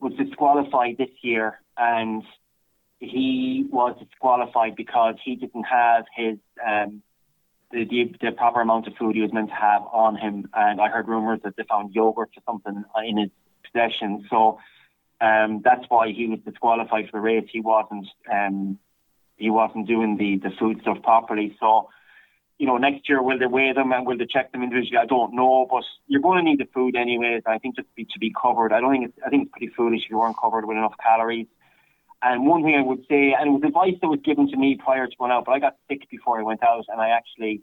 was 0.00 0.12
disqualified 0.18 0.96
this 0.98 1.10
year, 1.22 1.60
and 1.76 2.22
he 3.00 3.66
was 3.70 3.96
disqualified 3.98 4.76
because 4.76 5.16
he 5.24 5.34
didn't 5.34 5.64
have 5.64 6.04
his 6.14 6.36
um, 6.66 7.02
the, 7.72 7.84
the, 7.84 8.14
the 8.20 8.32
proper 8.32 8.60
amount 8.60 8.86
of 8.86 8.94
food 8.96 9.14
he 9.14 9.22
was 9.22 9.32
meant 9.32 9.48
to 9.48 9.54
have 9.54 9.82
on 9.92 10.16
him. 10.16 10.48
And 10.54 10.80
I 10.80 10.88
heard 10.88 11.08
rumours 11.08 11.40
that 11.44 11.56
they 11.56 11.62
found 11.68 11.94
yogurt 11.94 12.30
or 12.36 12.42
something 12.46 12.84
in 13.06 13.16
his 13.16 13.30
possession. 13.64 14.26
So 14.28 14.58
um, 15.20 15.62
that's 15.64 15.84
why 15.88 16.12
he 16.12 16.26
was 16.26 16.40
disqualified 16.44 17.06
for 17.10 17.18
the 17.18 17.20
race. 17.20 17.48
He 17.50 17.60
wasn't 17.60 18.06
um, 18.30 18.78
he 19.36 19.48
wasn't 19.48 19.88
doing 19.88 20.18
the, 20.18 20.36
the 20.36 20.54
food 20.58 20.80
stuff 20.82 20.98
properly. 21.02 21.56
So, 21.58 21.88
you 22.58 22.66
know, 22.66 22.76
next 22.76 23.08
year 23.08 23.22
will 23.22 23.38
they 23.38 23.46
weigh 23.46 23.72
them 23.72 23.90
and 23.92 24.06
will 24.06 24.18
they 24.18 24.26
check 24.26 24.52
them 24.52 24.62
individually? 24.62 24.98
I 24.98 25.06
don't 25.06 25.34
know, 25.34 25.66
but 25.70 25.84
you're 26.08 26.20
going 26.20 26.44
to 26.44 26.50
need 26.50 26.60
the 26.60 26.68
food 26.74 26.94
anyways. 26.94 27.44
I 27.46 27.56
think 27.56 27.76
just 27.76 27.88
to 27.88 27.94
be, 27.94 28.04
to 28.04 28.18
be 28.18 28.34
covered. 28.38 28.74
I 28.74 28.80
don't 28.80 28.92
think 28.92 29.04
it's, 29.06 29.18
I 29.24 29.30
think 29.30 29.44
it's 29.44 29.52
pretty 29.52 29.72
foolish 29.74 30.02
if 30.04 30.10
you 30.10 30.18
weren't 30.18 30.36
covered 30.38 30.66
with 30.66 30.76
enough 30.76 30.92
calories. 31.02 31.46
And 32.22 32.46
one 32.46 32.62
thing 32.62 32.74
I 32.74 32.82
would 32.82 33.06
say, 33.08 33.34
and 33.38 33.48
it 33.48 33.52
was 33.52 33.62
advice 33.64 33.94
that 34.00 34.08
was 34.08 34.20
given 34.22 34.48
to 34.50 34.56
me 34.56 34.76
prior 34.76 35.06
to 35.06 35.16
going 35.16 35.32
out, 35.32 35.46
but 35.46 35.52
I 35.52 35.58
got 35.58 35.76
sick 35.88 36.08
before 36.10 36.38
I 36.38 36.42
went 36.42 36.62
out, 36.62 36.84
and 36.88 37.00
I 37.00 37.10
actually 37.10 37.62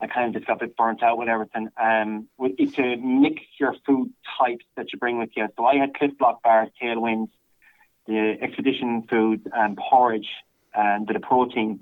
I 0.00 0.06
kind 0.06 0.28
of 0.28 0.34
just 0.34 0.46
got 0.46 0.62
a 0.62 0.66
bit 0.66 0.76
burnt 0.76 1.02
out 1.02 1.18
with 1.18 1.28
everything. 1.28 1.68
Um, 1.80 2.28
it's 2.38 2.74
to 2.76 2.96
mix 2.96 3.42
your 3.58 3.74
food 3.86 4.10
types 4.38 4.64
that 4.76 4.92
you 4.92 4.98
bring 4.98 5.18
with 5.18 5.30
you. 5.36 5.46
So 5.56 5.66
I 5.66 5.76
had 5.76 5.94
Clif 5.94 6.12
Blok 6.18 6.42
bars, 6.42 6.70
tailwinds, 6.82 7.28
the 8.06 8.36
expedition 8.40 9.04
foods, 9.10 9.46
and 9.52 9.76
porridge, 9.76 10.28
and 10.74 11.06
the 11.06 11.20
protein 11.20 11.80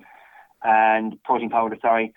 and 0.62 1.22
protein 1.22 1.50
powder. 1.50 1.76
Sorry. 1.80 2.12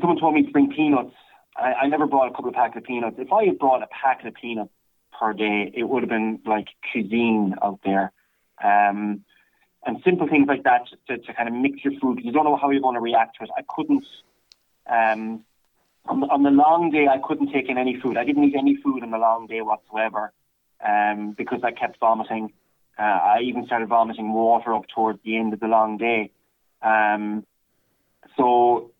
Someone 0.00 0.18
told 0.18 0.34
me 0.34 0.42
to 0.44 0.50
bring 0.50 0.72
peanuts. 0.72 1.14
I, 1.56 1.74
I 1.82 1.86
never 1.86 2.06
brought 2.06 2.28
a 2.28 2.30
couple 2.32 2.48
of 2.48 2.54
packets 2.54 2.78
of 2.78 2.84
peanuts. 2.84 3.16
If 3.18 3.32
I 3.32 3.44
had 3.44 3.58
brought 3.60 3.82
a 3.82 3.86
packet 3.86 4.26
of 4.26 4.34
peanuts 4.34 4.72
per 5.16 5.32
day, 5.32 5.70
it 5.72 5.84
would 5.84 6.02
have 6.02 6.10
been 6.10 6.40
like 6.44 6.66
cuisine 6.90 7.54
out 7.62 7.78
there. 7.84 8.12
Um, 8.62 9.24
and 9.86 10.00
simple 10.02 10.26
things 10.28 10.46
like 10.48 10.62
that 10.64 10.82
to, 11.08 11.18
to 11.18 11.34
kind 11.34 11.48
of 11.48 11.54
mix 11.54 11.84
your 11.84 11.92
food. 12.00 12.20
You 12.22 12.32
don't 12.32 12.44
know 12.44 12.56
how 12.56 12.70
you're 12.70 12.80
going 12.80 12.94
to 12.94 13.00
react 13.00 13.36
to 13.38 13.44
it. 13.44 13.50
I 13.56 13.62
couldn't 13.68 14.04
um, 14.86 15.44
on, 16.06 16.20
the, 16.20 16.26
on 16.26 16.42
the 16.42 16.50
long 16.50 16.90
day, 16.90 17.06
I 17.08 17.18
couldn't 17.18 17.52
take 17.52 17.68
in 17.68 17.78
any 17.78 17.98
food. 18.00 18.16
I 18.16 18.24
didn't 18.24 18.44
eat 18.44 18.54
any 18.56 18.76
food 18.76 19.02
on 19.02 19.10
the 19.10 19.18
long 19.18 19.46
day 19.46 19.62
whatsoever 19.62 20.32
um, 20.84 21.32
because 21.36 21.60
I 21.62 21.72
kept 21.72 21.98
vomiting. 21.98 22.52
Uh, 22.98 23.02
I 23.02 23.40
even 23.42 23.66
started 23.66 23.88
vomiting 23.88 24.32
water 24.32 24.74
up 24.74 24.84
towards 24.94 25.20
the 25.24 25.36
end 25.36 25.52
of 25.52 25.60
the 25.60 25.66
long 25.66 25.96
day. 25.96 26.30
Um, 26.82 27.46
so 28.36 28.90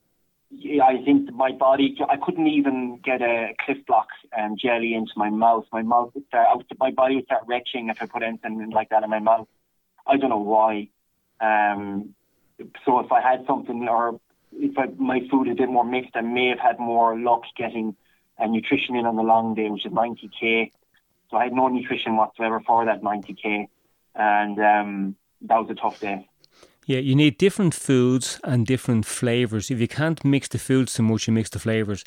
yeah, 0.58 0.84
I 0.84 1.02
think 1.04 1.32
my 1.32 1.52
body, 1.52 1.96
I 2.08 2.16
couldn't 2.16 2.46
even 2.46 3.00
get 3.04 3.22
a 3.22 3.54
Clif 3.64 3.78
Blok 3.86 4.08
um, 4.38 4.56
jelly 4.60 4.94
into 4.94 5.12
my 5.16 5.30
mouth. 5.30 5.64
My 5.72 5.82
mouth 5.82 6.12
would 6.14 6.26
start, 6.26 6.48
my 6.78 6.90
body 6.90 7.16
would 7.16 7.24
start 7.24 7.42
retching 7.46 7.88
if 7.88 8.00
I 8.00 8.06
put 8.06 8.22
anything 8.22 8.70
like 8.70 8.90
that 8.90 9.02
in 9.02 9.10
my 9.10 9.18
mouth. 9.18 9.48
I 10.06 10.16
don't 10.16 10.30
know 10.30 10.38
why. 10.38 10.88
Um, 11.40 12.14
so 12.84 13.00
if 13.00 13.10
I 13.10 13.20
had 13.20 13.44
something 13.46 13.88
or 13.88 14.20
if 14.52 14.78
I, 14.78 14.86
my 14.96 15.20
food 15.30 15.48
had 15.48 15.56
been 15.56 15.72
more 15.72 15.84
mixed, 15.84 16.14
I 16.14 16.20
may 16.20 16.48
have 16.48 16.60
had 16.60 16.78
more 16.78 17.18
luck 17.18 17.42
getting 17.56 17.96
a 18.38 18.46
nutrition 18.46 18.96
in 18.96 19.06
on 19.06 19.16
the 19.16 19.22
long 19.22 19.54
day, 19.54 19.68
which 19.70 19.86
is 19.86 19.92
90k. 19.92 20.70
So 21.30 21.36
I 21.36 21.44
had 21.44 21.52
no 21.52 21.68
nutrition 21.68 22.16
whatsoever 22.16 22.60
for 22.60 22.84
that 22.84 23.02
90k, 23.02 23.68
and 24.14 24.58
um, 24.58 25.16
that 25.42 25.56
was 25.56 25.68
a 25.70 25.74
tough 25.74 26.00
day. 26.00 26.28
Yeah, 26.86 26.98
you 26.98 27.14
need 27.14 27.38
different 27.38 27.74
foods 27.74 28.38
and 28.44 28.66
different 28.66 29.06
flavors. 29.06 29.70
If 29.70 29.80
you 29.80 29.88
can't 29.88 30.24
mix 30.24 30.48
the 30.48 30.58
foods 30.58 30.92
so 30.92 31.02
much, 31.02 31.26
you 31.26 31.32
mix 31.32 31.50
the 31.50 31.58
flavors, 31.58 32.04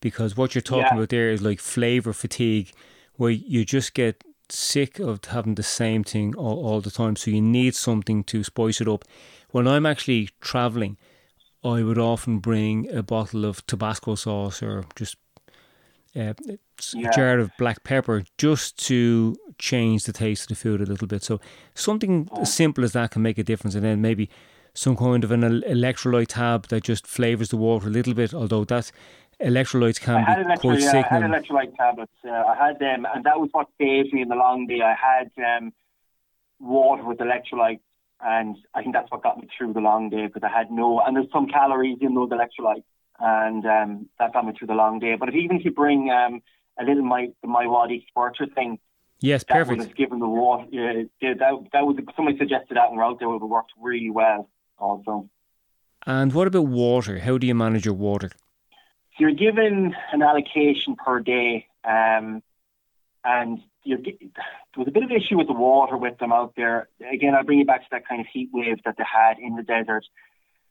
because 0.00 0.36
what 0.36 0.54
you're 0.54 0.62
talking 0.62 0.86
yeah. 0.86 0.94
about 0.94 1.08
there 1.08 1.30
is 1.30 1.42
like 1.42 1.58
flavor 1.58 2.12
fatigue, 2.12 2.72
where 3.16 3.30
you 3.30 3.64
just 3.64 3.92
get 3.94 4.22
sick 4.48 4.98
of 4.98 5.24
having 5.26 5.56
the 5.56 5.62
same 5.62 6.04
thing 6.04 6.34
all, 6.36 6.64
all 6.64 6.80
the 6.80 6.90
time. 6.90 7.16
So 7.16 7.30
you 7.30 7.42
need 7.42 7.74
something 7.74 8.24
to 8.24 8.44
spice 8.44 8.80
it 8.80 8.88
up. 8.88 9.04
When 9.50 9.66
I'm 9.66 9.86
actually 9.86 10.30
traveling, 10.40 10.96
I 11.64 11.82
would 11.82 11.98
often 11.98 12.38
bring 12.38 12.88
a 12.90 13.02
bottle 13.02 13.44
of 13.44 13.66
Tabasco 13.66 14.14
sauce 14.14 14.62
or 14.62 14.84
just 14.94 15.16
uh, 16.16 16.34
yeah. 16.94 17.08
a 17.08 17.12
jar 17.12 17.38
of 17.38 17.50
black 17.58 17.84
pepper 17.84 18.24
just 18.38 18.78
to 18.86 19.36
change 19.58 20.04
the 20.04 20.12
taste 20.12 20.44
of 20.44 20.48
the 20.48 20.54
food 20.56 20.80
a 20.80 20.86
little 20.86 21.06
bit. 21.06 21.22
So 21.22 21.40
something 21.74 22.28
yeah. 22.32 22.40
as 22.40 22.52
simple 22.52 22.84
as 22.84 22.92
that 22.92 23.12
can 23.12 23.22
make 23.22 23.38
a 23.38 23.44
difference, 23.44 23.74
and 23.74 23.84
then 23.84 24.00
maybe 24.00 24.28
some 24.74 24.96
kind 24.96 25.24
of 25.24 25.30
an 25.30 25.42
electrolyte 25.42 26.28
tab 26.28 26.68
that 26.68 26.84
just 26.84 27.06
flavors 27.06 27.50
the 27.50 27.56
water 27.56 27.88
a 27.88 27.90
little 27.90 28.14
bit. 28.14 28.34
Although 28.34 28.64
that 28.64 28.90
electrolytes 29.40 30.00
can 30.00 30.24
be 30.24 30.56
quite 30.56 30.80
yeah, 30.80 30.90
sickening. 30.90 31.24
I 31.24 31.36
had 31.36 31.44
electrolyte 31.44 31.76
tablets. 31.76 32.12
Uh, 32.24 32.30
I 32.30 32.66
had 32.66 32.78
them, 32.78 33.06
and 33.14 33.24
that 33.24 33.40
was 33.40 33.48
what 33.52 33.68
saved 33.78 34.12
me 34.12 34.22
in 34.22 34.28
the 34.28 34.36
long 34.36 34.66
day. 34.66 34.80
I 34.82 34.94
had 34.94 35.58
um, 35.58 35.72
water 36.58 37.04
with 37.04 37.18
electrolytes 37.18 37.80
and 38.22 38.56
I 38.74 38.82
think 38.82 38.94
that's 38.94 39.10
what 39.10 39.22
got 39.22 39.38
me 39.38 39.48
through 39.56 39.72
the 39.72 39.80
long 39.80 40.10
day 40.10 40.26
because 40.26 40.42
I 40.42 40.56
had 40.56 40.70
no, 40.70 41.00
and 41.00 41.16
there's 41.16 41.30
some 41.32 41.48
calories 41.48 41.98
in 42.00 42.14
those 42.14 42.30
electrolytes, 42.30 42.84
and 43.20 43.64
um, 43.66 44.08
that 44.18 44.32
got 44.32 44.46
me 44.46 44.52
through 44.56 44.68
the 44.68 44.74
long 44.74 44.98
day. 44.98 45.16
But 45.16 45.28
if, 45.28 45.34
even 45.34 45.56
if 45.56 45.64
you 45.64 45.70
bring 45.70 46.10
um, 46.10 46.42
a 46.80 46.84
little 46.84 47.02
my 47.02 47.28
the 47.42 47.48
MiWadi 47.48 48.06
Squirter 48.08 48.46
thing, 48.46 48.78
yes, 49.20 49.44
that 49.44 49.54
perfect. 49.54 49.78
Would 49.78 49.88
have 49.88 49.96
given 49.96 50.18
the 50.18 50.28
water. 50.28 50.66
Yeah, 50.70 51.02
that 51.20 51.68
that 51.72 51.86
was 51.86 51.96
somebody 52.16 52.38
suggested 52.38 52.76
that 52.76 52.90
when 52.90 52.98
we're 52.98 53.04
out 53.04 53.18
there. 53.18 53.28
It 53.28 53.32
would 53.32 53.42
have 53.42 53.50
worked 53.50 53.72
really 53.80 54.10
well, 54.10 54.48
also. 54.78 55.28
And 56.06 56.32
what 56.32 56.46
about 56.46 56.66
water? 56.66 57.18
How 57.18 57.36
do 57.38 57.46
you 57.46 57.54
manage 57.54 57.84
your 57.84 57.94
water? 57.94 58.30
So 58.30 59.26
you're 59.26 59.32
given 59.32 59.94
an 60.12 60.22
allocation 60.22 60.96
per 60.96 61.20
day. 61.20 61.66
Um, 61.84 62.42
and 63.22 63.58
there 63.84 63.98
was 64.76 64.88
a 64.88 64.90
bit 64.90 65.02
of 65.02 65.10
an 65.10 65.16
issue 65.16 65.36
with 65.36 65.46
the 65.46 65.52
water 65.52 65.96
with 65.96 66.18
them 66.18 66.32
out 66.32 66.54
there. 66.56 66.88
Again, 67.12 67.34
I'll 67.34 67.44
bring 67.44 67.58
you 67.58 67.64
back 67.64 67.82
to 67.82 67.88
that 67.92 68.08
kind 68.08 68.20
of 68.20 68.26
heat 68.32 68.50
wave 68.52 68.78
that 68.84 68.96
they 68.96 69.04
had 69.04 69.38
in 69.38 69.56
the 69.56 69.62
desert. 69.62 70.04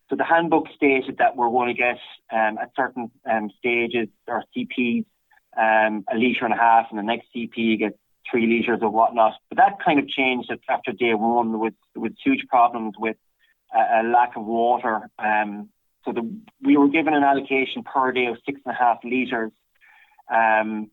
So 0.10 0.16
the 0.16 0.24
handbook 0.24 0.68
stated 0.76 1.18
that 1.18 1.36
we're 1.36 1.49
going 1.49 1.68
to 1.68 1.74
get 1.74 1.99
um, 2.32 2.57
at 2.57 2.72
certain 2.76 3.12
um, 3.30 3.51
stages 3.60 4.07
or 4.28 4.43
CPs 4.55 5.05
um, 5.57 6.05
a 6.12 6.18
litre 6.18 6.45
and 6.45 6.53
a 6.53 6.57
half, 6.57 6.88
and 6.89 6.97
the 6.97 7.03
next 7.03 7.28
CP 7.36 7.51
you 7.57 7.78
get 7.78 7.97
three 8.30 8.47
litres 8.47 8.80
or 8.82 8.89
whatnot. 8.89 9.34
But 9.49 9.57
that 9.57 9.84
kind 9.84 9.99
of 9.99 10.07
changed 10.07 10.51
after 10.68 10.91
day 10.91 11.14
one. 11.14 11.60
with 11.60 11.74
was 11.95 12.12
huge 12.24 12.47
problems 12.47 12.95
with 12.97 13.18
a, 13.74 14.01
a 14.01 14.03
lack 14.03 14.36
of 14.36 14.45
water. 14.45 15.10
Um, 15.20 15.70
so 16.05 16.12
the, 16.14 16.30
we 16.62 16.78
were 16.78 16.89
given 16.89 17.14
an 17.14 17.24
allocation 17.24 17.84
per 17.84 18.12
day 18.12 18.28
of 18.28 18.38
six 18.45 18.62
and 18.66 18.74
a 18.74 18.78
half 18.78 18.99
litres 19.03 19.51
um, 20.32 20.89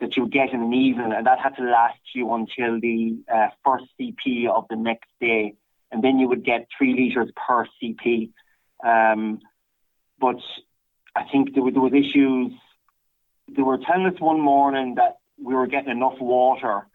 that 0.00 0.16
you 0.16 0.24
would 0.24 0.32
get 0.32 0.52
in 0.52 0.62
an 0.62 0.72
evening, 0.72 1.12
and 1.12 1.26
that 1.26 1.38
had 1.38 1.56
to 1.56 1.62
last 1.62 1.98
you 2.14 2.32
until 2.32 2.80
the 2.80 3.18
uh, 3.32 3.48
first 3.64 3.84
CP 4.00 4.48
of 4.48 4.66
the 4.68 4.76
next 4.76 5.08
day. 5.20 5.54
And 5.90 6.02
then 6.02 6.18
you 6.18 6.28
would 6.28 6.44
get 6.44 6.66
three 6.76 6.92
litres 6.94 7.30
per 7.36 7.66
CP. 7.82 8.30
Um, 8.84 9.40
but 10.20 10.36
I 11.16 11.24
think 11.30 11.54
there, 11.54 11.62
were, 11.62 11.72
there 11.72 11.94
issues. 11.94 12.52
They 13.54 13.62
were 13.62 13.78
telling 13.78 14.06
us 14.06 14.20
one 14.20 14.40
morning 14.40 14.96
that 14.96 15.18
we 15.42 15.54
were 15.54 15.66
getting 15.66 15.90
enough 15.90 16.20
water, 16.20 16.86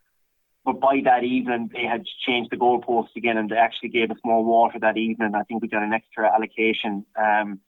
but 0.66 0.80
by 0.80 1.02
that 1.04 1.24
evening 1.24 1.70
they 1.74 1.86
had 1.86 2.06
changed 2.26 2.52
the 2.52 2.58
goalposts 2.58 3.16
again 3.16 3.38
and 3.38 3.50
they 3.50 3.58
actually 3.58 3.90
gave 3.90 4.12
us 4.12 4.18
more 4.24 4.44
water 4.44 4.80
that 4.80 4.98
evening. 4.98 5.36
I 5.36 5.44
think 5.44 5.62
we 5.62 5.68
got 5.68 5.84
an 5.84 5.94
extra 5.94 6.34
allocation 6.34 7.06
um, 7.16 7.60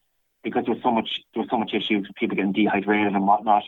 because 0.44 0.66
there 0.66 0.74
was 0.76 0.84
so 0.84 0.92
much 0.92 1.22
there 1.34 1.42
was 1.42 1.50
so 1.50 1.58
much 1.58 1.74
issues 1.74 2.08
with 2.08 2.16
people 2.16 2.36
getting 2.36 2.54
dehydrated 2.54 3.14
and 3.14 3.28
whatnot. 3.28 3.64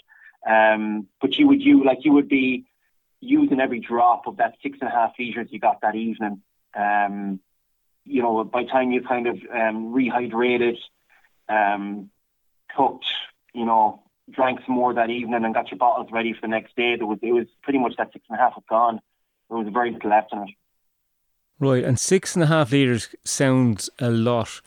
Um, 0.47 1.07
but 1.21 1.37
you 1.37 1.47
would 1.47 1.61
you 1.61 1.83
like 1.83 1.99
you 2.03 2.13
would 2.13 2.29
be 2.29 2.65
using 3.21 3.59
every 3.59 3.79
drop 3.79 4.27
of 4.27 4.37
that 4.37 4.55
six 4.61 4.77
and 4.81 4.89
a 4.89 4.93
half 4.93 5.13
liters 5.17 5.47
you 5.51 5.59
got 5.59 5.81
that 5.81 5.95
evening. 5.95 6.41
Um, 6.75 7.39
you 8.05 8.21
know, 8.21 8.43
by 8.43 8.63
the 8.63 8.69
time 8.69 8.91
you 8.91 9.01
kind 9.01 9.27
of 9.27 9.35
um, 9.51 9.93
rehydrated, 9.93 10.77
um, 11.49 12.09
cooked, 12.75 13.05
you 13.53 13.65
know, 13.65 14.03
drank 14.29 14.59
some 14.65 14.75
more 14.75 14.93
that 14.93 15.09
evening 15.09 15.43
and 15.43 15.53
got 15.53 15.69
your 15.71 15.77
bottles 15.77 16.09
ready 16.11 16.33
for 16.33 16.41
the 16.41 16.47
next 16.47 16.75
day, 16.75 16.95
there 16.95 17.05
was 17.05 17.19
it 17.21 17.31
was 17.31 17.47
pretty 17.61 17.79
much 17.79 17.95
that 17.97 18.11
six 18.13 18.25
and 18.29 18.39
a 18.39 18.41
half 18.41 18.55
was 18.55 18.63
gone. 18.69 18.99
There 19.49 19.57
was 19.57 19.67
very 19.71 19.91
little 19.91 20.09
left 20.09 20.33
in 20.33 20.39
it. 20.39 20.49
Right, 21.59 21.83
and 21.83 21.99
six 21.99 22.35
and 22.35 22.43
a 22.43 22.47
half 22.47 22.71
litres 22.71 23.09
sounds 23.23 23.89
a 23.99 24.09
lot, 24.09 24.61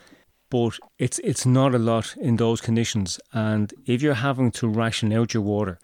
but 0.51 0.79
it's 0.99 1.19
it's 1.21 1.45
not 1.45 1.75
a 1.75 1.79
lot 1.79 2.17
in 2.17 2.37
those 2.37 2.61
conditions. 2.61 3.19
And 3.33 3.73
if 3.87 4.03
you're 4.03 4.15
having 4.15 4.51
to 4.53 4.69
ration 4.69 5.13
out 5.13 5.35
your 5.35 5.43
water, 5.43 5.79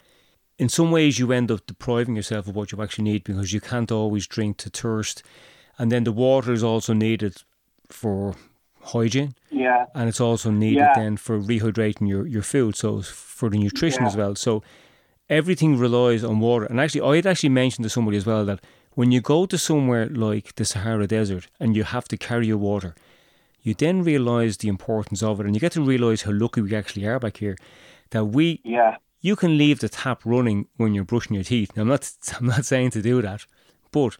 in 0.59 0.69
some 0.69 0.91
ways 0.91 1.19
you 1.19 1.33
end 1.33 1.51
up 1.51 1.67
depriving 1.67 2.17
yourself 2.17 2.47
of 2.47 2.55
what 2.55 2.73
you 2.73 2.83
actually 2.83 3.05
need 3.05 3.25
because 3.25 3.53
you 3.53 3.61
can't 3.61 3.91
always 3.91 4.27
drink 4.27 4.59
to 4.59 4.71
thirst. 4.71 5.23
And 5.79 5.91
then 5.91 6.05
the 6.05 6.13
water 6.13 6.53
is 6.53 6.63
also 6.63 6.93
needed 6.93 7.43
for 7.89 8.35
hygiene. 8.83 9.35
Yeah. 9.51 9.87
And 9.95 10.09
it's 10.09 10.21
also 10.21 10.51
needed 10.51 10.79
yeah. 10.79 10.95
then 10.95 11.17
for 11.17 11.41
rehydrating 11.41 12.09
your, 12.09 12.27
your 12.27 12.43
food, 12.43 12.77
so 12.77 13.03
for 13.03 13.49
the 13.49 13.59
nutrition 13.59 14.03
yeah. 14.03 14.09
as 14.09 14.17
well. 14.17 14.35
So 14.35 14.63
everything 15.29 15.79
relies 15.79 16.25
on 16.25 16.41
water. 16.41 16.67
And 16.67 16.81
actually, 16.81 17.03
I 17.03 17.17
had 17.17 17.27
actually 17.27 17.51
mentioned 17.51 17.85
to 17.85 17.91
somebody 17.91 18.17
as 18.17 18.27
well 18.27 18.45
that 18.45 18.61
when 18.95 19.11
you 19.11 19.21
go 19.21 19.47
to 19.47 19.57
somewhere 19.57 20.07
like 20.09 20.55
the 20.57 20.65
Sahara 20.65 21.07
Desert 21.07 21.49
and 21.59 21.75
you 21.75 21.85
have 21.85 22.07
to 22.09 22.17
carry 22.17 22.47
your 22.47 22.59
water, 22.59 22.95
you 23.63 23.75
then 23.75 24.03
realise 24.03 24.57
the 24.57 24.69
importance 24.69 25.23
of 25.23 25.41
it 25.41 25.47
and 25.47 25.55
you 25.55 25.61
get 25.61 25.73
to 25.73 25.83
realise 25.83 26.23
how 26.23 26.33
lucky 26.33 26.61
we 26.61 26.75
actually 26.75 27.07
are 27.07 27.19
back 27.19 27.39
here. 27.39 27.57
That 28.11 28.27
we, 28.27 28.61
yeah. 28.65 28.97
you 29.21 29.37
can 29.37 29.57
leave 29.57 29.81
the 29.81 29.89
tap 29.89 30.21
running 30.25 30.67
when 30.77 30.93
you're 30.93 31.05
brushing 31.05 31.35
your 31.35 31.45
teeth. 31.45 31.71
Now, 31.75 31.83
I'm 31.83 31.89
not, 31.89 32.13
I'm 32.39 32.47
not 32.47 32.65
saying 32.67 32.91
to 32.91 33.03
do 33.03 33.23
that, 33.23 33.47
but 33.91 34.19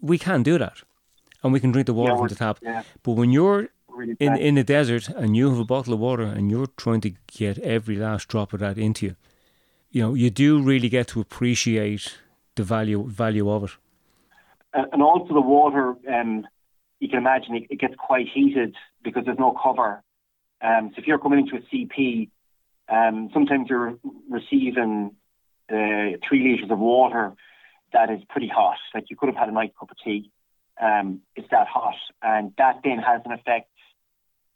we 0.00 0.18
can 0.18 0.42
do 0.42 0.58
that 0.58 0.82
and 1.42 1.52
we 1.52 1.60
can 1.60 1.72
drink 1.72 1.86
the 1.86 1.94
water 1.94 2.12
yeah, 2.12 2.18
from 2.18 2.28
the 2.28 2.34
tap. 2.34 2.58
Yeah. 2.62 2.82
But 3.02 3.12
when 3.12 3.30
you're 3.30 3.68
really 3.88 4.16
in 4.20 4.36
in 4.36 4.54
the 4.54 4.64
desert 4.64 5.08
and 5.08 5.36
you 5.36 5.48
have 5.50 5.58
a 5.58 5.64
bottle 5.64 5.94
of 5.94 6.00
water 6.00 6.24
and 6.24 6.50
you're 6.50 6.68
trying 6.76 7.00
to 7.02 7.12
get 7.26 7.58
every 7.58 7.96
last 7.96 8.28
drop 8.28 8.52
of 8.52 8.60
that 8.60 8.78
into 8.78 9.06
you, 9.06 9.16
you 9.90 10.02
know, 10.02 10.14
you 10.14 10.30
do 10.30 10.60
really 10.60 10.88
get 10.88 11.08
to 11.08 11.20
appreciate 11.20 12.18
the 12.56 12.62
value 12.62 13.04
value 13.08 13.50
of 13.50 13.64
it. 13.64 13.70
And 14.74 15.02
also 15.02 15.32
the 15.32 15.40
water, 15.40 15.94
um, 16.12 16.46
you 17.00 17.08
can 17.08 17.18
imagine 17.18 17.56
it, 17.56 17.64
it, 17.70 17.80
gets 17.80 17.94
quite 17.96 18.26
heated 18.32 18.74
because 19.02 19.24
there's 19.24 19.38
no 19.38 19.56
cover. 19.60 20.02
Um, 20.60 20.90
so 20.94 21.00
if 21.00 21.06
you're 21.06 21.18
coming 21.18 21.40
into 21.40 21.56
a 21.56 21.60
CP, 21.74 22.28
um, 22.88 23.30
sometimes 23.32 23.68
you're 23.70 23.98
receiving 24.28 25.14
uh, 25.70 26.18
three 26.28 26.42
liters 26.42 26.70
of 26.70 26.78
water 26.78 27.32
that 27.92 28.10
is 28.10 28.20
pretty 28.28 28.48
hot. 28.48 28.78
Like 28.94 29.04
you 29.10 29.16
could 29.16 29.28
have 29.28 29.36
had 29.36 29.48
a 29.48 29.52
nice 29.52 29.70
cup 29.78 29.90
of 29.90 29.96
tea 30.04 30.30
um, 30.80 31.22
it's 31.34 31.48
that 31.50 31.66
hot, 31.66 31.96
and 32.22 32.52
that 32.58 32.80
then 32.84 32.98
has 32.98 33.20
an 33.24 33.32
effect 33.32 33.70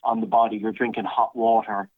on 0.04 0.20
the 0.20 0.26
body. 0.26 0.56
You're 0.56 0.72
drinking 0.72 1.04
hot 1.04 1.34
water 1.34 1.88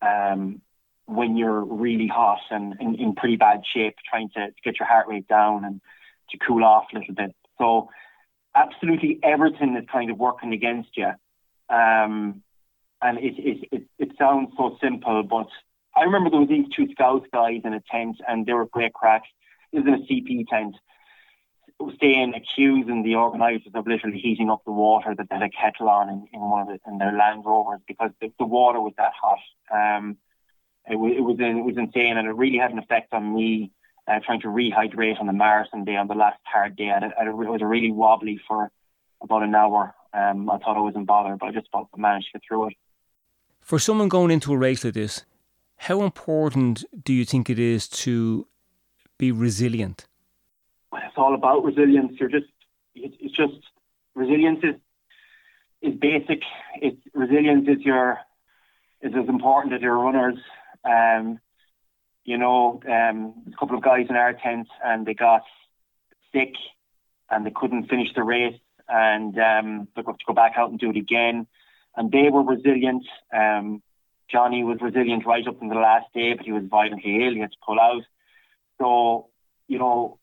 um, 0.00 0.60
when 1.06 1.36
you're 1.36 1.64
really 1.64 2.06
hot 2.06 2.40
and 2.50 2.74
in, 2.80 3.14
pretty 3.14 3.36
bad 3.36 3.62
shape, 3.72 3.96
trying 4.08 4.28
to, 4.30 4.46
to, 4.46 4.54
get 4.64 4.78
your 4.78 4.86
heart 4.86 5.08
rate 5.08 5.28
down 5.28 5.64
and 5.64 5.80
to 6.30 6.38
cool 6.38 6.64
off 6.64 6.86
a 6.92 6.98
little 6.98 7.14
bit. 7.14 7.34
So, 7.58 7.90
absolutely 8.54 9.18
everything 9.22 9.76
is 9.76 9.84
kind 9.90 10.10
of 10.10 10.18
working 10.18 10.52
against 10.52 10.96
you. 10.96 11.10
Um, 11.68 12.42
and 13.02 13.18
it, 13.18 13.34
it, 13.38 13.68
it, 13.72 13.82
it 13.98 14.08
sounds 14.18 14.50
so 14.56 14.76
simple, 14.80 15.24
but 15.24 15.48
I 15.96 16.04
remember 16.04 16.30
there 16.30 16.40
was 16.40 16.48
these 16.48 16.66
two 16.74 16.86
Scouts 16.92 17.26
guys 17.32 17.60
in 17.64 17.74
a 17.74 17.82
tent, 17.90 18.16
and 18.26 18.46
they 18.46 18.52
were 18.52 18.66
great 18.66 18.92
crack. 18.92 19.22
Was 19.74 19.84
in 19.86 19.94
a 19.94 19.98
CP 19.98 20.46
tent, 20.48 20.76
staying 21.96 22.34
accusing 22.34 23.02
the 23.02 23.16
organisers 23.16 23.72
of 23.74 23.86
literally 23.86 24.18
heating 24.18 24.50
up 24.50 24.62
the 24.64 24.72
water 24.72 25.14
that 25.16 25.28
they 25.28 25.36
had 25.36 25.42
a 25.42 25.50
kettle 25.50 25.88
on 25.88 26.08
in, 26.08 26.26
in 26.32 26.40
one 26.40 26.62
of 26.62 26.68
the, 26.68 26.78
in 26.90 26.98
their 26.98 27.12
Land 27.12 27.44
Rovers 27.44 27.80
because 27.86 28.10
the, 28.20 28.32
the 28.38 28.46
water 28.46 28.80
was 28.80 28.92
that 28.98 29.12
hot. 29.20 29.38
Um, 29.72 30.16
it, 30.88 30.96
was, 30.96 31.12
it 31.16 31.20
was 31.20 31.36
it 31.38 31.64
was 31.64 31.76
insane, 31.76 32.16
and 32.16 32.28
it 32.28 32.32
really 32.32 32.58
had 32.58 32.70
an 32.70 32.78
effect 32.78 33.12
on 33.12 33.34
me 33.34 33.72
uh, 34.06 34.20
trying 34.24 34.40
to 34.42 34.48
rehydrate 34.48 35.20
on 35.20 35.26
the 35.26 35.32
marathon 35.32 35.84
day 35.84 35.96
on 35.96 36.08
the 36.08 36.14
last 36.14 36.38
hard 36.44 36.76
day. 36.76 36.88
And 36.88 37.04
it, 37.04 37.12
it 37.18 37.34
was 37.34 37.60
really 37.62 37.90
wobbly 37.90 38.38
for 38.46 38.70
about 39.22 39.42
an 39.42 39.54
hour. 39.54 39.94
Um, 40.12 40.48
I 40.50 40.58
thought 40.58 40.76
I 40.76 40.80
wasn't 40.80 41.06
bothered, 41.06 41.38
but 41.38 41.46
I 41.46 41.52
just 41.52 41.68
managed 41.96 42.26
to 42.26 42.38
get 42.38 42.42
through 42.46 42.68
it. 42.68 42.74
For 43.60 43.78
someone 43.78 44.08
going 44.08 44.30
into 44.30 44.52
a 44.52 44.58
race 44.58 44.84
like 44.84 44.94
this, 44.94 45.24
how 45.76 46.02
important 46.02 46.84
do 47.02 47.12
you 47.12 47.24
think 47.24 47.50
it 47.50 47.58
is 47.58 47.88
to 47.88 48.46
be 49.18 49.32
resilient? 49.32 50.06
it's 50.94 51.16
all 51.16 51.34
about 51.34 51.64
resilience. 51.64 52.18
You're 52.18 52.28
just, 52.28 52.46
it's 52.94 53.36
just 53.36 53.54
resilience 54.14 54.60
is 54.62 54.74
is 55.82 55.98
basic. 55.98 56.42
It's 56.80 57.00
resilience 57.12 57.68
is 57.68 57.84
your 57.84 58.18
is 59.02 59.12
as 59.14 59.28
important 59.28 59.74
as 59.74 59.82
your 59.82 59.98
runners. 59.98 60.38
Um, 60.84 61.38
you 62.24 62.38
know, 62.38 62.80
um, 62.88 63.34
a 63.52 63.56
couple 63.58 63.76
of 63.76 63.82
guys 63.82 64.06
in 64.08 64.16
our 64.16 64.32
tent 64.32 64.66
and 64.82 65.04
they 65.04 65.14
got 65.14 65.42
sick 66.32 66.54
and 67.30 67.44
they 67.44 67.52
couldn't 67.54 67.88
finish 67.88 68.08
the 68.14 68.22
race 68.22 68.58
and 68.88 69.38
um, 69.38 69.88
they 69.94 70.02
got 70.02 70.18
to 70.18 70.24
go 70.26 70.32
back 70.32 70.54
out 70.56 70.70
and 70.70 70.80
do 70.80 70.90
it 70.90 70.96
again. 70.96 71.46
And 71.96 72.10
they 72.10 72.30
were 72.30 72.42
resilient. 72.42 73.04
Um, 73.32 73.82
Johnny 74.30 74.64
was 74.64 74.78
resilient 74.80 75.26
right 75.26 75.46
up 75.46 75.60
until 75.60 75.76
the 75.76 75.82
last 75.82 76.06
day, 76.14 76.32
but 76.32 76.46
he 76.46 76.52
was 76.52 76.64
violently 76.64 77.24
ill. 77.24 77.34
He 77.34 77.40
had 77.40 77.52
to 77.52 77.58
pull 77.64 77.78
out. 77.78 78.02
So, 78.84 79.30
you 79.66 79.78
know, 79.78 80.18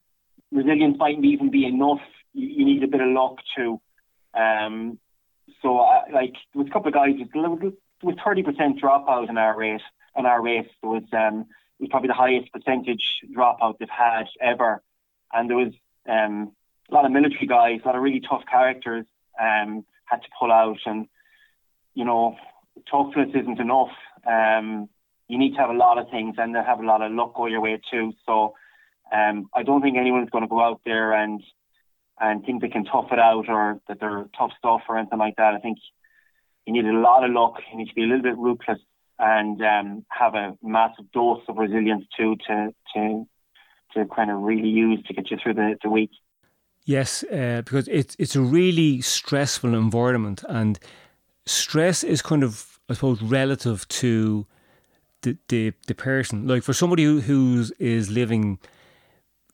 resilience 0.51 0.97
mightn't 0.99 1.25
even 1.25 1.49
be 1.49 1.65
enough. 1.65 2.01
You, 2.33 2.47
you 2.47 2.65
need 2.65 2.83
a 2.83 2.87
bit 2.87 3.01
of 3.01 3.09
luck 3.09 3.37
too. 3.55 3.81
Um, 4.35 4.99
so, 5.61 5.79
uh, 5.79 6.03
like, 6.13 6.33
there 6.53 6.61
was 6.61 6.67
a 6.67 6.71
couple 6.71 6.89
of 6.89 6.93
guys, 6.93 7.15
was 7.33 8.15
30% 8.15 8.79
dropout 8.79 9.29
in 9.29 9.37
our 9.37 9.57
race. 9.57 9.81
In 10.15 10.25
our 10.25 10.41
race, 10.41 10.67
was, 10.83 11.03
um, 11.13 11.45
it 11.79 11.83
was 11.83 11.89
probably 11.89 12.07
the 12.07 12.13
highest 12.13 12.51
percentage 12.53 13.21
dropout 13.35 13.79
they've 13.79 13.89
had 13.89 14.25
ever. 14.39 14.83
And 15.33 15.49
there 15.49 15.57
was 15.57 15.73
um, 16.07 16.51
a 16.89 16.93
lot 16.93 17.05
of 17.05 17.11
military 17.11 17.47
guys, 17.47 17.79
a 17.83 17.87
lot 17.87 17.95
of 17.95 18.03
really 18.03 18.21
tough 18.21 18.43
characters 18.49 19.05
um, 19.39 19.85
had 20.05 20.21
to 20.21 20.29
pull 20.39 20.51
out. 20.51 20.79
And, 20.85 21.07
you 21.95 22.05
know, 22.05 22.35
toughness 22.89 23.29
isn't 23.33 23.59
enough. 23.59 23.91
Um, 24.27 24.89
you 25.31 25.37
need 25.37 25.53
to 25.53 25.61
have 25.61 25.69
a 25.69 25.73
lot 25.85 25.97
of 25.97 26.09
things 26.09 26.35
and 26.37 26.53
have 26.57 26.81
a 26.81 26.85
lot 26.85 27.01
of 27.01 27.09
luck 27.13 27.33
go 27.35 27.45
your 27.45 27.61
way 27.61 27.79
too. 27.89 28.11
So 28.25 28.53
um, 29.13 29.49
I 29.55 29.63
don't 29.63 29.81
think 29.81 29.97
anyone's 29.97 30.29
going 30.29 30.43
to 30.43 30.49
go 30.49 30.61
out 30.61 30.81
there 30.85 31.13
and 31.13 31.41
and 32.19 32.43
think 32.43 32.61
they 32.61 32.67
can 32.67 32.83
tough 32.83 33.07
it 33.13 33.17
out 33.17 33.45
or 33.47 33.79
that 33.87 33.99
they're 34.01 34.25
tough 34.37 34.51
stuff 34.59 34.81
or 34.89 34.97
anything 34.97 35.19
like 35.19 35.37
that. 35.37 35.53
I 35.55 35.59
think 35.59 35.77
you 36.65 36.73
need 36.73 36.85
a 36.85 36.99
lot 36.99 37.23
of 37.23 37.31
luck. 37.31 37.53
You 37.71 37.77
need 37.77 37.87
to 37.87 37.95
be 37.95 38.03
a 38.03 38.07
little 38.07 38.21
bit 38.21 38.37
ruthless 38.37 38.79
and 39.17 39.59
um, 39.61 40.05
have 40.09 40.35
a 40.35 40.57
massive 40.61 41.09
dose 41.13 41.41
of 41.47 41.55
resilience 41.55 42.05
too 42.17 42.35
to 42.47 42.75
to 42.93 43.25
to 43.93 44.05
kind 44.13 44.31
of 44.31 44.41
really 44.41 44.67
use 44.67 45.01
to 45.07 45.13
get 45.13 45.31
you 45.31 45.37
through 45.41 45.53
the, 45.53 45.77
the 45.81 45.89
week. 45.89 46.11
Yes, 46.83 47.23
uh, 47.31 47.61
because 47.63 47.87
it's 47.87 48.17
it's 48.19 48.35
a 48.35 48.41
really 48.41 48.99
stressful 48.99 49.73
environment, 49.75 50.43
and 50.49 50.77
stress 51.45 52.03
is 52.03 52.21
kind 52.21 52.43
of 52.43 52.79
I 52.89 52.95
suppose 52.95 53.21
relative 53.21 53.87
to 53.87 54.45
the 55.21 55.37
the, 55.47 55.73
the 55.87 55.95
person. 55.95 56.47
Like 56.47 56.63
for 56.63 56.73
somebody 56.73 57.03
who 57.03 57.21
who's 57.21 57.71
is 57.71 58.09
living 58.09 58.59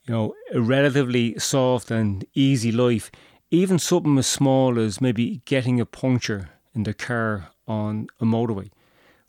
you 0.07 0.13
know, 0.13 0.35
a 0.53 0.61
relatively 0.61 1.37
soft 1.37 1.91
and 1.91 2.25
easy 2.33 2.71
life, 2.71 3.11
even 3.51 3.77
something 3.77 4.17
as 4.17 4.27
small 4.27 4.79
as 4.79 5.01
maybe 5.01 5.41
getting 5.45 5.79
a 5.79 5.85
puncture 5.85 6.49
in 6.73 6.83
the 6.83 6.93
car 6.93 7.49
on 7.67 8.07
a 8.19 8.25
motorway 8.25 8.69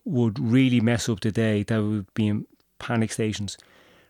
would 0.04 0.38
really 0.38 0.80
mess 0.80 1.08
up 1.08 1.20
the 1.20 1.32
day. 1.32 1.64
That 1.64 1.82
would 1.82 2.12
be 2.14 2.28
in 2.28 2.46
panic 2.78 3.12
stations. 3.12 3.58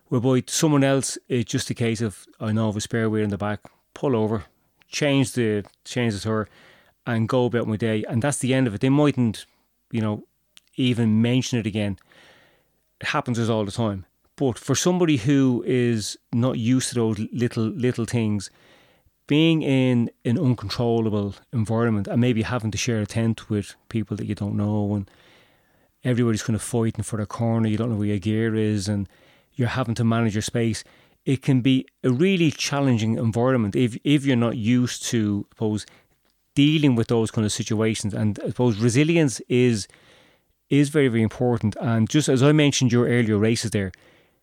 Whereby 0.09 0.45
someone 0.47 0.85
else, 0.85 1.19
it's 1.29 1.51
just 1.51 1.71
a 1.71 1.75
case 1.75 2.01
of 2.01 2.27
I 2.39 2.53
know 2.53 2.69
of 2.69 2.77
a 2.77 2.81
spare 2.81 3.11
wheel 3.11 3.25
in 3.25 3.31
the 3.31 3.39
back, 3.39 3.61
pull 3.95 4.15
over, 4.15 4.45
change 4.89 5.33
the 5.33 5.65
change 5.85 6.15
the 6.15 6.21
tire, 6.21 6.49
and 7.07 7.29
go 7.29 7.47
about 7.47 7.67
my 7.67 7.77
day. 7.77 8.05
And 8.09 8.23
that's 8.23 8.39
the 8.39 8.55
end 8.55 8.67
of 8.67 8.75
it. 8.75 8.81
They 8.81 8.89
mightn't, 8.91 9.47
you 9.91 10.01
know, 10.01 10.25
even 10.77 11.21
mention 11.21 11.59
it 11.59 11.67
again. 11.67 11.99
It 13.01 13.09
happens 13.09 13.39
us 13.39 13.49
all 13.49 13.65
the 13.65 13.73
time. 13.73 14.07
But 14.37 14.59
for 14.59 14.75
somebody 14.75 15.17
who 15.17 15.65
is 15.67 16.17
not 16.33 16.59
used 16.59 16.91
to 16.91 16.95
those 16.95 17.19
little 17.33 17.65
little 17.65 18.05
things, 18.05 18.51
being 19.27 19.63
in 19.63 20.11
an 20.25 20.39
uncontrollable 20.39 21.35
environment 21.53 22.09
and 22.09 22.21
maybe 22.21 22.43
having 22.43 22.71
to 22.71 22.79
share 22.79 23.01
a 23.01 23.07
tent 23.07 23.51
with 23.51 23.75
people 23.89 24.17
that 24.17 24.27
you 24.27 24.35
don't 24.35 24.57
know 24.57 24.95
and 24.95 25.11
everybody's 26.05 26.43
kind 26.43 26.55
of 26.55 26.63
fighting 26.63 27.03
for 27.03 27.19
the 27.19 27.27
corner, 27.27 27.69
you 27.69 27.77
don't 27.77 27.91
know 27.91 27.97
where 27.97 28.07
your 28.07 28.19
gear 28.19 28.55
is 28.55 28.89
and 28.89 29.09
you're 29.55 29.69
having 29.69 29.95
to 29.97 30.05
manage 30.05 30.35
your 30.35 30.43
space. 30.43 30.85
It 31.27 31.43
can 31.43 31.61
be 31.61 31.85
a 32.05 32.11
really 32.11 32.51
challenging 32.51 33.19
environment 33.19 33.75
if 33.75 33.99
if 34.05 34.25
you're 34.25 34.37
not 34.37 34.57
used 34.57 35.05
to 35.07 35.47
I 35.51 35.55
suppose 35.55 35.87
dealing 36.55 36.95
with 36.95 37.09
those 37.09 37.31
kind 37.31 37.45
of 37.45 37.53
situations. 37.53 38.15
And 38.15 38.39
I 38.43 38.49
suppose 38.49 38.79
resilience 38.79 39.41
is 39.49 39.87
is 40.71 40.89
very, 40.89 41.09
very 41.09 41.23
important. 41.23 41.77
And 41.81 42.09
just 42.09 42.29
as 42.29 42.43
I 42.43 42.53
mentioned 42.53 42.93
your 42.93 43.07
earlier 43.07 43.39
races 43.39 43.71
there, 43.71 43.93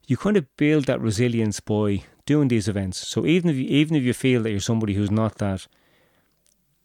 you 0.07 0.17
kind 0.17 0.37
of 0.37 0.45
build 0.57 0.85
that 0.85 1.01
resilience 1.01 1.59
by 1.59 2.03
doing 2.25 2.47
these 2.47 2.67
events. 2.67 3.07
So 3.07 3.25
even 3.25 3.49
if 3.49 3.55
you, 3.55 3.65
even 3.65 3.95
if 3.95 4.03
you 4.03 4.13
feel 4.13 4.43
that 4.43 4.51
you're 4.51 4.59
somebody 4.59 4.93
who's 4.93 5.11
not 5.11 5.35
that 5.35 5.67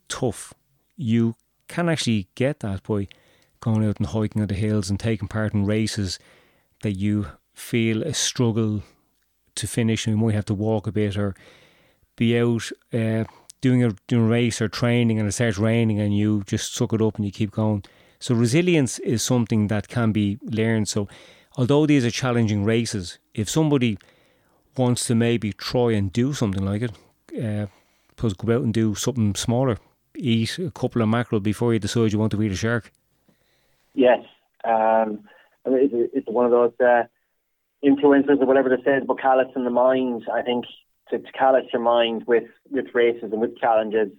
tough, 0.08 0.54
you 0.96 1.34
can 1.68 1.88
actually 1.88 2.28
get 2.34 2.60
that 2.60 2.82
by 2.82 3.08
going 3.60 3.86
out 3.86 3.98
and 3.98 4.08
hiking 4.08 4.42
on 4.42 4.48
the 4.48 4.54
hills 4.54 4.90
and 4.90 4.98
taking 4.98 5.28
part 5.28 5.54
in 5.54 5.66
races 5.66 6.18
that 6.82 6.92
you 6.92 7.26
feel 7.54 8.02
a 8.02 8.14
struggle 8.14 8.82
to 9.54 9.66
finish 9.66 10.06
and 10.06 10.16
you 10.16 10.24
might 10.24 10.34
have 10.34 10.46
to 10.46 10.54
walk 10.54 10.86
a 10.86 10.92
bit 10.92 11.16
or 11.16 11.34
be 12.16 12.38
out 12.38 12.70
uh, 12.92 13.24
doing 13.60 13.84
a 13.84 13.94
doing 14.06 14.24
a 14.24 14.28
race 14.28 14.60
or 14.60 14.68
training 14.68 15.18
and 15.18 15.28
it 15.28 15.32
starts 15.32 15.58
raining 15.58 16.00
and 16.00 16.16
you 16.16 16.42
just 16.46 16.74
suck 16.74 16.92
it 16.92 17.02
up 17.02 17.16
and 17.16 17.24
you 17.24 17.30
keep 17.30 17.50
going. 17.50 17.84
So 18.20 18.34
resilience 18.34 18.98
is 18.98 19.22
something 19.22 19.68
that 19.68 19.88
can 19.88 20.12
be 20.12 20.38
learned. 20.42 20.88
So 20.88 21.08
although 21.56 21.86
these 21.86 22.04
are 22.04 22.10
challenging 22.10 22.64
races, 22.64 23.18
if 23.34 23.48
somebody 23.48 23.98
wants 24.76 25.06
to 25.06 25.14
maybe 25.14 25.54
try 25.54 25.92
and 25.92 26.12
do 26.12 26.34
something 26.34 26.64
like 26.64 26.82
it, 26.82 26.92
uh, 27.42 27.66
suppose 28.10 28.34
go 28.34 28.54
out 28.54 28.62
and 28.62 28.74
do 28.74 28.94
something 28.94 29.34
smaller, 29.34 29.78
eat 30.14 30.58
a 30.58 30.70
couple 30.70 31.00
of 31.00 31.08
mackerel 31.08 31.40
before 31.40 31.72
you 31.72 31.78
decide 31.78 32.12
you 32.12 32.18
want 32.18 32.32
to 32.32 32.42
eat 32.42 32.52
a 32.52 32.56
shark. 32.56 32.92
Yes, 33.94 34.20
um, 34.64 35.24
it's, 35.64 36.12
it's 36.14 36.28
one 36.28 36.44
of 36.44 36.50
those 36.50 36.78
uh, 36.78 37.04
influences 37.82 38.38
or 38.38 38.46
whatever 38.46 38.68
they 38.68 38.82
says 38.84 39.02
about 39.02 39.18
callous 39.18 39.48
in 39.56 39.64
the 39.64 39.70
mind. 39.70 40.24
I 40.32 40.42
think 40.42 40.66
to, 41.08 41.18
to 41.18 41.32
callous 41.32 41.64
your 41.72 41.82
mind 41.82 42.24
with, 42.26 42.44
with 42.70 42.86
races 42.94 43.32
and 43.32 43.40
with 43.40 43.58
challenges 43.58 44.10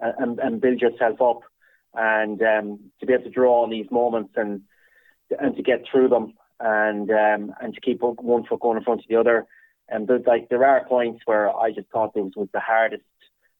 and, 0.00 0.38
and 0.40 0.60
build 0.60 0.82
yourself 0.82 1.22
up 1.22 1.40
and 1.96 2.40
um, 2.42 2.80
to 3.00 3.06
be 3.06 3.12
able 3.12 3.24
to 3.24 3.30
draw 3.30 3.62
on 3.62 3.70
these 3.70 3.90
moments 3.90 4.32
and 4.36 4.62
and 5.40 5.56
to 5.56 5.62
get 5.62 5.84
through 5.90 6.08
them 6.08 6.34
and 6.60 7.10
um, 7.10 7.54
and 7.60 7.74
to 7.74 7.80
keep 7.80 8.00
one 8.00 8.44
foot 8.44 8.60
going 8.60 8.78
in 8.78 8.84
front 8.84 9.00
of 9.00 9.06
the 9.08 9.16
other. 9.16 9.46
And 9.88 10.08
like 10.26 10.48
there 10.48 10.64
are 10.64 10.84
points 10.84 11.22
where 11.26 11.54
I 11.54 11.70
just 11.72 11.88
thought 11.90 12.14
this 12.14 12.32
was 12.34 12.48
the 12.52 12.60
hardest, 12.60 13.04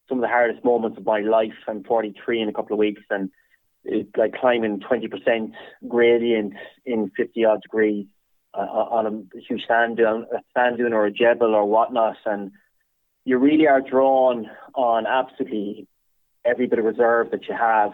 some 0.08 0.18
of 0.18 0.22
the 0.22 0.28
hardest 0.28 0.64
moments 0.64 0.98
of 0.98 1.06
my 1.06 1.20
life. 1.20 1.54
I'm 1.68 1.84
43 1.84 2.42
in 2.42 2.48
a 2.48 2.52
couple 2.52 2.74
of 2.74 2.78
weeks, 2.78 3.02
and 3.10 3.30
it's 3.84 4.10
like 4.16 4.34
climbing 4.34 4.80
20% 4.80 5.52
gradient 5.86 6.54
in 6.84 7.10
50 7.16 7.44
odd 7.44 7.62
degrees 7.62 8.06
uh, 8.54 8.62
on 8.62 9.06
a 9.06 9.38
huge 9.38 9.62
sand 9.68 9.98
dune, 9.98 10.26
a 10.32 10.40
sand 10.54 10.78
dune 10.78 10.92
or 10.92 11.06
a 11.06 11.12
jebel 11.12 11.54
or 11.54 11.64
whatnot, 11.64 12.16
and 12.26 12.50
you 13.24 13.38
really 13.38 13.68
are 13.68 13.80
drawn 13.80 14.50
on 14.74 15.06
absolutely 15.06 15.86
every 16.44 16.66
bit 16.66 16.78
of 16.78 16.84
reserve 16.84 17.30
that 17.30 17.46
you 17.48 17.54
have 17.54 17.92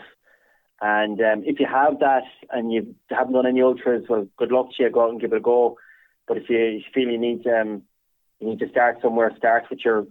and 0.82 1.20
um, 1.20 1.44
if 1.46 1.60
you 1.60 1.66
have 1.66 2.00
that 2.00 2.24
and 2.50 2.72
you 2.72 2.96
haven't 3.08 3.34
done 3.34 3.46
any 3.46 3.62
ultras, 3.62 4.04
well, 4.08 4.26
good 4.36 4.50
luck 4.50 4.66
to 4.76 4.82
you. 4.82 4.90
Go 4.90 5.04
out 5.04 5.10
and 5.10 5.20
give 5.20 5.32
it 5.32 5.36
a 5.36 5.40
go. 5.40 5.78
But 6.26 6.38
if 6.38 6.50
you, 6.50 6.80
feel 6.92 7.08
you 7.08 7.18
need 7.18 7.46
um, 7.46 7.82
you 8.40 8.48
need 8.48 8.58
to 8.58 8.68
start 8.68 8.98
somewhere, 9.00 9.32
start 9.36 9.64
with 9.70 9.78
your 9.84 10.08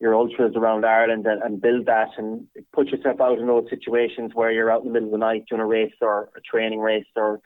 your 0.00 0.14
ultras 0.14 0.54
around 0.54 0.84
Ireland 0.84 1.26
and, 1.26 1.42
and 1.42 1.62
build 1.62 1.86
that 1.86 2.10
and 2.18 2.46
put 2.74 2.88
yourself 2.88 3.22
out 3.22 3.38
in 3.38 3.46
those 3.46 3.70
situations 3.70 4.32
where 4.34 4.50
you're 4.50 4.70
out 4.70 4.82
in 4.82 4.88
the 4.88 4.92
middle 4.92 5.08
of 5.08 5.12
the 5.12 5.18
night 5.18 5.46
doing 5.48 5.62
a 5.62 5.66
race 5.66 5.94
or 6.02 6.28
a 6.36 6.40
training 6.40 6.80
race 6.80 7.06
or 7.16 7.40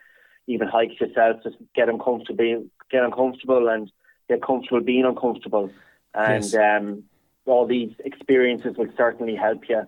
even 0.48 0.66
hikes 0.66 1.00
yourself. 1.00 1.36
Just 1.44 1.56
get 1.74 1.88
uncomfortable, 1.88 2.64
get 2.90 3.04
uncomfortable, 3.04 3.68
and 3.68 3.92
get 4.28 4.42
comfortable 4.42 4.80
being 4.80 5.04
uncomfortable. 5.04 5.70
And 6.14 6.42
yes. 6.42 6.54
um, 6.56 7.04
all 7.44 7.66
these 7.66 7.92
experiences 8.04 8.76
will 8.76 8.92
certainly 8.96 9.36
help 9.36 9.68
you 9.68 9.82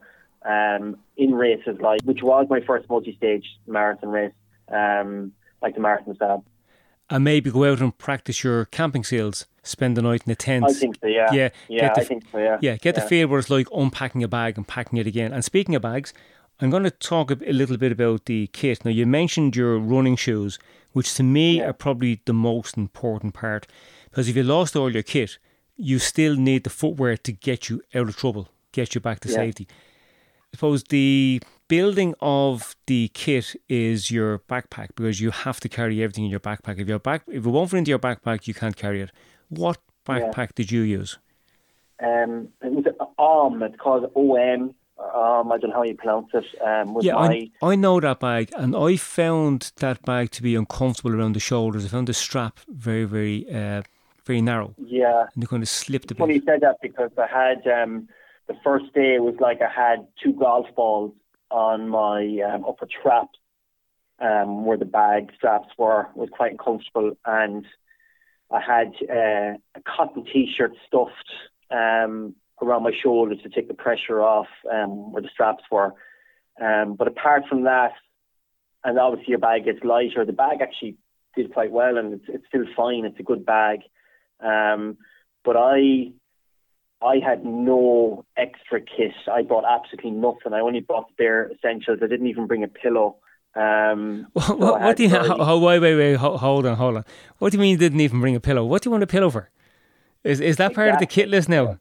um, 0.44 0.98
in 1.18 1.34
races 1.34 1.76
like, 1.80 2.00
which 2.04 2.22
was 2.22 2.46
my 2.48 2.60
first 2.60 2.88
multi-stage 2.88 3.44
marathon 3.66 4.08
race, 4.08 4.32
um, 4.72 5.32
like 5.60 5.74
the 5.74 5.80
Marathon 5.80 6.14
des 6.14 6.18
Sables. 6.18 6.44
And 7.10 7.24
maybe 7.24 7.50
go 7.50 7.64
out 7.64 7.80
and 7.80 7.96
practice 7.96 8.44
your 8.44 8.66
camping 8.66 9.02
skills. 9.02 9.46
Spend 9.62 9.96
the 9.96 10.02
night 10.02 10.22
in 10.26 10.32
a 10.32 10.34
tent. 10.34 10.64
I 10.66 10.72
think 10.72 10.96
so. 11.00 11.06
Yeah. 11.06 11.32
Yeah. 11.32 11.48
Yeah. 11.68 11.92
The, 11.94 12.00
I 12.00 12.04
think 12.04 12.24
so. 12.30 12.38
Yeah. 12.38 12.58
Yeah. 12.60 12.76
Get 12.76 12.96
yeah. 12.96 13.02
the 13.02 13.08
feel 13.08 13.28
where 13.28 13.40
it's 13.40 13.50
like 13.50 13.66
unpacking 13.74 14.22
a 14.22 14.28
bag 14.28 14.56
and 14.56 14.66
packing 14.66 14.98
it 14.98 15.06
again. 15.06 15.32
And 15.32 15.44
speaking 15.44 15.74
of 15.74 15.82
bags, 15.82 16.14
I'm 16.60 16.70
going 16.70 16.84
to 16.84 16.90
talk 16.90 17.30
a, 17.30 17.38
a 17.46 17.52
little 17.52 17.76
bit 17.76 17.92
about 17.92 18.26
the 18.26 18.46
kit. 18.48 18.84
Now, 18.84 18.90
you 18.90 19.06
mentioned 19.06 19.56
your 19.56 19.78
running 19.78 20.16
shoes, 20.16 20.58
which 20.92 21.14
to 21.14 21.22
me 21.22 21.58
yeah. 21.58 21.68
are 21.68 21.72
probably 21.72 22.20
the 22.24 22.32
most 22.32 22.76
important 22.76 23.34
part, 23.34 23.66
because 24.04 24.28
if 24.28 24.36
you 24.36 24.42
lost 24.42 24.76
all 24.76 24.92
your 24.92 25.02
kit, 25.02 25.38
you 25.76 25.98
still 25.98 26.36
need 26.36 26.64
the 26.64 26.70
footwear 26.70 27.16
to 27.16 27.32
get 27.32 27.68
you 27.68 27.82
out 27.94 28.08
of 28.08 28.16
trouble, 28.16 28.48
get 28.72 28.94
you 28.94 29.00
back 29.00 29.20
to 29.20 29.28
yeah. 29.28 29.36
safety. 29.36 29.68
I 30.52 30.56
suppose 30.56 30.84
the 30.84 31.42
building 31.68 32.14
of 32.20 32.74
the 32.86 33.10
kit 33.12 33.54
is 33.68 34.10
your 34.10 34.38
backpack 34.38 34.88
because 34.96 35.20
you 35.20 35.30
have 35.30 35.60
to 35.60 35.68
carry 35.68 36.02
everything 36.02 36.24
in 36.24 36.30
your 36.30 36.40
backpack. 36.40 36.80
If 36.80 36.88
your 36.88 36.98
back 36.98 37.22
if 37.28 37.44
it 37.44 37.50
won't 37.50 37.70
fit 37.70 37.78
into 37.78 37.90
your 37.90 37.98
backpack, 37.98 38.46
you 38.46 38.54
can't 38.54 38.76
carry 38.76 39.02
it. 39.02 39.10
What 39.50 39.78
backpack 40.06 40.36
yeah. 40.36 40.56
did 40.56 40.72
you 40.72 40.80
use? 40.80 41.18
Um, 42.02 42.48
it 42.62 42.72
was 42.72 42.86
an 42.86 43.06
arm. 43.18 43.62
It's 43.62 43.76
called 43.76 44.12
OMM. 44.14 44.74
Um, 44.98 45.52
I 45.52 45.58
don't 45.58 45.70
know 45.70 45.76
how 45.76 45.82
you 45.84 45.94
pronounce 45.94 46.28
it. 46.32 46.44
Um, 46.60 46.96
yeah, 47.02 47.14
my... 47.14 47.50
I, 47.62 47.72
I 47.72 47.74
know 47.76 48.00
that 48.00 48.18
bag, 48.18 48.50
and 48.56 48.74
I 48.74 48.96
found 48.96 49.70
that 49.76 50.02
bag 50.02 50.30
to 50.32 50.42
be 50.42 50.56
uncomfortable 50.56 51.14
around 51.14 51.34
the 51.34 51.40
shoulders. 51.40 51.84
I 51.84 51.88
found 51.88 52.08
the 52.08 52.14
strap 52.14 52.58
very, 52.68 53.04
very, 53.04 53.46
uh, 53.48 53.82
very 54.24 54.40
narrow. 54.40 54.74
Yeah, 54.76 55.26
and 55.34 55.44
it 55.44 55.48
kind 55.48 55.62
of 55.62 55.68
slipped 55.68 56.10
a 56.10 56.14
bit. 56.14 56.18
Funny 56.18 56.34
you 56.34 56.42
said 56.44 56.62
that 56.62 56.78
because 56.82 57.10
I 57.16 57.26
had 57.26 57.66
um, 57.68 58.08
the 58.48 58.56
first 58.64 58.92
day 58.94 59.18
was 59.18 59.36
like 59.40 59.60
I 59.62 59.70
had 59.70 60.06
two 60.22 60.32
golf 60.32 60.66
balls 60.74 61.12
on 61.50 61.88
my 61.88 62.40
um, 62.52 62.64
upper 62.64 62.86
traps 62.86 63.38
um, 64.18 64.64
where 64.64 64.76
the 64.76 64.84
bag 64.84 65.30
straps 65.36 65.68
were 65.78 66.08
was 66.14 66.28
quite 66.32 66.52
uncomfortable 66.52 67.16
and 67.24 67.64
I 68.50 68.60
had 68.60 68.94
uh, 69.08 69.58
a 69.74 69.82
cotton 69.86 70.24
t-shirt 70.24 70.72
stuffed 70.86 71.30
um, 71.70 72.34
around 72.62 72.82
my 72.82 72.92
shoulders 73.02 73.38
to 73.42 73.50
take 73.50 73.68
the 73.68 73.74
pressure 73.74 74.22
off 74.22 74.48
um, 74.72 75.12
where 75.12 75.22
the 75.22 75.28
straps 75.32 75.64
were. 75.70 75.92
Um, 76.60 76.94
but 76.94 77.08
apart 77.08 77.44
from 77.48 77.64
that, 77.64 77.92
and 78.84 78.98
obviously 78.98 79.30
your 79.30 79.38
bag 79.38 79.66
gets 79.66 79.84
lighter, 79.84 80.24
the 80.24 80.32
bag 80.32 80.60
actually 80.62 80.96
did 81.36 81.52
quite 81.52 81.70
well 81.70 81.98
and 81.98 82.14
it's, 82.14 82.24
it's 82.28 82.46
still 82.48 82.64
fine. 82.74 83.04
It's 83.04 83.20
a 83.20 83.22
good 83.22 83.44
bag. 83.44 83.80
Um, 84.40 84.96
but 85.44 85.56
I 85.56 86.12
I 87.00 87.18
had 87.24 87.44
no 87.44 88.24
extra 88.36 88.80
kit. 88.80 89.12
I 89.32 89.42
bought 89.42 89.64
absolutely 89.64 90.10
nothing. 90.10 90.52
I 90.52 90.60
only 90.60 90.80
bought 90.80 91.16
bare 91.16 91.50
essentials. 91.52 92.00
I 92.02 92.06
didn't 92.06 92.26
even 92.26 92.46
bring 92.46 92.64
a 92.64 92.68
pillow. 92.68 93.16
Um, 93.54 94.26
what, 94.32 94.44
so 94.44 94.56
what, 94.56 94.80
what 94.80 94.96
do 94.96 95.04
you? 95.04 95.08
How, 95.10 95.58
wait, 95.58 95.78
wait, 95.78 95.96
wait. 95.96 96.14
Hold 96.16 96.66
on, 96.66 96.76
hold 96.76 96.96
on. 96.96 97.04
What 97.38 97.52
do 97.52 97.56
you 97.56 97.60
mean 97.60 97.72
you 97.72 97.76
didn't 97.76 98.00
even 98.00 98.20
bring 98.20 98.36
a 98.36 98.40
pillow? 98.40 98.64
What 98.64 98.82
do 98.82 98.88
you 98.88 98.90
want 98.92 99.04
a 99.04 99.06
pillow 99.06 99.30
for? 99.30 99.50
Is 100.24 100.40
is 100.40 100.56
that 100.56 100.74
part 100.74 100.88
exactly. 100.88 101.04
of 101.04 101.08
the 101.08 101.14
kit 101.14 101.28
list 101.28 101.48
now? 101.48 101.78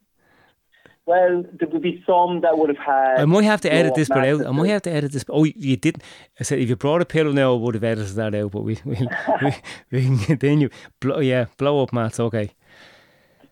Well, 1.05 1.43
there 1.53 1.70
would 1.70 1.82
be 1.82 2.03
some 2.05 2.41
that 2.41 2.57
would 2.57 2.70
have 2.70 2.78
had. 2.78 3.20
I 3.20 3.26
might 3.26 3.45
have 3.45 3.61
to 3.61 3.74
edit 3.74 3.95
this 3.95 4.09
bit 4.09 4.18
out. 4.18 4.45
I 4.45 4.51
might 4.51 4.70
have 4.70 4.82
to 4.84 4.91
edit 4.91 5.13
this. 5.13 5.24
Oh, 5.30 5.45
you 5.45 5.78
didn't. 5.78 6.03
I 6.39 6.43
said 6.43 6.59
if 6.59 6.70
you 6.70 6.76
brought 6.76 7.01
a 7.01 7.05
pillow 7.05 7.32
now, 7.32 7.53
I 7.53 7.57
would 7.57 7.76
have 7.76 7.84
edited 7.84 8.15
that 8.15 8.36
out. 8.36 8.51
But 8.51 8.61
we 8.61 8.78
we 8.86 9.07
we, 9.41 9.53
we 9.91 10.01
can 10.05 10.18
continue. 10.20 10.70
Blow, 10.99 11.20
yeah, 11.20 11.45
blow 11.57 11.82
up 11.82 11.93
mats. 11.93 12.20
Okay 12.20 12.51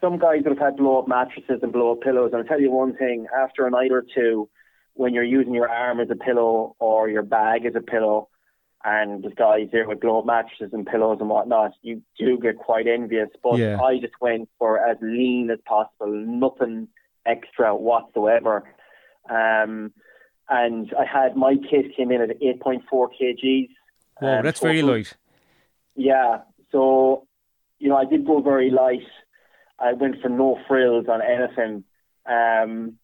some 0.06 0.20
guys 0.20 0.42
would 0.44 0.58
have 0.58 0.66
had 0.68 0.78
blow 0.78 1.00
up 1.00 1.08
mattresses 1.08 1.60
and 1.64 1.74
blow 1.74 1.94
up 1.94 2.02
pillows. 2.02 2.32
And 2.32 2.42
I'll 2.42 2.48
tell 2.48 2.62
you 2.62 2.72
one 2.72 2.96
thing, 2.96 3.26
after 3.36 3.66
a 3.66 3.72
night 3.72 3.92
or 3.92 4.04
two, 4.14 4.48
when 4.94 5.14
you're 5.14 5.24
using 5.24 5.54
your 5.54 5.68
arm 5.68 6.00
as 6.00 6.10
a 6.12 6.16
pillow 6.16 6.76
or 6.80 7.10
your 7.10 7.24
bag 7.24 7.66
as 7.66 7.74
a 7.76 7.82
pillow, 7.82 8.30
and 8.84 9.24
there's 9.24 9.34
guys 9.34 9.70
there 9.72 9.88
with 9.88 10.00
blow 10.00 10.20
up 10.20 10.26
mattresses 10.28 10.72
and 10.74 10.86
pillows 10.86 11.18
and 11.20 11.30
whatnot. 11.30 11.72
You 11.82 12.04
do 12.20 12.38
get 12.38 12.58
quite 12.58 12.88
envious, 12.88 13.30
but 13.44 13.58
Yeah. 13.58 13.82
I 13.82 13.98
just 14.00 14.14
went 14.22 14.48
for 14.60 14.78
as 14.80 14.98
lean 15.02 15.50
as 15.50 15.60
possible, 15.66 16.12
nothing 16.12 16.88
extra 17.26 17.76
whatsoever. 17.76 18.64
Um, 19.28 19.92
and 20.48 20.94
I 20.94 21.06
had 21.06 21.36
my 21.36 21.56
kit 21.56 21.96
came 21.96 22.12
in 22.12 22.22
at 22.22 22.40
8.4 22.40 23.10
kgs. 23.20 23.70
Whoa, 24.20 24.38
um, 24.38 24.44
that's 24.44 24.60
very 24.60 24.84
light. 24.84 25.18
Yeah, 25.96 26.42
so 26.72 27.28
you 27.80 27.90
know, 27.90 27.98
I 27.98 28.06
did 28.06 28.26
go 28.26 28.42
very 28.42 28.70
light. 28.70 29.04
I 29.80 29.94
went 29.94 30.22
for 30.22 30.30
no 30.30 30.60
frills 30.68 31.08
on 31.10 31.22
anything, 31.22 31.84
um, 32.26 32.98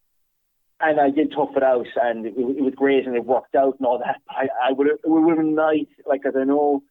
and 0.80 1.00
I 1.00 1.10
did 1.10 1.32
tough 1.32 1.50
it 1.56 1.62
out, 1.62 1.86
and 1.96 2.26
it, 2.26 2.34
it 2.36 2.62
was 2.62 2.74
great, 2.74 3.06
and 3.06 3.14
it 3.14 3.24
worked 3.24 3.54
out 3.54 3.76
and 3.78 3.86
all 3.86 3.98
that. 3.98 4.20
I, 4.28 4.48
I 4.68 4.72
would 4.72 4.86
it 4.86 5.00
would 5.04 5.28
have 5.28 5.38
been 5.38 5.54
nice, 5.54 5.86
like 6.06 6.22
as 6.26 6.34
I 6.36 6.44
know, 6.44 6.82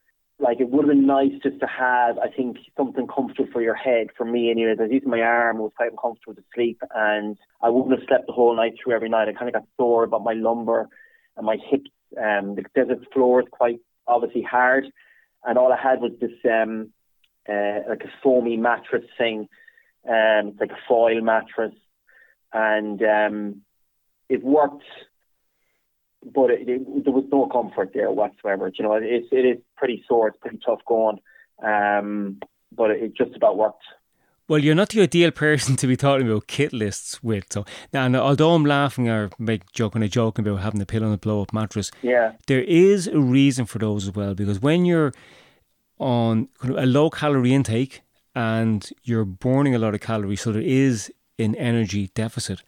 like 0.41 0.59
it 0.59 0.69
would 0.69 0.85
have 0.85 0.95
been 0.95 1.05
nice 1.05 1.31
just 1.43 1.59
to 1.59 1.67
have, 1.67 2.17
I 2.17 2.27
think, 2.29 2.57
something 2.75 3.07
comfortable 3.07 3.49
for 3.51 3.61
your 3.61 3.75
head. 3.75 4.07
For 4.17 4.25
me, 4.25 4.49
anyway, 4.49 4.75
I 4.77 4.81
was 4.81 4.91
using 4.91 5.09
my 5.09 5.21
arm, 5.21 5.59
was 5.59 5.71
quite 5.75 5.91
uncomfortable 5.91 6.35
to 6.35 6.43
sleep, 6.53 6.81
and 6.95 7.37
I 7.61 7.69
wouldn't 7.69 7.97
have 7.97 8.07
slept 8.07 8.27
the 8.27 8.33
whole 8.33 8.55
night 8.55 8.73
through 8.83 8.95
every 8.95 9.09
night. 9.09 9.27
I 9.27 9.33
kind 9.33 9.47
of 9.47 9.53
got 9.53 9.67
sore 9.77 10.03
about 10.03 10.23
my 10.23 10.33
lumbar 10.33 10.89
and 11.37 11.45
my 11.45 11.57
hips. 11.69 11.91
Um, 12.17 12.55
the 12.55 12.63
desert 12.75 13.05
floor 13.13 13.41
is 13.41 13.47
quite 13.51 13.79
obviously 14.07 14.41
hard, 14.41 14.85
and 15.45 15.57
all 15.57 15.71
I 15.71 15.81
had 15.81 16.01
was 16.01 16.11
this 16.19 16.31
um, 16.45 16.91
uh, 17.47 17.79
like 17.89 18.01
a 18.01 18.11
foamy 18.23 18.57
mattress 18.57 19.05
thing. 19.17 19.47
Um, 20.07 20.49
it's 20.49 20.59
like 20.59 20.71
a 20.71 20.79
foil 20.87 21.21
mattress, 21.21 21.73
and 22.53 23.01
um, 23.03 23.61
it 24.29 24.43
worked, 24.43 24.83
but 26.23 26.49
it, 26.49 26.67
it, 26.67 27.03
there 27.03 27.13
was 27.13 27.25
no 27.31 27.47
comfort 27.47 27.91
there 27.93 28.11
whatsoever. 28.11 28.71
You 28.73 28.83
know, 28.83 28.93
it's 28.93 29.27
it 29.31 29.45
is 29.45 29.57
pretty 29.77 30.03
sore, 30.07 30.29
it's 30.29 30.37
pretty 30.39 30.59
tough 30.65 30.79
going, 30.87 31.19
um, 31.63 32.39
but 32.75 32.91
it, 32.91 33.15
just 33.15 33.35
about 33.35 33.57
worked. 33.57 33.83
Well, 34.47 34.59
you're 34.59 34.75
not 34.75 34.89
the 34.89 35.01
ideal 35.01 35.31
person 35.31 35.75
to 35.77 35.87
be 35.87 35.95
talking 35.95 36.27
about 36.27 36.47
kit 36.47 36.73
lists 36.73 37.23
with. 37.23 37.45
So 37.51 37.63
now, 37.93 38.05
and 38.05 38.15
although 38.17 38.53
I'm 38.53 38.65
laughing 38.65 39.07
or 39.07 39.29
make 39.39 39.71
joking, 39.71 40.03
a 40.03 40.09
joking 40.09 40.45
about 40.47 40.61
having 40.61 40.81
a 40.81 40.85
pillow 40.85 41.05
and 41.05 41.15
a 41.15 41.17
blow 41.17 41.41
up 41.41 41.53
mattress, 41.53 41.91
Yeah, 42.01 42.33
there 42.47 42.61
is 42.61 43.07
a 43.07 43.19
reason 43.19 43.65
for 43.65 43.79
those 43.79 44.07
as 44.07 44.15
well. 44.15 44.33
Because 44.33 44.59
when 44.59 44.83
you're 44.83 45.13
on 45.99 46.49
a 46.63 46.85
low 46.85 47.09
calorie 47.09 47.53
intake 47.53 48.01
and 48.35 48.89
you're 49.03 49.25
burning 49.25 49.75
a 49.75 49.79
lot 49.79 49.93
of 49.93 50.01
calories, 50.01 50.41
so 50.41 50.51
there 50.51 50.61
is 50.61 51.11
an 51.37 51.55
energy 51.55 52.11
deficit. 52.13 52.63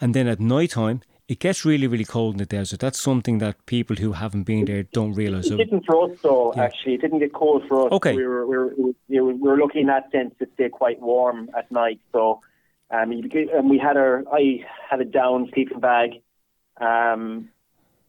And 0.00 0.14
then 0.14 0.26
at 0.26 0.40
night 0.40 0.70
time, 0.70 1.02
it 1.28 1.40
gets 1.40 1.64
really, 1.64 1.86
really 1.86 2.04
cold 2.04 2.34
in 2.34 2.38
the 2.38 2.46
desert. 2.46 2.80
That's 2.80 3.00
something 3.00 3.38
that 3.38 3.66
people 3.66 3.96
who 3.96 4.12
haven't 4.12 4.44
been 4.44 4.64
there 4.64 4.84
don't 4.84 5.12
realise. 5.14 5.50
it 5.50 5.56
didn't 5.56 5.84
for 5.84 6.10
us 6.10 6.18
though. 6.22 6.52
Yeah. 6.54 6.64
Actually, 6.64 6.94
it 6.94 7.00
didn't 7.00 7.18
get 7.18 7.32
cold 7.32 7.64
for 7.66 7.86
us. 7.86 7.92
Okay. 7.92 8.14
we 8.14 8.26
were 8.26 8.46
we 8.46 8.56
were, 8.56 8.74
we 9.08 9.20
were, 9.20 9.58
lucky 9.58 9.80
in 9.80 9.86
that 9.86 10.10
sense 10.12 10.34
to 10.38 10.46
stay 10.54 10.68
quite 10.68 11.00
warm 11.00 11.50
at 11.56 11.70
night. 11.72 12.00
So, 12.12 12.40
um, 12.90 13.10
and 13.10 13.70
we 13.70 13.78
had 13.78 13.96
our 13.96 14.22
I 14.32 14.64
had 14.88 15.00
a 15.00 15.04
down 15.04 15.50
sleeping 15.52 15.80
bag, 15.80 16.22
um, 16.80 17.48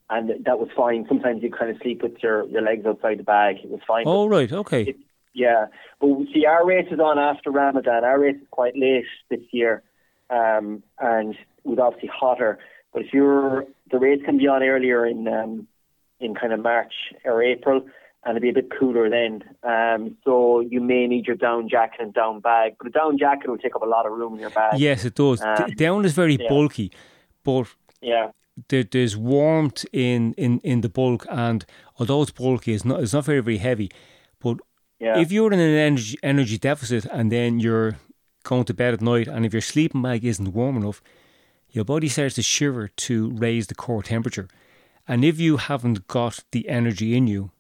and 0.09 0.45
that 0.45 0.59
was 0.59 0.69
fine. 0.75 1.05
Sometimes 1.07 1.41
you 1.41 1.51
kind 1.51 1.71
of 1.71 1.81
sleep 1.81 2.03
with 2.03 2.21
your, 2.21 2.47
your 2.49 2.61
legs 2.61 2.85
outside 2.85 3.17
the 3.17 3.23
bag. 3.23 3.57
It 3.63 3.69
was 3.69 3.81
fine. 3.87 4.03
Oh, 4.05 4.27
right, 4.27 4.51
okay. 4.51 4.95
Yeah, 5.37 5.67
but 6.01 6.07
we 6.07 6.27
see, 6.33 6.47
our 6.47 6.65
race 6.65 6.87
is 6.89 6.99
on 6.99 7.19
after 7.19 7.51
Ramadan. 7.51 8.03
Our 8.03 8.19
race 8.19 8.37
is 8.37 8.47
quite 8.49 8.75
late 8.75 9.05
this 9.29 9.41
year, 9.51 9.83
um, 10.31 10.81
and 10.99 11.35
it 11.35 11.37
was 11.63 11.77
obviously 11.77 12.09
hotter. 12.11 12.57
But 12.91 13.03
if 13.03 13.13
you're, 13.13 13.65
the 13.91 13.99
race 13.99 14.19
can 14.25 14.39
be 14.39 14.47
on 14.47 14.63
earlier 14.63 15.05
in 15.05 15.27
um, 15.27 15.67
in 16.19 16.33
kind 16.33 16.53
of 16.53 16.59
March 16.59 16.93
or 17.23 17.43
April, 17.43 17.85
and 18.23 18.35
it'll 18.35 18.41
be 18.41 18.49
a 18.49 18.53
bit 18.53 18.71
cooler 18.79 19.11
then. 19.11 19.43
Um, 19.61 20.17
so 20.25 20.61
you 20.61 20.81
may 20.81 21.05
need 21.05 21.27
your 21.27 21.35
down 21.35 21.69
jacket 21.69 22.01
and 22.01 22.15
down 22.15 22.39
bag, 22.39 22.73
but 22.79 22.87
a 22.87 22.89
down 22.89 23.19
jacket 23.19 23.47
will 23.47 23.59
take 23.59 23.75
up 23.75 23.83
a 23.83 23.85
lot 23.85 24.07
of 24.07 24.13
room 24.13 24.33
in 24.33 24.39
your 24.39 24.49
bag. 24.49 24.79
Yes, 24.79 25.05
it 25.05 25.13
does. 25.13 25.39
Um, 25.39 25.67
D- 25.67 25.75
down 25.75 26.03
is 26.03 26.13
very 26.13 26.37
yeah. 26.41 26.49
bulky, 26.49 26.91
but 27.43 27.67
Yeah, 28.01 28.31
there's 28.69 29.15
warmth 29.15 29.85
in, 29.93 30.33
in, 30.33 30.59
in 30.61 30.81
the 30.81 30.89
bulk, 30.89 31.27
and 31.29 31.63
although 31.99 32.23
it's 32.23 32.31
bulky, 32.31 32.73
it's 32.73 32.85
not 32.85 33.03
it's 33.03 33.13
not 33.13 33.25
very 33.25 33.41
very 33.41 33.57
heavy. 33.57 33.91
But 34.39 34.57
yeah, 34.99 35.19
if 35.19 35.31
you're 35.31 35.51
in 35.53 35.59
an 35.59 35.75
energy 35.75 36.17
energy 36.23 36.57
deficit 36.57 37.05
and 37.05 37.31
then 37.31 37.59
you're 37.59 37.97
going 38.43 38.65
to 38.65 38.73
bed 38.73 38.93
at 38.93 39.01
night, 39.01 39.27
and 39.27 39.45
if 39.45 39.53
your 39.53 39.61
sleeping 39.61 40.01
bag 40.01 40.23
isn't 40.25 40.53
warm 40.53 40.77
enough, 40.77 41.01
your 41.69 41.85
body 41.85 42.07
starts 42.07 42.35
to 42.35 42.41
shiver 42.41 42.87
to 42.87 43.31
raise 43.31 43.67
the 43.67 43.75
core 43.75 44.03
temperature, 44.03 44.47
and 45.07 45.23
if 45.25 45.39
you 45.39 45.57
haven't 45.57 46.07
got 46.07 46.43
the 46.51 46.67
energy 46.69 47.15
in 47.15 47.27
you, 47.27 47.51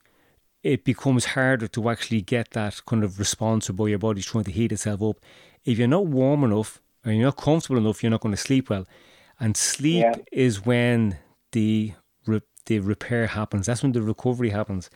it 0.63 0.83
becomes 0.83 1.25
harder 1.25 1.67
to 1.67 1.89
actually 1.89 2.21
get 2.21 2.51
that 2.51 2.81
kind 2.85 3.03
of 3.03 3.19
response 3.19 3.69
where 3.69 3.89
your 3.89 3.99
body's 3.99 4.25
trying 4.25 4.43
to 4.45 4.51
heat 4.51 4.71
itself 4.71 5.01
up. 5.01 5.17
If 5.65 5.77
you're 5.77 5.87
not 5.87 6.07
warm 6.07 6.43
enough 6.43 6.81
or 7.05 7.11
you're 7.11 7.25
not 7.25 7.37
comfortable 7.37 7.77
enough, 7.77 8.01
you're 8.01 8.09
not 8.09 8.21
going 8.21 8.35
to 8.35 8.41
sleep 8.41 8.69
well. 8.69 8.85
And 9.39 9.55
sleep 9.55 10.03
Yeah. 10.03 10.13
is 10.31 10.65
when 10.65 11.17
the 11.51 11.93
re- 12.25 12.41
the 12.65 12.79
repair 12.79 13.27
happens. 13.27 13.67
That's 13.67 13.83
when 13.83 13.91
the 13.91 14.01
recovery 14.01 14.49
happens. 14.49 14.89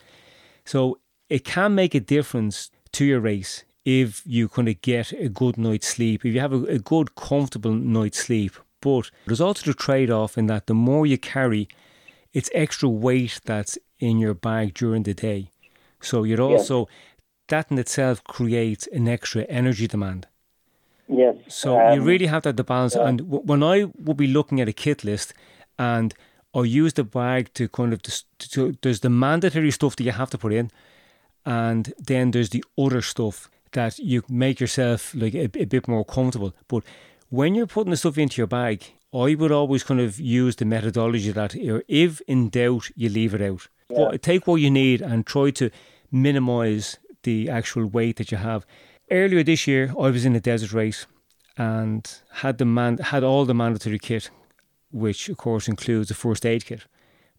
So 0.66 1.00
it 1.36 1.44
can 1.46 1.74
make 1.76 1.94
a 1.96 2.00
difference 2.18 2.58
to 2.92 3.04
your 3.06 3.22
race 3.32 3.54
if 3.86 4.22
you 4.26 4.48
kind 4.56 4.68
of 4.68 4.76
get 4.82 5.12
a 5.14 5.30
good 5.30 5.58
night's 5.58 5.88
sleep, 5.88 6.26
if 6.26 6.34
you 6.34 6.42
have 6.42 6.54
a, 6.54 6.64
a 6.78 6.80
good, 6.80 7.08
comfortable 7.16 7.74
night's 7.74 8.20
sleep. 8.28 8.54
But 8.82 9.10
there's 9.26 9.42
also 9.48 9.64
the 9.66 9.74
trade 9.86 10.12
off 10.12 10.38
in 10.38 10.48
that 10.48 10.66
the 10.68 10.74
more 10.74 11.06
you 11.12 11.18
carry, 11.18 11.68
it's 12.34 12.50
extra 12.54 12.90
weight 12.90 13.40
that's 13.46 13.78
in 14.00 14.20
your 14.20 14.34
bag 14.34 14.74
during 14.82 15.04
the 15.04 15.14
day. 15.14 15.42
So 16.02 16.24
you're 16.24 16.42
also, 16.42 16.88
that 17.48 17.72
in 17.72 17.78
itself 17.80 18.24
creates 18.24 18.88
an 18.98 19.08
extra 19.08 19.44
energy 19.44 19.88
demand. 19.88 20.28
yes. 21.08 21.36
So 21.48 21.70
you 21.94 22.02
Um, 22.02 22.08
really 22.12 22.28
have 22.28 22.44
to 22.44 22.50
have 22.50 22.56
the 22.58 22.64
balance. 22.64 22.96
And 22.96 23.18
w- 23.20 23.44
when 23.52 23.64
I 23.64 23.86
would 24.06 24.18
be 24.18 24.28
looking 24.28 24.62
at 24.62 24.68
a 24.68 24.74
kit 24.74 25.04
list, 25.04 25.34
and 25.78 26.14
I 26.54 26.62
use 26.84 26.94
the 26.94 27.04
bag 27.04 27.44
to 27.54 27.64
kind 27.68 27.94
of 27.94 28.00
dis- 28.02 28.26
to, 28.54 28.60
there's 28.82 29.00
the 29.02 29.10
mandatory 29.10 29.72
stuff 29.72 29.96
that 29.96 30.04
you 30.04 30.12
have 30.22 30.30
to 30.32 30.38
put 30.38 30.54
in, 30.54 30.70
and 31.46 31.94
then 31.98 32.32
there's 32.32 32.50
the 32.50 32.64
other 32.78 33.02
stuff 33.02 33.50
that 33.72 34.00
you 34.00 34.24
make 34.30 34.60
yourself 34.60 35.14
like 35.16 35.34
a, 35.34 35.46
a 35.60 35.66
bit 35.66 35.88
more 35.88 36.06
comfortable. 36.06 36.54
But 36.68 36.84
when 37.30 37.56
you're 37.56 37.68
putting 37.68 37.92
the 37.92 37.98
stuff 37.98 38.18
into 38.18 38.38
your 38.38 38.48
bag, 38.48 38.84
I 39.14 39.36
would 39.36 39.52
always 39.52 39.84
kind 39.84 40.00
of 40.00 40.20
use 40.20 40.56
the 40.56 40.66
methodology 40.66 41.32
that 41.32 41.56
if 41.88 42.22
in 42.22 42.50
doubt, 42.50 42.90
you 42.96 43.10
leave 43.10 43.34
it 43.34 43.42
out. 43.42 43.68
But 43.90 44.22
take 44.22 44.48
what 44.48 44.62
you 44.62 44.72
need 44.72 45.02
and 45.02 45.26
try 45.26 45.52
to 45.52 45.70
minimize 46.12 46.98
the 47.24 47.50
actual 47.50 47.86
weight 47.86 48.18
that 48.18 48.32
you 48.32 48.38
have. 48.38 48.66
Earlier 49.10 49.44
this 49.44 49.68
year, 49.68 49.94
I 50.00 50.10
was 50.10 50.26
in 50.26 50.36
a 50.36 50.40
desert 50.40 50.72
race 50.72 51.06
and 51.58 52.10
had 52.36 52.58
the 52.58 52.66
man 52.66 52.98
had 52.98 53.24
all 53.24 53.46
the 53.46 53.54
mandatory 53.54 54.00
kit, 54.00 54.30
which 54.92 55.28
of 55.28 55.38
course 55.38 55.68
includes 55.68 56.10
a 56.10 56.14
first 56.14 56.46
aid 56.46 56.66
kit. 56.66 56.86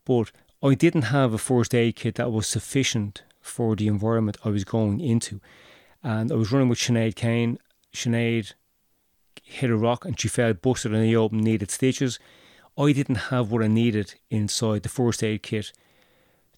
But 0.05 0.31
I 0.63 0.75
didn't 0.75 1.03
have 1.03 1.33
a 1.33 1.39
first 1.39 1.75
aid 1.75 1.97
kit 1.97 2.17
that 2.17 2.31
was 2.33 2.47
sufficient 2.47 3.23
for 3.43 3.77
the 3.77 3.89
environment 3.89 4.39
I 4.45 4.49
was 4.49 4.65
going 4.65 5.01
into. 5.01 5.41
And 6.03 6.33
I 6.33 6.35
was 6.35 6.51
running 6.51 6.69
with 6.69 6.79
Sinead 6.79 7.15
Kane. 7.15 7.59
Sinead 7.93 8.55
hit 9.43 9.71
a 9.71 9.77
rock 9.77 10.05
and 10.05 10.19
she 10.19 10.29
fell, 10.29 10.55
busted 10.55 10.93
in 10.93 11.03
the 11.03 11.17
open, 11.17 11.41
needed 11.41 11.71
stitches. 11.71 12.19
I 12.79 12.93
didn't 12.93 13.17
have 13.17 13.51
what 13.51 13.63
I 13.63 13.67
needed 13.67 14.15
inside 14.31 14.83
the 14.83 14.89
first 14.89 15.23
aid 15.23 15.43
kit 15.43 15.73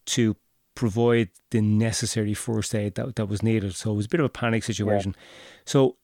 to 0.07 0.37
provide 0.75 1.31
the 1.51 1.61
necessary 1.61 2.35
first 2.35 2.75
aid 2.75 2.95
that, 2.95 3.17
that 3.17 3.27
was 3.27 3.43
needed. 3.43 3.75
So 3.75 3.93
it 3.93 3.97
was 3.97 4.07
a 4.07 4.11
bit 4.11 4.21
of 4.21 4.27
a 4.27 4.31
panic 4.31 4.65
situation. 4.65 5.17
So 5.65 5.97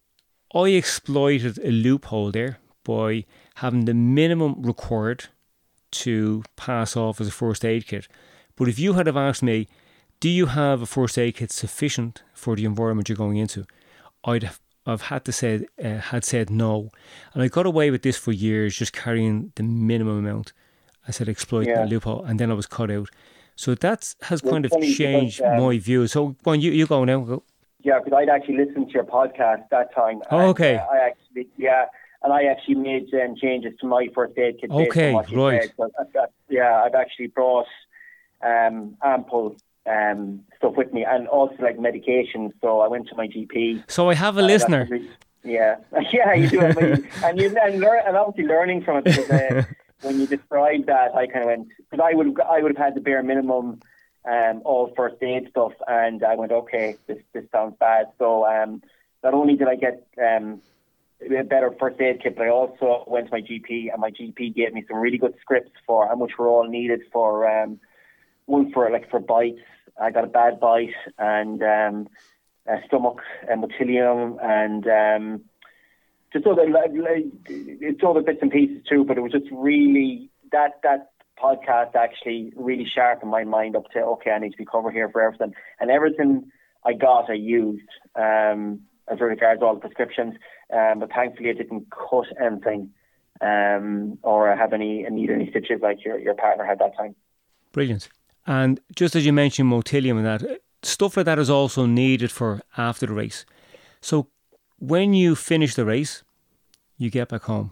I 0.54 0.70
exploited 0.70 1.58
a 1.62 1.70
loophole 1.70 2.32
there 2.32 2.58
by 2.84 3.24
having 3.56 3.84
the 3.84 3.94
minimum 3.94 4.62
required 4.62 5.26
to 5.92 6.42
pass 6.56 6.96
off 6.96 7.20
as 7.20 7.28
a 7.28 7.32
first 7.32 7.64
aid 7.64 7.86
kit. 7.86 8.08
But 8.56 8.68
if 8.68 8.78
you 8.78 8.94
had 8.94 9.06
have 9.06 9.16
asked 9.16 9.42
me, 9.42 9.68
do 10.20 10.28
you 10.28 10.46
have 10.46 10.82
a 10.82 10.86
first 10.86 11.18
aid 11.18 11.36
kit 11.36 11.50
sufficient 11.50 12.22
for 12.34 12.54
the 12.56 12.64
environment 12.64 13.08
you're 13.08 13.16
going 13.16 13.38
into? 13.38 13.66
I'd 14.24 14.42
have 14.42 14.60
I've 14.86 15.02
had 15.02 15.24
to 15.26 15.32
say 15.32 15.66
uh, 15.82 15.98
had 15.98 16.24
said 16.24 16.50
no, 16.50 16.90
and 17.34 17.42
I 17.42 17.48
got 17.48 17.66
away 17.66 17.90
with 17.90 18.02
this 18.02 18.16
for 18.16 18.32
years, 18.32 18.76
just 18.76 18.92
carrying 18.92 19.52
the 19.56 19.62
minimum 19.62 20.18
amount. 20.18 20.52
I 21.06 21.10
said 21.10 21.28
exploit 21.28 21.66
Yeah. 21.66 21.76
that 21.80 21.88
loophole, 21.88 22.24
and 22.24 22.38
then 22.40 22.50
I 22.50 22.54
was 22.54 22.66
cut 22.66 22.90
out. 22.90 23.08
So 23.56 23.74
that 23.74 24.14
has 24.22 24.42
Well, 24.42 24.52
kind 24.52 24.64
of 24.64 24.70
funny 24.70 24.86
because, 24.86 24.96
changed 24.96 25.42
um, 25.42 25.62
my 25.62 25.78
view. 25.78 26.06
So 26.06 26.36
go 26.42 26.52
on, 26.52 26.60
you 26.60 26.70
you 26.72 26.86
go 26.86 27.04
now. 27.04 27.20
Go. 27.20 27.42
Yeah, 27.82 27.98
because 27.98 28.12
I'd 28.18 28.28
actually 28.28 28.58
listened 28.64 28.88
to 28.88 28.92
your 28.92 29.04
podcast 29.04 29.68
that 29.70 29.94
time. 29.94 30.22
Oh, 30.30 30.38
and, 30.38 30.48
okay. 30.50 30.76
uh, 30.76 30.84
I 30.86 30.98
actually, 31.08 31.48
yeah, 31.56 31.86
and 32.22 32.32
I 32.32 32.44
actually 32.44 32.74
made 32.76 33.12
um, 33.14 33.36
changes 33.36 33.72
to 33.80 33.86
my 33.86 34.08
first 34.14 34.36
aid 34.38 34.56
kit. 34.60 34.70
Okay, 34.70 35.08
on 35.08 35.14
what 35.14 35.30
you 35.30 35.42
right. 35.42 35.72
So 35.76 35.90
I've 35.98 36.12
got, 36.12 36.30
yeah, 36.48 36.82
I've 36.84 36.94
actually 36.94 37.28
brought 37.28 37.66
um, 38.42 38.96
ample 39.02 39.56
um, 39.86 40.40
stuff 40.56 40.74
with 40.76 40.92
me, 40.92 41.04
and 41.04 41.26
also 41.28 41.56
like 41.62 41.78
medication. 41.78 42.52
So 42.60 42.80
I 42.80 42.88
went 42.88 43.08
to 43.08 43.14
my 43.16 43.26
GP. 43.26 43.84
So 43.88 44.10
I 44.10 44.14
have 44.14 44.36
a 44.38 44.42
Uh, 44.42 44.46
listener. 44.46 44.88
Yeah, 45.42 45.76
yeah, 46.12 46.34
you 46.34 46.48
do, 46.48 46.60
it, 46.60 46.74
but 46.74 46.84
you- 46.84 47.04
and 47.24 47.40
you 47.40 47.56
and, 47.62 47.80
learn, 47.80 48.02
and 48.06 48.16
obviously 48.16 48.44
learning 48.46 48.82
from 48.82 48.98
it. 48.98 49.04
Because, 49.04 49.30
uh, 49.30 49.62
when 50.02 50.20
you 50.20 50.26
described 50.26 50.86
that, 50.86 51.14
I 51.14 51.26
kind 51.26 51.40
of 51.44 51.46
went 51.46 51.68
because 51.78 52.00
I 52.04 52.14
would 52.14 52.38
I 52.40 52.60
would 52.62 52.76
have 52.76 52.84
had 52.86 52.94
the 52.94 53.00
bare 53.00 53.22
minimum 53.22 53.80
um, 54.30 54.60
all 54.64 54.92
first 54.96 55.16
aid 55.22 55.48
stuff, 55.50 55.72
and 55.88 56.22
I 56.22 56.34
went, 56.34 56.52
okay, 56.52 56.96
this 57.06 57.18
this 57.32 57.44
sounds 57.52 57.74
bad. 57.80 58.06
So 58.18 58.44
um, 58.46 58.82
not 59.24 59.32
only 59.34 59.56
did 59.56 59.68
I 59.68 59.76
get 59.76 60.06
um, 60.22 60.60
a 61.22 61.42
better 61.44 61.74
first 61.80 61.98
aid 62.00 62.22
kit, 62.22 62.36
but 62.36 62.44
I 62.46 62.50
also 62.50 63.04
went 63.06 63.26
to 63.28 63.32
my 63.32 63.40
GP, 63.40 63.90
and 63.92 63.98
my 64.00 64.10
GP 64.10 64.54
gave 64.54 64.74
me 64.74 64.84
some 64.88 64.98
really 64.98 65.18
good 65.18 65.34
scripts 65.40 65.72
for 65.86 66.06
how 66.06 66.16
much 66.16 66.32
were 66.38 66.48
all 66.48 66.68
needed 66.68 67.00
for 67.12 67.48
um, 67.48 67.80
one 68.50 68.72
for 68.72 68.90
like 68.90 69.10
for 69.10 69.20
bites. 69.20 69.60
I 70.00 70.10
got 70.10 70.24
a 70.24 70.28
bad 70.28 70.60
bite 70.60 70.94
and 71.18 71.62
um, 71.62 72.08
a 72.66 72.76
stomach 72.86 73.20
and 73.48 73.62
motilium 73.62 74.36
and 74.42 74.86
um, 74.86 75.42
just 76.32 76.46
all 76.46 76.54
the 76.54 76.62
like, 76.62 76.90
it's 77.48 78.02
all 78.02 78.14
the 78.14 78.20
bits 78.20 78.38
and 78.42 78.50
pieces 78.50 78.82
too. 78.88 79.04
But 79.04 79.18
it 79.18 79.20
was 79.20 79.32
just 79.32 79.46
really 79.50 80.30
that 80.52 80.80
that 80.82 81.10
podcast 81.42 81.94
actually 81.94 82.52
really 82.56 82.86
sharpened 82.86 83.30
my 83.30 83.44
mind 83.44 83.76
up 83.76 83.90
to 83.92 84.00
okay, 84.00 84.30
I 84.30 84.38
need 84.38 84.52
to 84.52 84.58
be 84.58 84.64
covered 84.64 84.92
here 84.92 85.08
for 85.08 85.22
everything, 85.22 85.54
and 85.78 85.90
everything 85.90 86.50
I 86.84 86.92
got 86.92 87.30
I 87.30 87.34
used 87.34 87.88
um, 88.14 88.80
as 89.08 89.20
regards 89.20 89.62
all 89.62 89.74
the 89.74 89.80
prescriptions. 89.80 90.34
Um, 90.72 91.00
but 91.00 91.10
thankfully, 91.12 91.50
I 91.50 91.54
didn't 91.54 91.86
cut 91.90 92.26
anything 92.40 92.90
um, 93.40 94.18
or 94.22 94.54
have 94.54 94.72
any 94.72 95.02
need 95.10 95.30
any 95.30 95.50
stitches 95.50 95.80
like 95.82 96.04
your 96.04 96.18
your 96.18 96.34
partner 96.34 96.64
had 96.64 96.78
that 96.78 96.96
time. 96.96 97.16
Brilliant. 97.72 98.08
And 98.50 98.80
just 98.96 99.14
as 99.14 99.24
you 99.24 99.32
mentioned, 99.32 99.70
Motilium 99.70 100.16
and 100.16 100.26
that 100.26 100.60
stuff 100.82 101.16
like 101.16 101.26
that 101.26 101.38
is 101.38 101.48
also 101.48 101.86
needed 101.86 102.32
for 102.32 102.60
after 102.76 103.06
the 103.06 103.12
race. 103.12 103.46
So 104.00 104.26
when 104.80 105.14
you 105.14 105.36
finish 105.36 105.76
the 105.76 105.84
race, 105.84 106.24
you 106.98 107.10
get 107.10 107.28
back 107.28 107.44
home. 107.44 107.70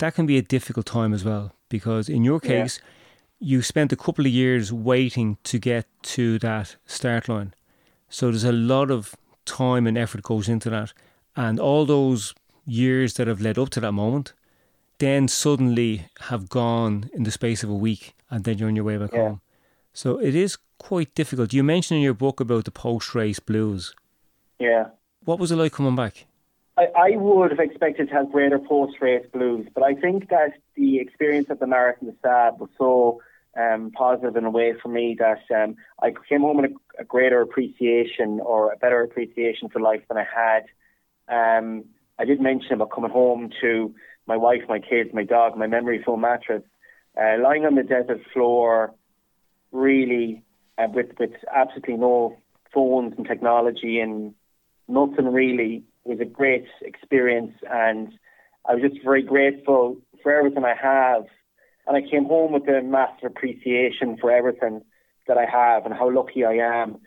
That 0.00 0.16
can 0.16 0.26
be 0.26 0.36
a 0.36 0.42
difficult 0.42 0.86
time 0.86 1.14
as 1.14 1.24
well 1.24 1.54
because 1.68 2.08
in 2.08 2.24
your 2.24 2.40
case, 2.40 2.80
yeah. 2.82 3.48
you 3.48 3.62
spent 3.62 3.92
a 3.92 3.96
couple 3.96 4.26
of 4.26 4.32
years 4.32 4.72
waiting 4.72 5.38
to 5.44 5.60
get 5.60 5.86
to 6.14 6.40
that 6.40 6.74
start 6.86 7.28
line. 7.28 7.54
So 8.08 8.26
there's 8.32 8.42
a 8.42 8.50
lot 8.74 8.90
of 8.90 9.14
time 9.44 9.86
and 9.86 9.96
effort 9.96 10.24
goes 10.24 10.48
into 10.48 10.68
that. 10.70 10.92
And 11.36 11.60
all 11.60 11.86
those 11.86 12.34
years 12.66 13.14
that 13.14 13.28
have 13.28 13.40
led 13.40 13.56
up 13.56 13.70
to 13.70 13.80
that 13.80 13.92
moment 13.92 14.32
then 14.98 15.28
suddenly 15.28 16.08
have 16.22 16.48
gone 16.48 17.08
in 17.14 17.22
the 17.22 17.30
space 17.30 17.62
of 17.62 17.70
a 17.70 17.74
week 17.74 18.16
and 18.30 18.42
then 18.42 18.58
you're 18.58 18.68
on 18.68 18.74
your 18.74 18.84
way 18.84 18.96
back 18.96 19.12
yeah. 19.12 19.28
home. 19.28 19.40
So 19.92 20.18
it 20.18 20.34
is 20.34 20.58
quite 20.78 21.14
difficult. 21.14 21.52
You 21.52 21.62
mentioned 21.62 21.98
in 21.98 22.02
your 22.04 22.14
book 22.14 22.40
about 22.40 22.64
the 22.64 22.70
post 22.70 23.14
race 23.14 23.40
blues. 23.40 23.94
Yeah. 24.58 24.86
What 25.24 25.38
was 25.38 25.52
it 25.52 25.56
like 25.56 25.72
coming 25.72 25.96
back? 25.96 26.26
I, 26.76 26.86
I 26.96 27.16
would 27.16 27.50
have 27.50 27.60
expected 27.60 28.08
to 28.08 28.14
have 28.14 28.32
greater 28.32 28.58
post 28.58 28.96
race 29.00 29.26
blues, 29.32 29.66
but 29.74 29.82
I 29.82 29.94
think 29.94 30.30
that 30.30 30.52
the 30.76 30.98
experience 30.98 31.50
of 31.50 31.58
the 31.58 31.66
Marathon 31.66 32.08
des 32.08 32.16
Sables 32.22 32.60
was 32.60 32.70
so 32.78 33.20
um, 33.58 33.90
positive 33.90 34.36
in 34.36 34.44
a 34.44 34.50
way 34.50 34.74
for 34.80 34.88
me 34.88 35.16
that 35.18 35.42
um, 35.54 35.76
I 36.02 36.12
came 36.28 36.42
home 36.42 36.58
with 36.58 36.70
a, 36.70 37.02
a, 37.02 37.04
greater 37.04 37.40
appreciation 37.40 38.40
or 38.40 38.72
a 38.72 38.76
better 38.76 39.02
appreciation 39.02 39.68
for 39.68 39.80
life 39.80 40.02
than 40.08 40.16
I 40.16 40.24
had. 40.24 40.66
Um, 41.28 41.84
I 42.18 42.24
did 42.24 42.40
mention 42.40 42.74
about 42.74 42.92
coming 42.92 43.10
home 43.10 43.50
to 43.60 43.94
my 44.26 44.36
wife, 44.36 44.62
my 44.68 44.78
kids, 44.78 45.10
my 45.12 45.24
dog, 45.24 45.56
my 45.56 45.66
memory 45.66 46.02
foam 46.04 46.20
mattress, 46.20 46.62
uh, 47.20 47.36
lying 47.42 47.66
on 47.66 47.74
the 47.74 47.82
desert 47.82 48.20
floor, 48.32 48.94
really 49.72 50.42
uh, 50.78 50.86
with 50.92 51.08
with 51.18 51.32
absolutely 51.54 51.96
no 51.96 52.36
phones 52.72 53.14
and 53.16 53.26
technology 53.26 54.00
and 54.00 54.34
nothing 54.88 55.26
really 55.26 55.84
was 56.04 56.20
a 56.20 56.24
great 56.24 56.66
experience 56.82 57.52
and 57.70 58.12
I 58.66 58.74
was 58.74 58.82
just 58.82 59.04
very 59.04 59.22
grateful 59.22 59.98
for 60.22 60.32
everything 60.32 60.64
I 60.64 60.74
have 60.80 61.24
and 61.86 61.96
I 61.96 62.08
came 62.08 62.24
home 62.24 62.52
with 62.52 62.68
a 62.68 62.82
massive 62.82 63.30
appreciation 63.30 64.16
for 64.20 64.30
everything 64.30 64.82
that 65.26 65.38
I 65.38 65.46
have 65.46 65.86
and 65.86 65.94
how 65.94 66.10
lucky 66.10 66.44
I 66.44 66.54
am. 66.54 66.98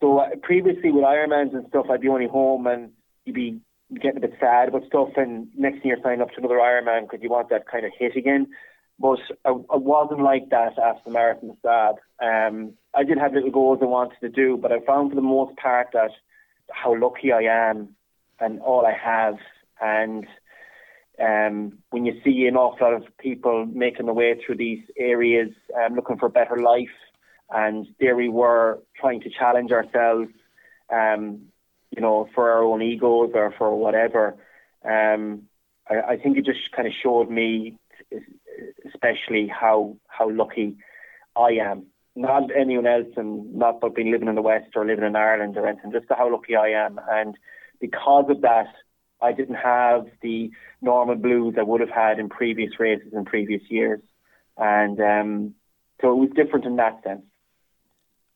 So 0.00 0.18
uh, 0.18 0.28
previously 0.42 0.90
with 0.90 1.04
Ironmans 1.04 1.54
and 1.54 1.66
stuff, 1.68 1.86
I'd 1.90 2.00
be 2.00 2.08
only 2.08 2.28
home 2.28 2.66
and 2.66 2.90
you'd 3.24 3.34
be 3.34 3.60
getting 3.94 4.18
a 4.18 4.20
bit 4.20 4.36
sad 4.38 4.68
about 4.68 4.86
stuff, 4.86 5.08
and 5.16 5.48
next 5.56 5.80
thing 5.80 5.88
you're 5.88 6.02
signing 6.02 6.20
up 6.20 6.28
to 6.30 6.38
another 6.38 6.56
Ironman 6.56 7.02
because 7.02 7.22
you 7.22 7.30
want 7.30 7.48
that 7.50 7.66
kind 7.66 7.86
of 7.86 7.92
hit 7.98 8.16
again. 8.16 8.46
But 8.98 9.20
I, 9.44 9.50
I 9.50 9.76
wasn't 9.76 10.22
like 10.22 10.50
that 10.50 10.78
after 10.78 11.02
the 11.04 11.10
Marathon 11.10 11.50
des 11.50 11.56
Sables. 11.62 11.98
Um, 12.20 12.72
I 12.94 13.04
did 13.04 13.18
have 13.18 13.32
little 13.32 13.50
goals 13.50 13.78
I 13.80 13.86
wanted 13.86 14.18
to 14.20 14.28
do, 14.28 14.56
but 14.56 14.72
I 14.72 14.80
found 14.80 15.10
for 15.10 15.14
the 15.14 15.22
most 15.22 15.56
part 15.56 15.88
that 15.92 16.10
how 16.70 16.98
lucky 16.98 17.32
I 17.32 17.42
am 17.42 17.94
and 18.40 18.60
all 18.60 18.84
I 18.84 18.92
have. 18.92 19.36
And 19.80 20.26
um, 21.20 21.78
when 21.90 22.06
you 22.06 22.20
see 22.24 22.46
an 22.46 22.56
awful 22.56 22.90
lot 22.90 22.94
of 22.94 23.18
people 23.18 23.66
making 23.66 24.06
their 24.06 24.14
way 24.14 24.40
through 24.44 24.56
these 24.56 24.82
areas, 24.96 25.50
um, 25.76 25.94
looking 25.94 26.18
for 26.18 26.26
a 26.26 26.30
better 26.30 26.56
life, 26.56 26.88
and 27.50 27.86
there 28.00 28.16
we 28.16 28.28
were 28.28 28.80
trying 29.00 29.20
to 29.22 29.30
challenge 29.30 29.70
ourselves, 29.70 30.30
um, 30.92 31.46
you 31.90 32.02
know, 32.02 32.28
for 32.34 32.50
our 32.50 32.62
own 32.62 32.82
egos 32.82 33.30
or 33.34 33.54
for 33.56 33.74
whatever. 33.76 34.36
Um, 34.84 35.44
I, 35.88 36.12
I 36.12 36.16
think 36.18 36.36
it 36.36 36.44
just 36.44 36.70
kind 36.74 36.86
of 36.86 36.94
showed 37.02 37.30
me, 37.30 37.78
especially 38.86 39.48
how 39.48 39.96
how 40.08 40.30
lucky 40.30 40.76
I 41.36 41.52
am 41.52 41.86
not 42.18 42.50
anyone 42.54 42.86
else 42.86 43.06
and 43.16 43.54
not 43.54 43.76
about 43.76 43.94
being 43.94 44.10
living 44.10 44.28
in 44.28 44.34
the 44.34 44.42
West 44.42 44.70
or 44.74 44.84
living 44.84 45.04
in 45.04 45.14
Ireland 45.16 45.56
or 45.56 45.66
anything, 45.66 45.92
just 45.92 46.06
how 46.08 46.30
lucky 46.30 46.56
I 46.56 46.68
am. 46.68 47.00
And 47.08 47.36
because 47.80 48.24
of 48.28 48.40
that, 48.40 48.66
I 49.22 49.32
didn't 49.32 49.54
have 49.54 50.06
the 50.20 50.50
normal 50.82 51.14
blues 51.14 51.54
I 51.58 51.62
would 51.62 51.80
have 51.80 51.90
had 51.90 52.18
in 52.18 52.28
previous 52.28 52.78
races 52.78 53.12
in 53.12 53.24
previous 53.24 53.62
years. 53.68 54.00
And 54.56 55.00
um, 55.00 55.54
so 56.00 56.12
it 56.12 56.16
was 56.16 56.30
different 56.34 56.64
in 56.64 56.76
that 56.76 57.02
sense. 57.04 57.22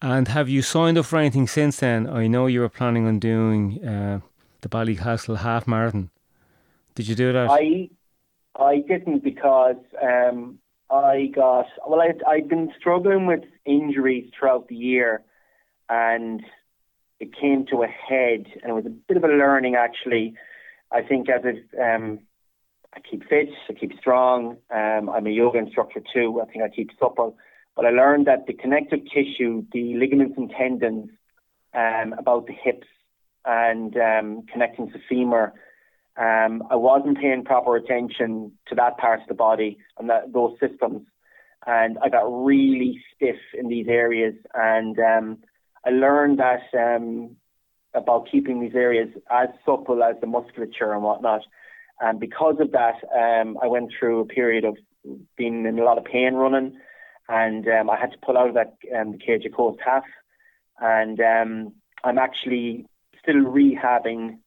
And 0.01 0.29
have 0.29 0.49
you 0.49 0.63
signed 0.63 0.99
up 0.99 1.07
for 1.07 1.19
anything 1.19 1.49
since 1.49 1.79
then? 1.79 2.09
I 2.09 2.27
know 2.29 2.47
you 2.47 2.61
were 2.61 2.69
planning 2.69 3.07
on 3.07 3.19
doing 3.19 3.85
uh, 3.85 4.21
the 4.61 4.69
Ballycastle 4.69 5.39
half 5.39 5.67
marathon. 5.67 6.11
Did 6.95 7.09
you 7.09 7.15
do 7.15 7.33
that? 7.33 7.51
I 7.51 7.89
I 8.59 8.79
didn't 8.87 9.25
because 9.25 9.77
um, 10.03 10.59
I 10.91 11.31
got 11.35 11.67
well. 11.87 12.01
I 12.01 12.13
I'd 12.29 12.49
been 12.49 12.71
struggling 12.79 13.27
with 13.27 13.45
injuries 13.65 14.31
throughout 14.39 14.69
the 14.69 14.75
year, 14.77 15.23
and 15.89 16.43
it 17.19 17.31
came 17.39 17.67
to 17.71 17.83
a 17.83 17.87
head, 17.87 18.47
and 18.63 18.71
it 18.71 18.75
was 18.75 18.87
a 18.87 18.91
bit 18.91 19.17
of 19.17 19.25
a 19.25 19.29
learning 19.29 19.75
actually. 19.77 20.35
I 20.91 21.01
think 21.01 21.31
as 21.31 21.41
it, 21.45 21.65
um, 21.81 22.21
I 22.95 23.01
keep 23.01 23.27
fit, 23.27 23.49
I 23.71 23.73
keep 23.73 23.99
strong. 23.99 24.59
Um, 24.71 25.09
I'm 25.09 25.27
a 25.27 25.31
yoga 25.31 25.59
instructor 25.59 26.03
too. 26.13 26.43
I 26.43 26.51
think 26.51 26.63
I 26.63 26.69
keep 26.69 26.91
supple, 27.01 27.39
but 27.75 27.87
I 27.87 27.91
learned 27.91 28.27
that 28.27 28.47
the 28.47 28.53
connective 28.53 29.01
tissue, 29.07 29.65
the 29.73 29.95
ligaments 29.95 30.35
and 30.37 30.51
tendons, 30.51 31.09
um, 31.75 32.15
about 32.19 32.47
the 32.47 32.53
hips 32.53 32.87
and 33.47 33.97
um, 33.97 34.43
connecting 34.53 34.91
to 34.93 34.99
femur 35.09 35.55
um, 36.17 36.63
I 36.71 36.77
wasn't 36.77 37.19
paying 37.19 37.45
proper 37.45 37.77
attention 37.77 38.53
to 38.69 38.75
that 38.75 38.99
part 38.99 39.23
of 39.23 39.29
the 39.29 39.35
body 39.35 39.79
and 39.99 40.11
that, 40.11 40.33
those 40.33 40.53
systems, 40.61 41.07
and 41.67 41.97
I 42.03 42.09
got 42.09 42.25
really 42.25 43.01
stiff 43.15 43.37
in 43.55 43.69
these 43.69 43.87
areas. 43.89 44.35
And 44.53 44.99
um, 44.99 45.39
I 45.87 45.91
learned 45.91 46.39
that 46.39 46.63
um, 46.79 47.37
about 47.95 48.29
keeping 48.31 48.61
these 48.61 48.75
areas 48.75 49.09
as 49.31 49.49
supple 49.65 50.03
as 50.03 50.17
the 50.21 50.27
musculature 50.27 50.93
and 50.93 51.03
whatnot. 51.03 51.43
And 52.01 52.19
because 52.19 52.57
of 52.59 52.73
that, 52.73 52.97
um, 53.15 53.57
I 53.63 53.69
went 53.69 53.93
through 53.99 54.21
a 54.21 54.27
period 54.27 54.65
of 54.65 54.77
being 55.37 55.65
in 55.65 55.79
a 55.79 55.85
lot 55.85 55.99
of 55.99 56.05
pain 56.05 56.35
running, 56.35 56.79
and 57.29 57.67
um, 57.69 57.89
I 57.89 57.97
had 57.97 58.11
to 58.13 58.19
pull 58.19 58.37
out 58.37 58.49
of 58.49 58.55
that 58.55 58.75
um, 58.95 59.13
the 59.13 59.19
Céide 59.19 59.55
Coast 59.55 59.79
half. 59.85 60.05
And 60.81 61.21
um, 61.21 61.73
I'm 62.05 62.19
actually 62.19 62.87
still 63.23 63.45
rehabbing 63.45 64.39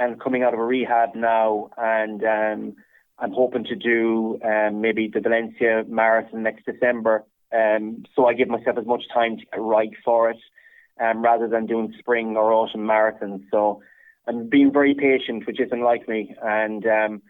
and 0.00 0.18
coming 0.18 0.42
out 0.42 0.54
of 0.54 0.60
a 0.60 0.64
rehab 0.64 1.10
now, 1.14 1.70
and 1.76 2.24
um, 2.24 2.76
I'm 3.18 3.32
hoping 3.32 3.64
to 3.64 3.76
do 3.76 4.40
um, 4.42 4.80
maybe 4.80 5.10
the 5.12 5.20
Valencia 5.20 5.84
Marathon 5.86 6.42
next 6.42 6.64
December. 6.64 7.24
Um, 7.52 8.04
so 8.14 8.26
I 8.26 8.32
give 8.32 8.48
myself 8.48 8.78
as 8.78 8.86
much 8.86 9.04
time 9.12 9.36
to 9.36 9.44
get 9.44 9.60
right 9.60 9.94
for 10.04 10.30
it, 10.30 10.40
um, 10.98 11.22
rather 11.22 11.48
than 11.48 11.66
doing 11.66 11.94
spring 11.98 12.36
or 12.36 12.52
autumn 12.52 12.86
marathons. 12.94 13.42
So 13.50 13.82
I'm 14.26 14.48
being 14.48 14.72
very 14.72 14.94
patient, 14.94 15.46
which 15.46 15.60
isn't 15.60 15.82
like 15.82 16.08
me, 16.08 16.34
and 16.42 16.82
um, 16.86 17.22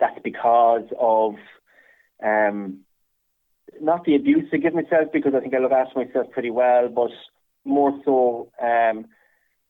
that's 0.00 0.18
because 0.24 0.88
of 0.98 1.34
um, 2.22 2.80
not 3.80 4.04
the 4.04 4.16
abuse 4.16 4.48
I 4.52 4.56
give 4.56 4.74
myself, 4.74 5.12
because 5.12 5.34
I 5.36 5.40
think 5.40 5.54
I 5.54 5.58
look 5.58 5.72
after 5.72 6.04
myself 6.04 6.26
pretty 6.32 6.50
well, 6.50 6.88
but 6.88 7.12
more 7.64 7.92
so 8.04 8.50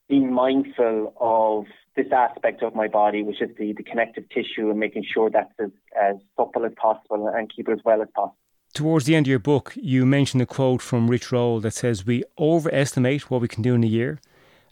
being 0.08 0.32
mindful 0.32 1.12
of 1.20 1.66
this 1.98 2.12
aspect 2.12 2.62
of 2.62 2.74
my 2.74 2.88
body, 2.88 3.22
which 3.22 3.42
is 3.42 3.50
the, 3.58 3.74
the 3.74 3.82
connective 3.82 4.24
tissue, 4.30 4.70
and 4.70 4.78
making 4.78 5.04
sure 5.12 5.28
that's 5.28 5.52
as, 5.58 5.70
as 6.00 6.16
supple 6.36 6.64
as 6.64 6.72
possible 6.80 7.28
and 7.28 7.52
keep 7.54 7.68
it 7.68 7.72
as 7.72 7.80
well 7.84 8.00
as 8.00 8.08
possible. 8.14 8.36
Towards 8.74 9.06
the 9.06 9.16
end 9.16 9.26
of 9.26 9.30
your 9.30 9.38
book, 9.38 9.72
you 9.76 10.06
mentioned 10.06 10.42
a 10.42 10.46
quote 10.46 10.80
from 10.80 11.10
Rich 11.10 11.32
Roll 11.32 11.60
that 11.60 11.74
says, 11.74 12.06
We 12.06 12.22
overestimate 12.38 13.30
what 13.30 13.40
we 13.40 13.48
can 13.48 13.62
do 13.62 13.74
in 13.74 13.82
a 13.82 13.88
year 13.88 14.20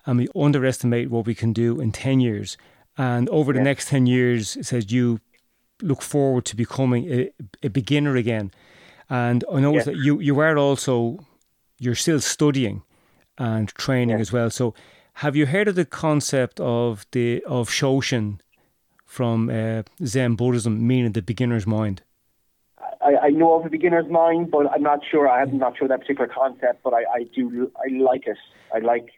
and 0.07 0.19
we 0.19 0.29
underestimate 0.37 1.11
what 1.11 1.27
we 1.27 1.35
can 1.35 1.53
do 1.53 1.81
in 1.81 1.93
10 1.93 2.21
years. 2.21 2.57
And 2.97 3.29
over 3.29 3.53
the 3.53 3.61
next 3.61 3.89
10 3.89 4.07
years, 4.07 4.57
it 4.57 4.67
says 4.67 4.93
you 4.93 5.21
look 5.83 6.01
forward 6.01 6.45
to 6.47 6.57
becoming 6.57 7.13
a, 7.13 7.31
a 7.63 7.69
beginner 7.69 8.17
again. 8.17 8.53
And 9.11 9.45
I 9.53 9.61
know 9.61 9.79
that 9.83 9.97
you, 9.97 10.21
you 10.21 10.39
are 10.39 10.57
also 10.57 11.19
you're 11.79 11.95
still 11.95 12.21
studying 12.21 12.83
and 13.39 13.69
training 13.71 14.19
as 14.19 14.33
well. 14.33 14.51
So, 14.51 14.75
have 15.17 15.35
you 15.35 15.47
heard 15.47 15.67
of 15.67 15.77
the 15.77 15.87
concept 15.87 16.61
of 16.61 17.07
the 17.13 17.43
of 17.45 17.71
Shoshin 17.71 18.39
from 19.07 19.49
uh, 19.49 19.83
Zen 20.05 20.35
Buddhism, 20.35 20.87
meaning 20.87 21.13
the 21.13 21.23
beginner's 21.23 21.67
mind? 21.67 22.03
I, 23.01 23.17
I, 23.23 23.31
know 23.31 23.55
of 23.55 23.65
the 23.65 23.71
beginner's 23.71 24.11
mind, 24.11 24.51
but 24.51 24.71
I'm 24.71 24.83
not 24.83 25.01
sure. 25.11 25.27
I'm 25.27 25.57
not 25.57 25.79
sure 25.79 25.89
that 25.89 26.01
particular 26.01 26.29
concept, 26.29 26.83
but 26.83 26.93
I, 26.93 27.05
I 27.15 27.23
do. 27.35 27.71
I 27.77 27.97
like 27.97 28.27
it. 28.27 28.37
I 28.75 28.81
like 28.81 29.09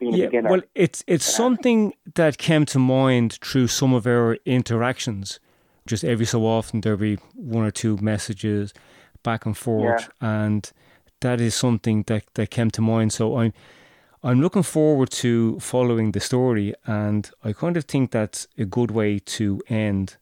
being 0.00 0.14
yeah, 0.14 0.24
a 0.24 0.26
beginner. 0.26 0.50
Well, 0.50 0.62
it's 0.74 1.04
it's 1.06 1.28
uh, 1.28 1.32
something 1.32 1.94
that 2.14 2.36
came 2.38 2.64
to 2.66 2.80
mind 2.80 3.38
through 3.40 3.68
some 3.68 3.94
of 3.94 4.08
our 4.08 4.38
interactions. 4.44 5.38
Just 5.86 6.02
every 6.02 6.26
so 6.26 6.44
often 6.46 6.80
there'll 6.80 6.98
be 6.98 7.18
one 7.34 7.64
or 7.64 7.70
two 7.70 7.96
messages 7.98 8.74
back 9.22 9.46
and 9.46 9.56
forth, 9.56 10.08
yeah. 10.20 10.46
and 10.46 10.72
that 11.20 11.40
is 11.40 11.54
something 11.54 12.02
that 12.08 12.24
that 12.34 12.50
came 12.50 12.72
to 12.72 12.82
mind. 12.82 13.12
So 13.12 13.38
I'm 13.38 13.52
I'm 14.24 14.40
looking 14.40 14.62
forward 14.62 15.10
to 15.10 15.60
following 15.60 16.12
the 16.12 16.20
story, 16.20 16.72
and 16.86 17.30
I 17.44 17.52
kind 17.52 17.76
of 17.76 17.84
think 17.84 18.10
that's 18.10 18.48
a 18.56 18.64
good 18.64 18.90
way 18.90 19.18
to 19.18 19.60
end 19.68 20.16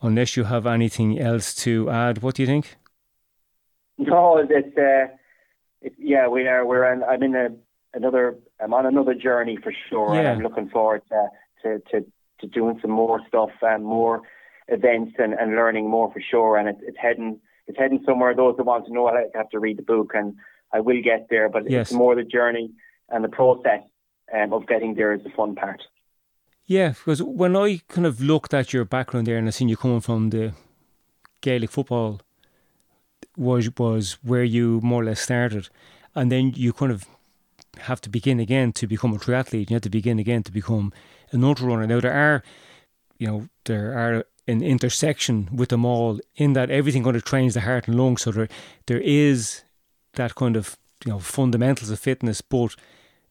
unless 0.00 0.36
you 0.36 0.44
have 0.44 0.64
anything 0.64 1.18
else 1.18 1.52
to 1.64 1.90
add. 1.90 2.22
What 2.22 2.36
do 2.36 2.42
you 2.42 2.46
think? 2.46 2.76
No, 3.98 4.38
it's 4.38 4.78
uh, 4.78 5.08
it, 5.82 5.94
yeah, 5.98 6.28
we 6.28 6.46
are. 6.46 6.64
We're 6.64 6.92
in, 6.92 7.02
I'm 7.02 7.22
in 7.24 7.34
a, 7.34 7.48
another. 7.94 8.36
I'm 8.60 8.72
on 8.72 8.86
another 8.86 9.14
journey 9.14 9.58
for 9.60 9.72
sure, 9.90 10.14
yeah. 10.14 10.30
I'm 10.30 10.40
looking 10.40 10.68
forward 10.68 11.02
to, 11.08 11.28
to 11.62 11.80
to, 11.90 12.06
to 12.42 12.46
doing 12.46 12.78
some 12.80 12.92
more 12.92 13.20
stuff 13.26 13.50
and 13.60 13.84
more 13.84 14.22
events 14.68 15.14
and, 15.18 15.34
and 15.34 15.56
learning 15.56 15.90
more 15.90 16.12
for 16.12 16.20
sure. 16.20 16.58
And 16.58 16.68
it, 16.68 16.76
it's 16.82 16.98
heading 17.02 17.40
it's 17.66 17.76
heading 17.76 18.04
somewhere. 18.06 18.36
Those 18.36 18.56
that 18.56 18.66
want 18.66 18.86
to 18.86 18.92
know, 18.92 19.08
I 19.08 19.24
have 19.34 19.50
to 19.50 19.58
read 19.58 19.78
the 19.78 19.82
book, 19.82 20.12
and 20.14 20.36
I 20.72 20.78
will 20.78 21.02
get 21.02 21.26
there. 21.28 21.48
But 21.48 21.68
yes. 21.68 21.88
it's 21.88 21.92
more 21.92 22.14
the 22.14 22.22
journey 22.22 22.70
and 23.08 23.24
the 23.24 23.28
process 23.28 23.82
um, 24.34 24.52
of 24.52 24.66
getting 24.66 24.94
there 24.94 25.12
is 25.12 25.22
the 25.22 25.30
fun 25.30 25.54
part. 25.54 25.82
Yeah, 26.66 26.90
because 26.90 27.22
when 27.22 27.56
I 27.56 27.80
kind 27.88 28.06
of 28.06 28.20
looked 28.20 28.52
at 28.52 28.72
your 28.72 28.84
background 28.84 29.26
there 29.26 29.38
and 29.38 29.46
I 29.46 29.50
seen 29.50 29.68
you 29.68 29.76
coming 29.76 30.00
from 30.00 30.30
the 30.30 30.52
Gaelic 31.40 31.70
football 31.70 32.20
was 33.36 33.70
was 33.78 34.18
where 34.22 34.42
you 34.42 34.80
more 34.82 35.02
or 35.02 35.04
less 35.04 35.20
started, 35.20 35.68
and 36.14 36.32
then 36.32 36.52
you 36.56 36.72
kind 36.72 36.90
of 36.90 37.06
have 37.78 38.00
to 38.00 38.10
begin 38.10 38.40
again 38.40 38.72
to 38.72 38.86
become 38.86 39.14
a 39.14 39.18
triathlete. 39.18 39.70
You 39.70 39.74
have 39.74 39.82
to 39.82 39.90
begin 39.90 40.18
again 40.18 40.42
to 40.42 40.52
become 40.52 40.92
an 41.30 41.44
ultra 41.44 41.68
runner. 41.68 41.86
Now 41.86 42.00
there 42.00 42.12
are, 42.12 42.42
you 43.18 43.26
know, 43.26 43.48
there 43.64 43.96
are 43.96 44.24
an 44.48 44.62
intersection 44.62 45.48
with 45.52 45.68
them 45.68 45.84
all 45.84 46.18
in 46.36 46.54
that 46.54 46.70
everything 46.70 47.04
kind 47.04 47.16
of 47.16 47.24
trains 47.24 47.54
the 47.54 47.60
heart 47.60 47.86
and 47.86 47.96
lungs. 47.96 48.22
So 48.22 48.32
there 48.32 48.48
there 48.86 49.00
is 49.00 49.62
that 50.14 50.34
kind 50.34 50.56
of 50.56 50.76
you 51.04 51.12
know 51.12 51.18
fundamentals 51.18 51.90
of 51.90 51.98
fitness, 51.98 52.40
but 52.40 52.74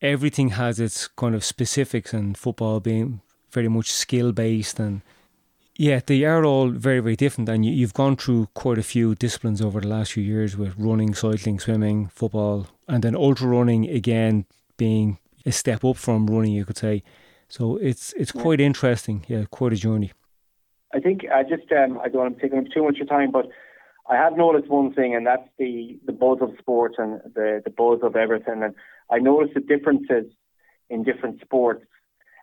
everything 0.01 0.49
has 0.49 0.80
its 0.80 1.07
kind 1.07 1.36
of 1.36 1.43
specifics, 1.43 2.13
and 2.13 2.38
football 2.38 2.80
being 2.80 3.22
very 3.51 3.68
much 3.70 3.91
skill 3.91 4.32
based 4.32 4.80
and 4.80 5.01
yeah, 5.78 5.99
they 6.05 6.24
are 6.24 6.45
all 6.45 6.70
very, 6.70 6.99
very 6.99 7.16
different. 7.16 7.49
And 7.49 7.66
you, 7.66 7.86
have 7.86 7.93
gone 7.93 8.16
through 8.16 8.47
quite 8.53 8.78
a 8.78 8.84
few 8.84 9.13
disciplines 9.16 9.61
over 9.61 9.82
the 9.82 9.88
last 9.88 10.13
few 10.13 10.24
years 10.24 10.55
with 10.55 10.74
running, 10.78 11.13
cycling, 11.13 11.59
swimming, 11.59 12.07
football, 12.07 12.68
and 12.88 13.03
then 13.03 13.16
ultra 13.16 13.47
running 13.47 13.89
again 13.89 14.45
being 14.78 15.20
a 15.45 15.51
step 15.51 15.84
up 15.84 15.97
from 15.97 16.28
running, 16.28 16.53
you 16.53 16.66
could 16.66 16.78
say. 16.78 17.03
So 17.49 17.78
it's 17.78 18.13
it's 18.13 18.32
quite 18.32 18.59
interesting. 18.59 19.26
Yeah, 19.28 19.43
quite 19.51 19.74
a 19.74 19.76
journey. 19.76 20.11
I 20.93 20.99
think 20.99 21.26
I 21.30 21.43
just 21.43 21.72
um, 21.72 21.99
I 22.03 22.07
don't 22.07 22.22
want 22.22 22.39
to 22.39 22.41
take 22.41 22.57
up 22.57 22.72
too 22.74 22.84
much 22.84 22.93
of 22.93 22.99
your 22.99 23.07
time, 23.07 23.32
but 23.32 23.49
I 24.08 24.16
have 24.16 24.38
noticed 24.38 24.70
one 24.70 24.93
thing, 24.93 25.16
and 25.16 25.26
that's 25.26 25.47
the 25.58 25.99
the 26.06 26.12
buzz 26.12 26.38
of 26.41 26.51
sports 26.60 26.95
and 26.97 27.22
the 27.34 27.62
the 27.64 27.72
buzz 27.72 27.99
of 28.03 28.16
everything. 28.16 28.62
And 28.64 28.76
I 29.10 29.20
noticed 29.20 29.56
the 29.56 29.62
differences 29.62 30.32
in 30.89 31.03
different 31.03 31.41
sports 31.41 31.86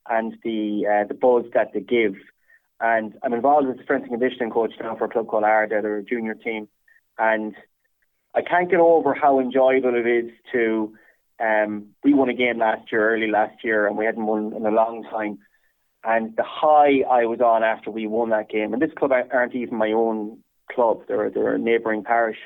and 0.08 0.34
the 0.42 0.86
uh, 0.86 1.06
the 1.06 1.14
buzz 1.14 1.44
that 1.54 1.72
they 1.72 1.80
give. 1.80 2.14
And 2.80 3.14
I'm 3.22 3.32
involved 3.32 3.68
as 3.68 3.78
a 3.78 3.82
strength 3.84 4.08
and 4.10 4.18
conditioning 4.18 4.50
coach 4.50 4.72
now 4.80 4.96
for 4.96 5.04
a 5.04 5.08
club 5.08 5.28
called 5.28 5.44
Ardagh, 5.44 5.82
they're 5.82 5.98
a 5.98 6.04
junior 6.04 6.34
team, 6.34 6.68
and 7.16 7.54
I 8.34 8.42
can't 8.42 8.70
get 8.70 8.80
over 8.80 9.14
how 9.14 9.38
enjoyable 9.38 9.94
it 9.94 10.06
is 10.06 10.30
to. 10.52 10.94
Um, 11.38 11.88
we 12.04 12.14
won 12.14 12.28
a 12.28 12.34
game 12.34 12.58
last 12.58 12.90
year, 12.90 13.14
early 13.14 13.28
last 13.28 13.64
year, 13.64 13.86
and 13.86 13.96
we 13.96 14.04
hadn't 14.04 14.26
won 14.26 14.52
in 14.54 14.66
a 14.66 14.70
long 14.70 15.04
time. 15.04 15.38
And 16.04 16.36
the 16.36 16.44
high 16.44 17.02
I 17.08 17.26
was 17.26 17.40
on 17.40 17.62
after 17.62 17.90
we 17.90 18.08
won 18.08 18.30
that 18.30 18.48
game, 18.48 18.72
and 18.72 18.82
this 18.82 18.90
club 18.96 19.12
aren't 19.12 19.54
even 19.54 19.76
my 19.76 19.92
own 19.92 20.38
club; 20.74 21.02
they're 21.08 21.30
they're 21.30 21.54
a 21.54 21.58
neighbouring 21.58 22.04
parish, 22.04 22.38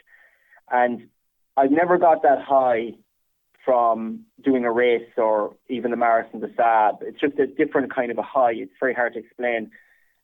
and 0.71 1.09
I've 1.57 1.71
never 1.71 1.99
got 1.99 2.23
that 2.23 2.43
high 2.43 2.95
from 3.65 4.21
doing 4.43 4.65
a 4.65 4.73
race 4.73 5.11
or 5.17 5.57
even 5.69 5.91
the 5.91 5.97
Marathon 5.97 6.41
des 6.41 6.55
Sables. 6.57 7.01
It's 7.03 7.21
just 7.21 7.39
a 7.39 7.47
different 7.47 7.93
kind 7.93 8.11
of 8.11 8.19
a 8.19 8.23
high. 8.23 8.53
It's 8.53 8.73
very 8.79 8.95
hard 8.95 9.15
to 9.15 9.19
explain. 9.19 9.71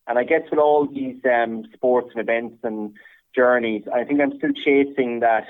And 0.06 0.18
I 0.18 0.24
guess 0.24 0.42
with 0.50 0.60
all 0.60 0.86
these 0.86 1.16
um, 1.24 1.64
sports 1.74 2.10
and 2.14 2.20
events 2.20 2.58
and 2.62 2.94
journeys, 3.34 3.82
I 3.92 4.04
think 4.04 4.20
I'm 4.20 4.36
still 4.36 4.52
chasing 4.52 5.20
that 5.20 5.46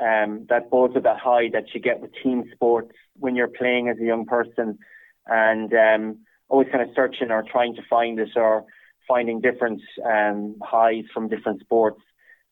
um, 0.00 0.46
that 0.48 0.70
buzz 0.70 0.96
of 0.96 1.02
that 1.02 1.18
high 1.18 1.50
that 1.52 1.74
you 1.74 1.80
get 1.80 2.00
with 2.00 2.10
team 2.22 2.44
sports 2.52 2.92
when 3.18 3.36
you're 3.36 3.48
playing 3.48 3.88
as 3.88 3.98
a 3.98 4.04
young 4.04 4.24
person, 4.24 4.78
and 5.26 5.72
um, 5.74 6.18
always 6.48 6.68
kind 6.70 6.82
of 6.82 6.94
searching 6.94 7.30
or 7.30 7.42
trying 7.42 7.74
to 7.76 7.82
find 7.88 8.18
it 8.18 8.30
or 8.36 8.64
finding 9.10 9.40
different 9.40 9.82
um, 10.14 10.38
highs 10.62 11.06
from 11.12 11.28
different 11.28 11.60
sports. 11.60 12.00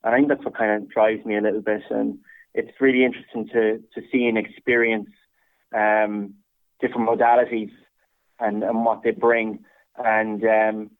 And 0.02 0.12
I 0.12 0.18
think 0.18 0.28
that's 0.28 0.44
what 0.44 0.56
kind 0.62 0.72
of 0.76 0.90
drives 0.96 1.24
me 1.24 1.36
a 1.36 1.40
little 1.40 1.64
bit. 1.72 1.82
And 1.90 2.18
it's 2.54 2.80
really 2.80 3.04
interesting 3.04 3.48
to 3.54 3.62
to 3.94 4.00
see 4.10 4.22
and 4.26 4.38
experience 4.38 5.10
um, 5.74 6.34
different 6.80 7.08
modalities 7.08 7.72
and, 8.40 8.62
and 8.62 8.84
what 8.84 9.02
they 9.02 9.10
bring, 9.10 9.48
and 9.96 10.42
um, 10.44 10.90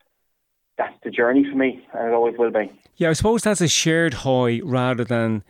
that's 0.76 0.98
the 1.04 1.10
journey 1.10 1.44
for 1.50 1.56
me, 1.56 1.70
and 1.94 2.08
it 2.08 2.14
always 2.14 2.36
will 2.38 2.50
be. 2.50 2.70
Yeah, 2.96 3.10
I 3.10 3.12
suppose 3.14 3.42
that's 3.42 3.60
a 3.60 3.68
shared 3.68 4.14
high 4.26 4.60
rather 4.64 5.04
than 5.04 5.44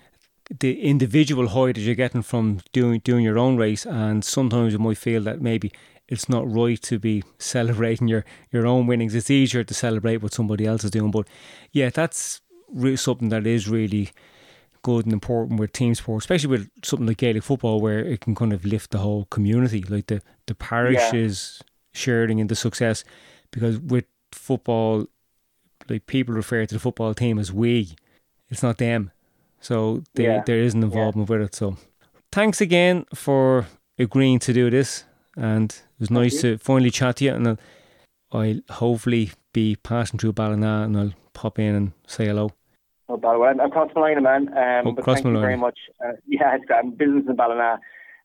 the 0.60 0.80
individual 0.82 1.48
high 1.48 1.72
that 1.72 1.78
you're 1.78 1.94
getting 1.94 2.22
from 2.22 2.60
doing 2.72 3.00
doing 3.00 3.24
your 3.24 3.38
own 3.38 3.56
race, 3.56 3.84
and 3.86 4.24
sometimes 4.24 4.72
you 4.72 4.78
might 4.78 4.98
feel 4.98 5.22
that 5.22 5.40
maybe 5.40 5.72
it's 6.08 6.28
not 6.28 6.50
right 6.50 6.80
to 6.82 6.98
be 6.98 7.22
celebrating 7.38 8.08
your, 8.08 8.24
your 8.50 8.66
own 8.66 8.86
winnings. 8.86 9.14
It's 9.14 9.30
easier 9.30 9.64
to 9.64 9.74
celebrate 9.74 10.18
what 10.18 10.34
somebody 10.34 10.66
else 10.66 10.84
is 10.84 10.90
doing, 10.90 11.10
but 11.10 11.26
yeah, 11.72 11.90
that's 11.90 12.40
something 12.96 13.28
that 13.30 13.46
is 13.46 13.68
really 13.68 14.10
good 14.82 15.04
and 15.04 15.12
important 15.12 15.60
with 15.60 15.72
team 15.72 15.94
sport, 15.94 16.22
especially 16.22 16.48
with 16.48 16.70
something 16.82 17.06
like 17.06 17.18
Gaelic 17.18 17.42
football, 17.42 17.80
where 17.80 18.00
it 18.00 18.20
can 18.20 18.34
kind 18.34 18.52
of 18.52 18.64
lift 18.64 18.90
the 18.90 18.98
whole 18.98 19.26
community. 19.26 19.82
Like 19.82 20.06
the 20.06 20.22
the 20.46 20.54
parish 20.54 20.96
yeah. 20.96 21.14
is 21.14 21.62
sharing 21.92 22.38
in 22.38 22.46
the 22.46 22.56
success, 22.56 23.04
because 23.50 23.78
with 23.78 24.04
football, 24.32 25.06
like 25.88 26.06
people 26.06 26.34
refer 26.34 26.64
to 26.66 26.74
the 26.74 26.80
football 26.80 27.14
team 27.14 27.38
as 27.38 27.52
we. 27.52 27.96
It's 28.50 28.62
not 28.62 28.78
them, 28.78 29.10
so 29.60 30.02
they, 30.14 30.24
yeah. 30.24 30.42
there 30.46 30.58
is 30.58 30.72
an 30.72 30.82
involvement 30.82 31.28
yeah. 31.28 31.36
with 31.36 31.46
it. 31.48 31.54
So, 31.54 31.76
thanks 32.32 32.62
again 32.62 33.04
for 33.14 33.66
agreeing 33.98 34.38
to 34.38 34.54
do 34.54 34.70
this, 34.70 35.04
and 35.38 35.70
it 35.70 36.00
was 36.00 36.08
Thank 36.08 36.20
nice 36.20 36.44
you. 36.44 36.56
to 36.56 36.58
finally 36.58 36.90
chat 36.90 37.16
to 37.16 37.24
you. 37.24 37.34
And 37.34 37.48
I'll, 37.48 37.58
I'll 38.32 38.60
hopefully 38.70 39.30
be 39.52 39.76
passing 39.76 40.18
through 40.18 40.32
Ballina, 40.32 40.82
and 40.82 40.96
I'll 40.96 41.14
pop 41.32 41.58
in 41.58 41.74
and 41.74 41.92
say 42.06 42.26
hello. 42.26 42.50
Oh, 43.08 43.16
Ballina. 43.16 43.62
I'm 43.62 43.70
across 43.70 43.90
Malina, 43.92 44.22
man. 44.22 44.48
Um, 44.48 44.88
oh, 44.88 44.92
but 44.92 45.04
thank 45.04 45.24
you 45.24 45.40
very 45.40 45.56
much. 45.56 45.78
Uh, 46.04 46.12
yeah, 46.26 46.54
it's 46.54 46.64
got 46.66 46.98
business 46.98 47.24
in 47.28 47.36
Ballina. 47.36 47.78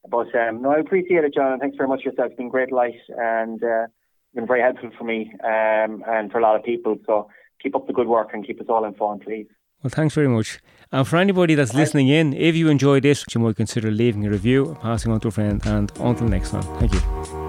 But 0.09 0.36
um, 0.36 0.61
no, 0.61 0.72
I 0.72 0.80
appreciate 0.80 1.24
it, 1.24 1.34
John, 1.34 1.53
and 1.53 1.61
thanks 1.61 1.78
very 1.78 1.88
much 1.88 2.03
yourself. 2.03 2.32
It's 2.32 2.38
been 2.38 2.49
great 2.49 2.72
light 2.72 2.99
and 3.18 3.64
uh, 3.64 3.88
been 4.36 4.47
very 4.47 4.61
helpful 4.61 4.91
for 4.97 5.05
me 5.05 5.32
um, 5.43 6.03
and 6.07 6.32
for 6.32 6.39
a 6.39 6.41
lot 6.41 6.57
of 6.57 6.64
people. 6.64 6.97
So 7.05 7.30
keep 7.61 7.76
up 7.76 7.88
the 7.88 7.93
good 7.93 8.07
work 8.07 8.32
and 8.34 8.45
keep 8.45 8.59
us 8.59 8.68
all 8.68 8.84
informed, 8.84 9.22
please. 9.22 9.47
Well, 9.84 9.91
thanks 9.91 10.15
very 10.15 10.29
much. 10.29 10.59
And 10.91 11.07
for 11.07 11.17
anybody 11.17 11.55
that's 11.55 11.73
listening 11.73 12.07
in, 12.07 12.34
if 12.34 12.55
you 12.55 12.69
enjoyed 12.69 13.03
this, 13.03 13.25
you 13.34 13.41
might 13.41 13.55
consider 13.57 13.91
leaving 13.91 14.25
a 14.25 14.29
review, 14.29 14.77
passing 14.81 15.11
on 15.11 15.19
to 15.21 15.27
a 15.27 15.31
friend, 15.31 15.61
and 15.65 15.91
until 15.99 16.27
next 16.27 16.51
time, 16.51 16.63
thank 16.79 16.93
you. 16.93 17.43